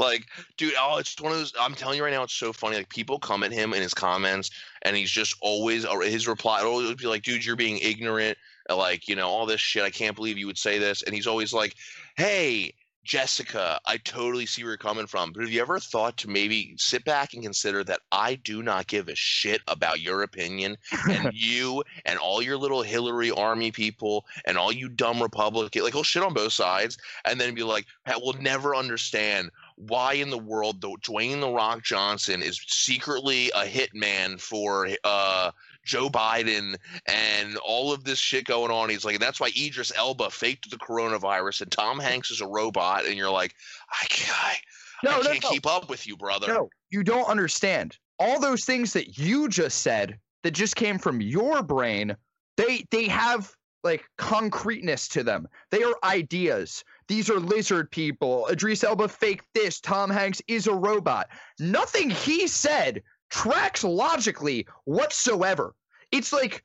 [0.00, 1.52] like, dude, oh, it's one of those.
[1.60, 2.76] I'm telling you right now, it's so funny.
[2.76, 4.50] Like, people come at him in his comments,
[4.82, 8.36] and he's just always, his reply, it'll always be like, dude, you're being ignorant.
[8.68, 9.84] Like, you know, all this shit.
[9.84, 11.02] I can't believe you would say this.
[11.02, 11.74] And he's always like,
[12.16, 16.28] hey, Jessica, I totally see where you're coming from, but have you ever thought to
[16.28, 20.76] maybe sit back and consider that I do not give a shit about your opinion
[21.08, 25.94] and you and all your little Hillary army people and all you dumb Republican, like
[25.94, 29.50] he'll shit on both sides and then be like, "I will never understand
[29.86, 35.50] why in the world Dwayne the Rock Johnson is secretly a hitman for uh
[35.84, 36.76] Joe Biden
[37.06, 38.90] and all of this shit going on.
[38.90, 43.06] He's like, that's why Idris Elba faked the coronavirus and Tom Hanks is a robot.
[43.06, 43.54] And you're like,
[43.90, 44.56] I can't, I,
[45.02, 45.50] No, I can't no.
[45.50, 46.48] keep up with you, brother.
[46.48, 47.96] No, you don't understand.
[48.18, 52.14] All those things that you just said that just came from your brain,
[52.56, 53.50] they they have
[53.82, 55.48] like concreteness to them.
[55.70, 56.84] They are ideas.
[57.10, 58.46] These are lizard people.
[58.52, 59.80] Idris Elba faked this.
[59.80, 61.26] Tom Hanks is a robot.
[61.58, 65.74] Nothing he said tracks logically whatsoever.
[66.12, 66.62] It's like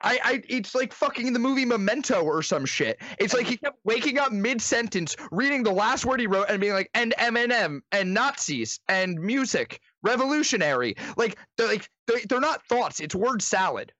[0.00, 3.02] I, I, it's like fucking the movie Memento or some shit.
[3.18, 6.58] It's like he kept waking up mid sentence, reading the last word he wrote, and
[6.58, 12.66] being like, "and Eminem, and Nazis, and music, revolutionary." Like, they're like they're, they're not
[12.66, 12.98] thoughts.
[12.98, 13.92] It's word salad.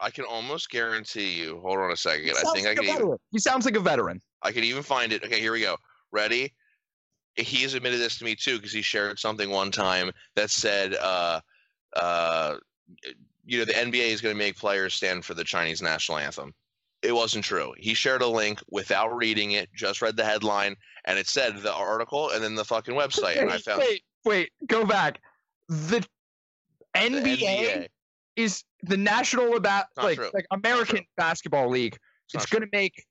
[0.00, 1.60] I can almost guarantee you.
[1.60, 2.30] Hold on a second.
[2.30, 3.16] I think I like a can even.
[3.30, 4.22] He sounds like a veteran.
[4.44, 5.24] I can even find it.
[5.24, 5.76] Okay, here we go.
[6.12, 6.52] Ready?
[7.36, 10.94] He has admitted this to me too because he shared something one time that said,
[10.94, 11.40] uh,
[11.96, 12.56] uh,
[13.44, 16.54] you know, the NBA is going to make players stand for the Chinese national anthem.
[17.02, 17.74] It wasn't true.
[17.76, 21.72] He shared a link without reading it, just read the headline, and it said the
[21.72, 23.40] article and then the fucking website.
[23.40, 25.20] And I Wait, found wait, wait, go back.
[25.68, 26.06] The
[26.94, 27.88] the NBA, NBA.
[28.36, 31.98] is the national about like like American basketball league.
[32.32, 33.04] not It's gonna make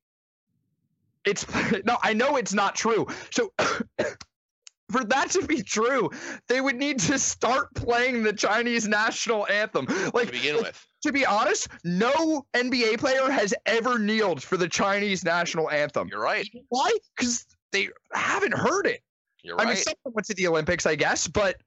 [1.25, 1.45] it's
[1.85, 3.07] no, I know it's not true.
[3.31, 3.51] So
[4.91, 6.09] for that to be true,
[6.47, 9.87] they would need to start playing the Chinese national anthem.
[10.13, 10.87] Like to begin like, with.
[11.03, 16.07] to be honest, no NBA player has ever kneeled for the Chinese national anthem.
[16.09, 16.47] You're right.
[16.69, 16.91] Why?
[17.15, 19.01] Because they haven't heard it.
[19.41, 19.63] You're right.
[19.63, 19.75] I right.
[19.75, 21.57] mean, someone went to the Olympics, I guess, but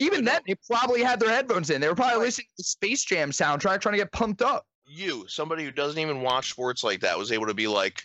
[0.00, 1.80] even then, they probably had their headphones in.
[1.80, 4.66] They were probably listening to the Space Jam soundtrack, trying to get pumped up.
[4.86, 8.02] you, somebody who doesn't even watch sports like that, was able to be like,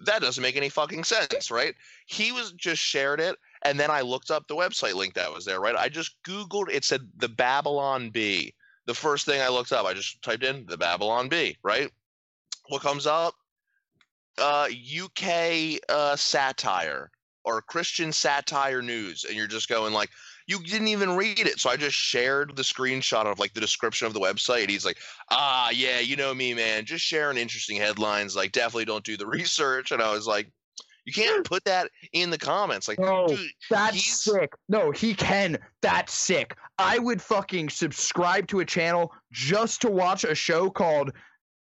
[0.00, 1.74] that doesn't make any fucking sense, right?
[2.06, 5.44] He was just shared it, and then I looked up the website link that was
[5.44, 5.76] there, right?
[5.76, 8.54] I just Googled, it said the Babylon Bee.
[8.86, 11.90] The first thing I looked up, I just typed in the Babylon Bee, right?
[12.68, 13.34] What comes up?
[14.36, 17.10] Uh, UK uh, satire
[17.44, 20.10] or Christian satire news, and you're just going like,
[20.46, 21.58] you didn't even read it.
[21.58, 24.68] So I just shared the screenshot of like the description of the website.
[24.68, 24.98] He's like,
[25.30, 26.84] ah, yeah, you know me, man.
[26.84, 28.36] Just sharing interesting headlines.
[28.36, 29.90] Like, definitely don't do the research.
[29.90, 30.50] And I was like,
[31.06, 32.88] you can't put that in the comments.
[32.88, 33.38] Like, No, dude,
[33.70, 34.52] that's he's- sick.
[34.68, 35.58] No, he can.
[35.82, 36.56] That's sick.
[36.78, 41.12] I would fucking subscribe to a channel just to watch a show called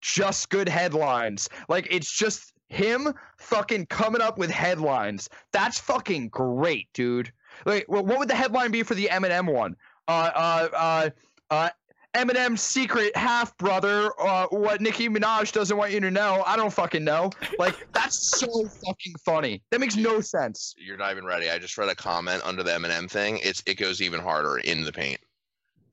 [0.02, 1.48] Just Good Headlines.
[1.68, 5.28] Like, it's just him fucking coming up with headlines.
[5.52, 7.32] That's fucking great, dude.
[7.64, 9.76] Like, well, what would the headline be for the Eminem one?
[10.06, 11.10] Uh, uh, uh,
[11.50, 11.68] uh,
[12.14, 16.42] Eminem's secret half brother, uh, what Nicki Minaj doesn't want you to know.
[16.46, 17.30] I don't fucking know.
[17.58, 19.62] Like, that's so fucking funny.
[19.70, 20.74] That makes no sense.
[20.78, 21.50] you're not even ready.
[21.50, 23.38] I just read a comment under the Eminem thing.
[23.42, 25.20] It's it goes even harder in the paint.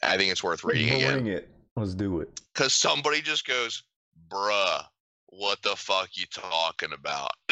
[0.02, 1.28] I think it's worth reading again.
[1.28, 1.50] It.
[1.76, 2.42] Let's do it.
[2.54, 3.84] Cause somebody just goes,
[4.30, 4.84] bruh,
[5.28, 7.32] what the fuck you talking about?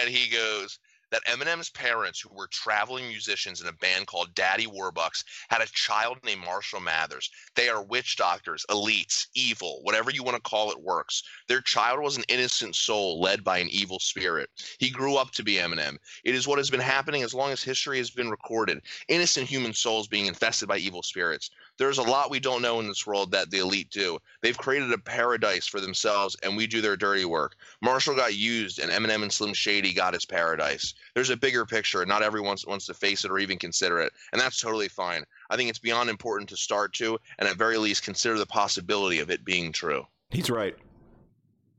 [0.00, 0.78] and he goes,
[1.14, 5.66] that Eminem's parents, who were traveling musicians in a band called Daddy Warbucks, had a
[5.66, 7.30] child named Marshall Mathers.
[7.54, 11.22] They are witch doctors, elites, evil, whatever you want to call it works.
[11.46, 14.50] Their child was an innocent soul led by an evil spirit.
[14.80, 15.98] He grew up to be Eminem.
[16.24, 18.82] It is what has been happening as long as history has been recorded.
[19.06, 21.50] Innocent human souls being infested by evil spirits.
[21.78, 24.18] There's a lot we don't know in this world that the elite do.
[24.42, 27.54] They've created a paradise for themselves, and we do their dirty work.
[27.82, 30.94] Marshall got used, and Eminem and Slim Shady got his paradise.
[31.14, 34.00] There's a bigger picture, and not everyone wants, wants to face it or even consider
[34.00, 35.24] it, and that's totally fine.
[35.50, 39.20] I think it's beyond important to start to, and at very least, consider the possibility
[39.20, 40.06] of it being true.
[40.30, 40.76] He's right.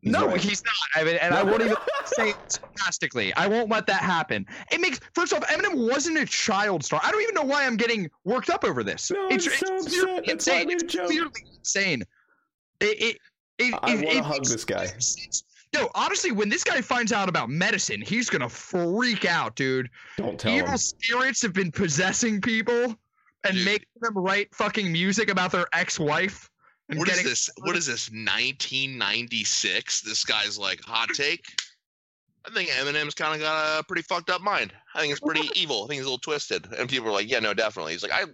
[0.01, 0.39] He's no, right.
[0.39, 1.01] he's not.
[1.01, 1.75] I mean, and I won't even
[2.05, 3.33] say it sarcastically.
[3.33, 4.45] I won't let that happen.
[4.71, 7.01] It makes first off, Eminem wasn't a child star.
[7.03, 9.09] I don't even know why I'm getting worked up over this.
[9.09, 10.25] No, it's, I'm it's so clearly upset.
[10.27, 10.67] That's why I insane.
[10.67, 12.03] made It's clearly insane.
[12.81, 13.17] It it
[13.57, 14.83] it, I want to hug this guy.
[14.83, 15.43] no sense.
[15.75, 19.89] No, honestly, when this guy finds out about medicine, he's gonna freak out, dude.
[20.17, 20.77] Don't tell Evil him.
[20.77, 22.97] spirits have been possessing people
[23.43, 23.65] and Dude.
[23.65, 26.49] making them write fucking music about their ex-wife.
[26.89, 27.49] And What is getting this?
[27.57, 28.09] What is this?
[28.11, 30.01] 1996?
[30.01, 31.45] This guy's like hot take.
[32.47, 34.71] I think Eminem's kind of got a pretty fucked up mind.
[34.93, 35.83] I think it's pretty evil.
[35.83, 36.67] I think he's a little twisted.
[36.77, 38.25] And people are like, "Yeah, no, definitely." He's like, "I."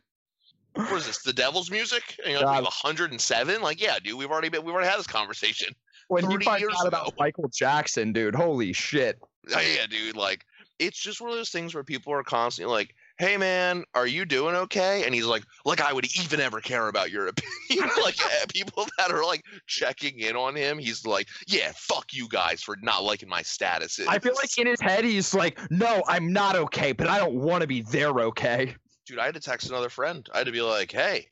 [0.73, 1.21] What is this?
[1.21, 2.17] The devil's music?
[2.23, 2.63] And you're like, God.
[2.63, 3.61] 107?
[3.61, 4.17] Like, yeah, dude.
[4.17, 4.63] We've already been.
[4.63, 5.73] We've already had this conversation.
[6.11, 7.13] When he 30 finds years out about.
[7.17, 8.35] Michael Jackson, dude.
[8.35, 9.19] Holy shit.
[9.55, 10.15] Oh, yeah, dude.
[10.15, 10.45] Like,
[10.77, 14.25] it's just one of those things where people are constantly like, "Hey, man, are you
[14.25, 17.27] doing okay?" And he's like, "Like I would even ever care about your
[17.69, 22.13] opinion." like eh, people that are like checking in on him, he's like, "Yeah, fuck
[22.13, 25.59] you guys for not liking my status." I feel like in his head he's like,
[25.69, 28.75] "No, I'm not okay, but I don't want to be there okay."
[29.05, 30.27] dude, I had to text another friend.
[30.33, 31.27] I had to be like, "Hey,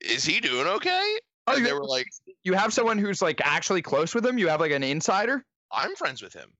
[0.00, 1.18] is he doing okay?"
[1.52, 2.06] Oh, And they were like,
[2.44, 4.38] you have someone who's like actually close with him.
[4.38, 5.44] You have like an insider.
[5.72, 6.50] "I'm friends with him.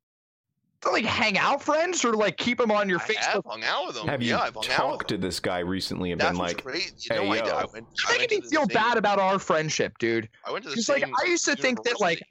[0.82, 3.32] To like hang out friends or like keep him on your I Facebook.
[3.32, 4.06] have hung out with him.
[4.06, 5.20] Have you yeah, I've hung talked him.
[5.20, 6.92] to this guy recently and That's been like, great.
[7.10, 7.52] You know, "Hey, I, did.
[7.52, 7.86] I yo." went.
[8.06, 10.28] You're I making me the feel same- bad about our friendship, dude.
[10.44, 11.00] I went to the Because same.
[11.00, 12.22] like I used to think that like.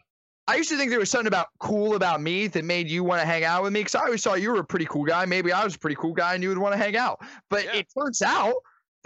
[0.50, 3.20] I used to think there was something about cool about me that made you want
[3.20, 5.26] to hang out with me because I always thought you were a pretty cool guy.
[5.26, 7.20] Maybe I was a pretty cool guy and you would want to hang out.
[7.50, 7.74] But Yeah.
[7.74, 8.54] it turns out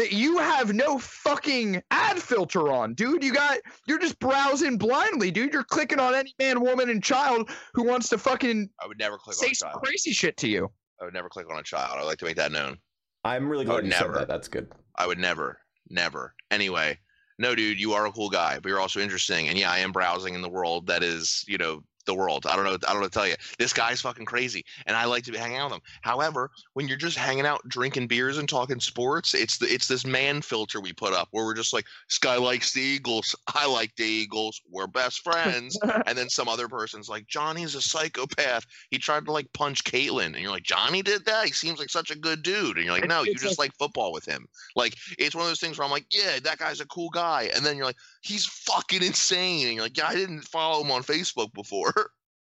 [0.01, 3.23] that you have no fucking ad filter on, dude.
[3.23, 5.53] You got you're just browsing blindly, dude.
[5.53, 9.19] You're clicking on any man, woman, and child who wants to fucking I would never
[9.19, 9.83] click on say a some child.
[9.83, 10.71] crazy shit to you.
[10.99, 11.99] I would never click on a child.
[11.99, 12.79] I'd like to make that known.
[13.23, 14.13] I'm really glad you never.
[14.13, 14.27] said that.
[14.27, 14.71] That's good.
[14.95, 15.59] I would never,
[15.91, 16.33] never.
[16.49, 16.97] Anyway,
[17.37, 19.49] no, dude, you are a cool guy, but you're also interesting.
[19.49, 22.45] And yeah, I am browsing in the world that is, you know, the world.
[22.45, 22.73] I don't know.
[22.73, 23.35] I don't know what to tell you.
[23.57, 25.81] This guy's fucking crazy, and I like to be hanging out with him.
[26.01, 30.05] However, when you're just hanging out, drinking beers and talking sports, it's the it's this
[30.05, 33.35] man filter we put up where we're just like, this guy likes the Eagles.
[33.47, 34.61] I like the Eagles.
[34.69, 35.77] We're best friends.
[36.05, 38.65] and then some other person's like, Johnny's a psychopath.
[38.89, 41.45] He tried to like punch Caitlyn, and you're like, Johnny did that.
[41.45, 42.77] He seems like such a good dude.
[42.77, 44.47] And you're like, no, you just like football with him.
[44.75, 47.49] Like it's one of those things where I'm like, yeah, that guy's a cool guy,
[47.55, 50.91] and then you're like, he's fucking insane, and you're like, yeah, I didn't follow him
[50.91, 51.93] on Facebook before.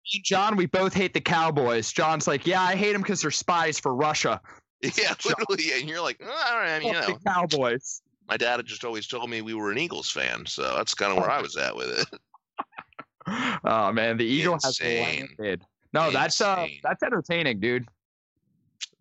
[0.04, 1.92] John, we both hate the Cowboys.
[1.92, 4.40] John's like, yeah, I hate them because they're spies for Russia.
[4.82, 8.02] yeah, literally, and you're like, oh, all right, you know, the Cowboys.
[8.28, 11.12] my dad had just always told me we were an Eagles fan, so that's kind
[11.12, 12.08] of where I was at with it.
[13.64, 15.04] Oh man, the Eagle Insane.
[15.04, 15.64] has landed.
[15.92, 17.86] No, that's uh, that's entertaining, dude.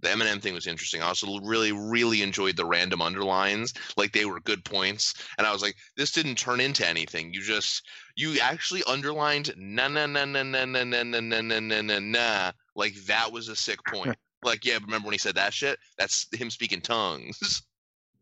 [0.02, 1.02] The Eminem thing was interesting.
[1.02, 3.74] I also really, really enjoyed the random underlines.
[3.98, 5.14] Like they were good points.
[5.38, 7.34] And I was like, this didn't turn into anything.
[7.34, 7.88] You just
[8.22, 12.00] you actually underlined na na na na na na na na na na na na
[12.00, 12.52] na.
[12.76, 14.16] Like that was a sick point.
[14.44, 15.78] Like, yeah, remember when he said that shit?
[15.98, 17.64] That's him speaking tongues.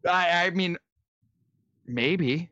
[0.10, 0.78] I, I mean,
[1.86, 2.50] maybe.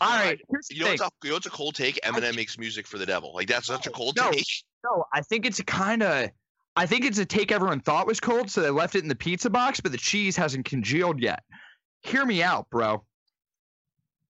[0.00, 0.98] All right, here's the You know thing.
[0.98, 1.98] what's a, you know what's a cold take?
[2.04, 3.34] Eminem makes music for the devil.
[3.34, 4.30] Like that's such a cold No.
[4.30, 4.46] take.
[4.84, 6.30] No, I think it's kind of.
[6.76, 9.14] I think it's a take everyone thought was cold, so they left it in the
[9.14, 11.42] pizza box, but the cheese hasn't congealed yet.
[12.02, 13.02] Hear me out, bro.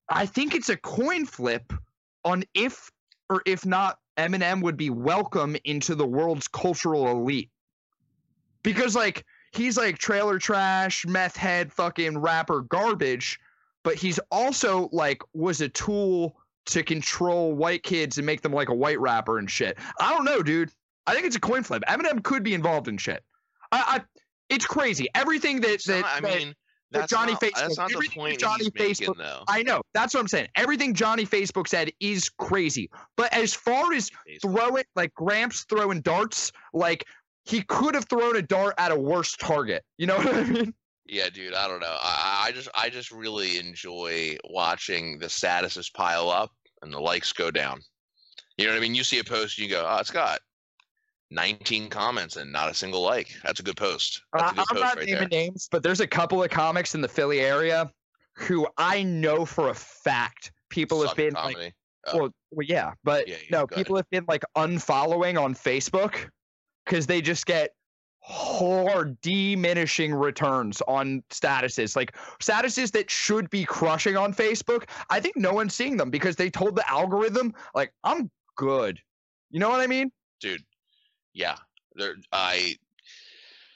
[0.09, 1.73] I think it's a coin flip
[2.25, 2.91] on if
[3.29, 7.51] or if not Eminem would be welcome into the world's cultural elite.
[8.63, 13.39] Because like he's like trailer trash, meth head, fucking rapper garbage,
[13.83, 18.69] but he's also like was a tool to control white kids and make them like
[18.69, 19.79] a white rapper and shit.
[20.01, 20.71] I don't know, dude.
[21.07, 21.85] I think it's a coin flip.
[21.89, 23.23] Eminem could be involved in shit.
[23.71, 25.09] I, I it's crazy.
[25.15, 26.55] Everything that that, I mean,
[26.91, 29.43] that's Johnny not, Facebook- that's not the everything that point Johnny making, Facebook- though.
[29.49, 29.83] I know.
[29.95, 30.49] That's what I'm saying.
[30.57, 32.91] Everything Johnny Facebook said is crazy.
[33.17, 34.11] But as far as
[34.41, 37.05] throwing like Gramps throwing darts, like
[37.45, 39.85] he could have thrown a dart at a worse target.
[39.99, 40.75] You know what I mean?
[41.09, 41.97] Yeah, dude, I don't know.
[42.01, 46.51] I, I just I just really enjoy watching the statuses pile up
[46.83, 47.81] and the likes go down.
[48.59, 48.95] You know what I mean?
[48.95, 50.41] You see a post, you go, "Oh, it's got
[51.31, 54.23] 19 comments and not a single like." That's a good post.
[54.33, 55.41] That's a Uh, good I'm post not right naming there.
[55.41, 57.91] names, but there's a couple of comics in the Philly area
[58.35, 61.75] who I know for a fact people have Suck been like.
[62.09, 62.19] Oh.
[62.19, 63.85] Well, well, yeah, but Yeah, yeah, no, go ahead.
[63.85, 66.29] people have been like unfollowing on Facebook
[66.85, 67.73] because they just get
[68.21, 74.85] hard diminishing returns on statuses, like statuses that should be crushing on Facebook.
[75.11, 79.01] I think no one's seeing them because they told the algorithm, like, I'm good.
[79.51, 80.11] You know what I mean?
[80.41, 80.63] dude.
[81.37, 81.57] Yeah,
[81.95, 82.15] there.
[82.33, 82.77] I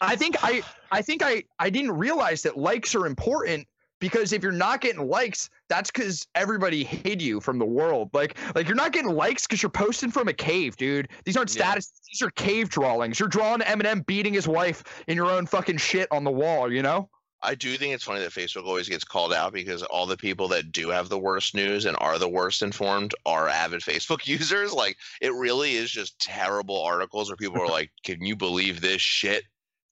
[0.01, 3.69] I think I I think I I didn't realize that likes are important
[3.99, 8.09] because if you're not getting likes, that's because everybody hid you from the world.
[8.15, 11.09] Like like you're not getting likes because you're posting from a cave, dude.
[11.27, 11.65] These aren't Yeah.
[11.65, 11.93] status.
[12.11, 13.21] These are cave drawings.
[13.21, 16.73] You're drawing Eminem beating his wife in your own fucking shit on the wall.
[16.73, 17.11] You know?
[17.43, 20.49] I do think it's funny that Facebook always gets called out because all the people
[20.49, 24.73] that do have the worst news and are the worst informed are avid Facebook users.
[24.73, 29.01] Like it really is just terrible articles where people are like, "Can you believe this
[29.01, 29.45] shit?"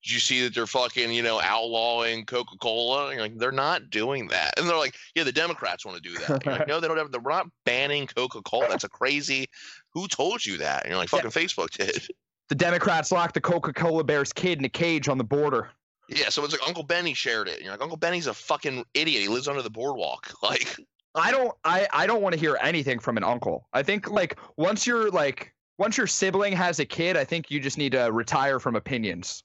[0.04, 3.12] Did you see that they're fucking, you know, outlawing Coca Cola?
[3.12, 4.54] You're like, they're not doing that.
[4.56, 6.46] And they're like, yeah, the Democrats want to do that.
[6.46, 7.10] Like, no, they don't have.
[7.10, 8.68] They're not banning Coca Cola.
[8.68, 9.46] That's a crazy.
[9.94, 10.84] Who told you that?
[10.84, 11.22] And you're like, Yeah.
[11.22, 12.06] fucking Facebook did.
[12.48, 15.68] The Democrats locked the Coca-Cola Bear's kid in a cage on the border.
[16.08, 17.56] Yeah, so it's like Uncle Benny shared it.
[17.56, 19.22] And you're like, Uncle Benny's a fucking idiot.
[19.22, 20.32] He lives under the boardwalk.
[20.42, 20.76] Like,
[21.14, 23.66] I don't I I don't want to hear anything from an uncle.
[23.72, 27.60] I think like once you're like once your sibling has a kid, I think you
[27.60, 29.42] just need to retire from opinions.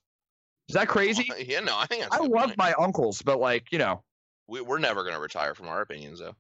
[0.70, 1.30] Is that crazy?
[1.40, 2.58] Yeah, no, I think that's I love point.
[2.58, 4.04] my uncles, but like, you know,
[4.48, 6.36] We, we're never gonna retire from our opinions, though.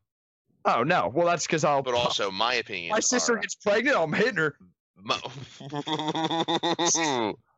[0.66, 1.12] oh no.
[1.14, 1.82] Well, that's because I'll.
[1.82, 2.92] But also, my opinion.
[2.92, 4.56] my sister gets pregnant, I'm hitting her.
[5.10, 5.20] I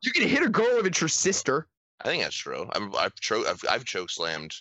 [0.01, 1.67] You can hit a girl if it's your sister.
[2.05, 2.69] Think that's true.
[2.73, 4.53] I've I've, cho- I've I've choke slammed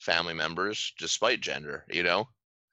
[0.00, 1.84] family members despite gender.
[1.90, 2.28] You know.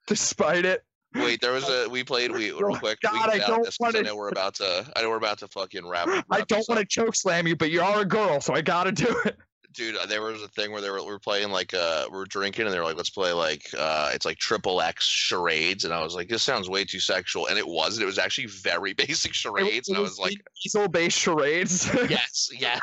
[0.06, 0.84] Despite it.
[1.14, 2.98] Wait, there was a we played we real Oh, quick.
[3.02, 4.90] we God, I don't this 'cause wanna- I know we're about to.
[4.96, 6.08] I know we're about to fucking wrap.
[6.30, 8.92] I don't want to choke slam you, but you are a girl, so I gotta
[8.92, 9.36] do it.
[9.72, 12.24] dude there was a thing where they were, we were playing like uh we are
[12.26, 15.92] drinking and they were like let's play like uh it's like triple x charades and
[15.92, 18.92] i was like this sounds way too sexual and it wasn't it was actually very
[19.06, 21.92] basic charades and i was like diesel based charades.
[22.08, 22.80] yes yes.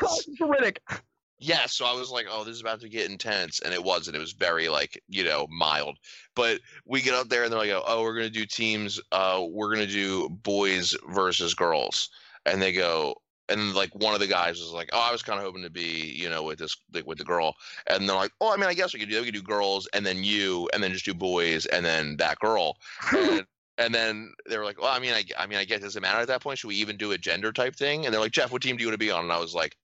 [1.44, 3.58] Yeah, so I was like, oh, this is about to get intense.
[3.60, 4.16] And it wasn't.
[4.16, 5.98] It was very, like, you know, mild.
[6.36, 9.00] But we get up there and they're like, oh, we're going to do teams.
[9.10, 12.10] Uh, we're going to do boys versus girls.
[12.46, 13.16] And they go,
[13.48, 15.70] and like one of the guys was like, oh, I was kind of hoping to
[15.70, 17.56] be, you know, with this, like, with the girl.
[17.88, 19.88] And they're like, oh, I mean, I guess we could do, we could do girls
[19.92, 22.76] and then you, and then just do boys and then that girl.
[23.10, 23.44] And,
[23.78, 26.02] and then they were like, well, I mean, I, I mean, I guess it doesn't
[26.02, 26.58] matter at that point.
[26.58, 28.04] Should we even do a gender type thing?
[28.04, 29.24] And they're like, Jeff, what team do you want to be on?
[29.24, 29.76] And I was like,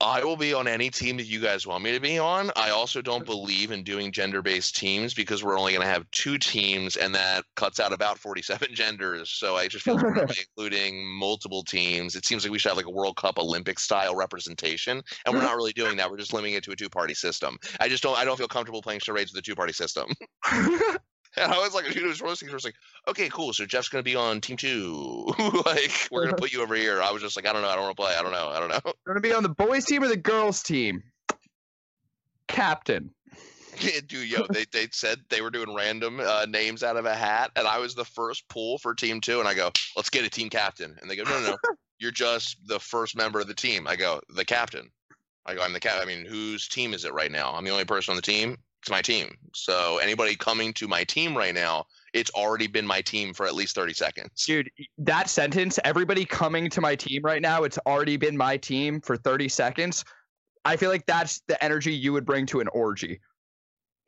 [0.00, 2.50] I will be on any team that you guys want me to be on.
[2.54, 6.10] I also don't believe in doing gender based teams because we're only going to have
[6.10, 9.30] two teams and that cuts out about 47 genders.
[9.30, 12.14] So I just feel like including multiple teams.
[12.14, 15.02] It seems like we should have like a World Cup Olympic style representation.
[15.24, 16.10] And we're not really doing that.
[16.10, 17.56] We're just limiting it to a two party system.
[17.80, 20.12] I just don't, I don't feel comfortable playing charades with a two party system.
[21.42, 22.48] And I was like, dude, it was roasting.
[22.48, 22.76] I was like,
[23.08, 23.52] okay, cool.
[23.52, 25.26] So Jeff's gonna be on team two.
[25.66, 27.02] like, we're gonna put you over here.
[27.02, 27.68] I was just like, I don't know.
[27.68, 28.14] I don't want to play.
[28.18, 28.48] I don't know.
[28.48, 28.80] I don't know.
[28.84, 31.02] You're gonna be on the boys team or the girls team?
[32.48, 33.10] Captain.
[33.78, 37.14] Yeah, dude, yo, they, they said they were doing random uh, names out of a
[37.14, 40.24] hat, and I was the first pull for team two, and I go, let's get
[40.24, 41.56] a team captain, and they go, no, no, no,
[41.98, 43.86] you're just the first member of the team.
[43.86, 44.90] I go, the captain.
[45.44, 46.00] I go, I'm the cap.
[46.00, 47.52] I mean, whose team is it right now?
[47.52, 48.56] I'm the only person on the team.
[48.86, 49.36] It's my team.
[49.52, 53.52] So anybody coming to my team right now, it's already been my team for at
[53.56, 54.44] least 30 seconds.
[54.46, 59.00] Dude, that sentence, everybody coming to my team right now, it's already been my team
[59.00, 60.04] for 30 seconds.
[60.64, 63.18] I feel like that's the energy you would bring to an orgy.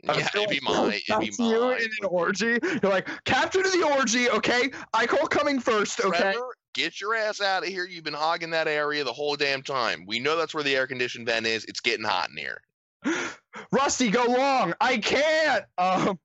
[0.04, 1.80] Yeah, it'd be my, it'd be you mine.
[1.80, 2.60] in an orgy.
[2.62, 4.70] You're like, captain of the orgy, okay?
[4.94, 6.20] I call coming first, okay?
[6.20, 7.84] Trevor, get your ass out of here.
[7.84, 10.04] You've been hogging that area the whole damn time.
[10.06, 11.64] We know that's where the air conditioned vent is.
[11.64, 12.62] It's getting hot in here.
[13.72, 14.74] Rusty, go long.
[14.80, 15.64] I can't.
[15.76, 16.18] Um,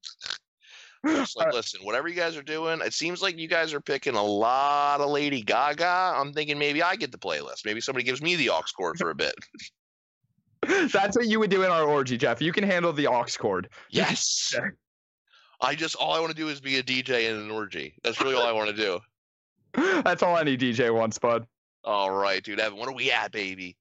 [1.06, 4.16] Just like, listen, whatever you guys are doing, it seems like you guys are picking
[4.16, 6.14] a lot of Lady Gaga.
[6.16, 7.66] I'm thinking maybe I get the playlist.
[7.66, 9.36] Maybe somebody gives me the aux cord for a bit.
[10.92, 12.42] that's what you would do in our orgy, Jeff.
[12.42, 13.70] You can handle the aux cord.
[13.90, 14.56] Yes.
[15.62, 17.96] I just all I want to do is be a DJ in an orgy.
[18.04, 19.00] That's really all I want to do.
[20.04, 21.48] That's all any DJ wants, bud.
[21.84, 22.60] All right, dude.
[22.60, 23.76] Evan, what are we at, baby?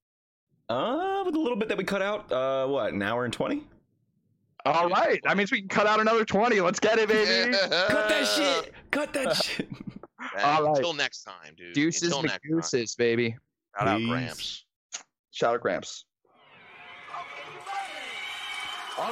[0.73, 3.63] Uh, with a little bit that we cut out, uh, what, an hour and 20?
[4.65, 5.21] All right.
[5.25, 6.61] That means we can cut out another 20.
[6.61, 7.53] Let's get it, baby.
[7.59, 8.73] Cut that shit!
[8.91, 9.69] Cut that shit!
[10.43, 10.77] All right.
[10.77, 11.75] Until next time, dude.
[11.75, 12.87] Deuces Until next time.
[12.97, 13.37] Baby.
[13.77, 14.09] Shout out Peace.
[14.09, 14.65] Gramps.
[15.33, 16.05] Shout out Gramps.
[18.97, 19.11] One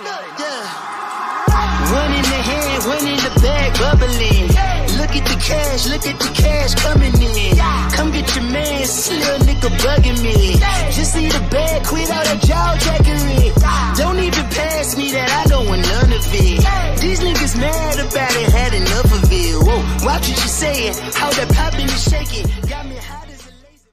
[2.13, 4.70] in the hand, one in the bag, bubbling.
[5.01, 7.57] Look at the cash, look at the cash coming in.
[7.97, 10.59] Come get your man, this little nigga bugging me.
[10.93, 13.51] Just see the bag, quit all that jaw jackery.
[13.97, 17.01] Don't even pass me that, I don't want none of it.
[17.01, 19.55] These niggas mad about it, had enough of it.
[19.65, 22.47] Whoa, watch what you saying, how that popping and shaking.
[22.69, 23.91] Got me hot as a laser.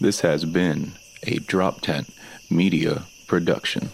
[0.00, 0.92] This has been
[1.22, 2.12] a Drop Tent
[2.50, 3.90] Media Production.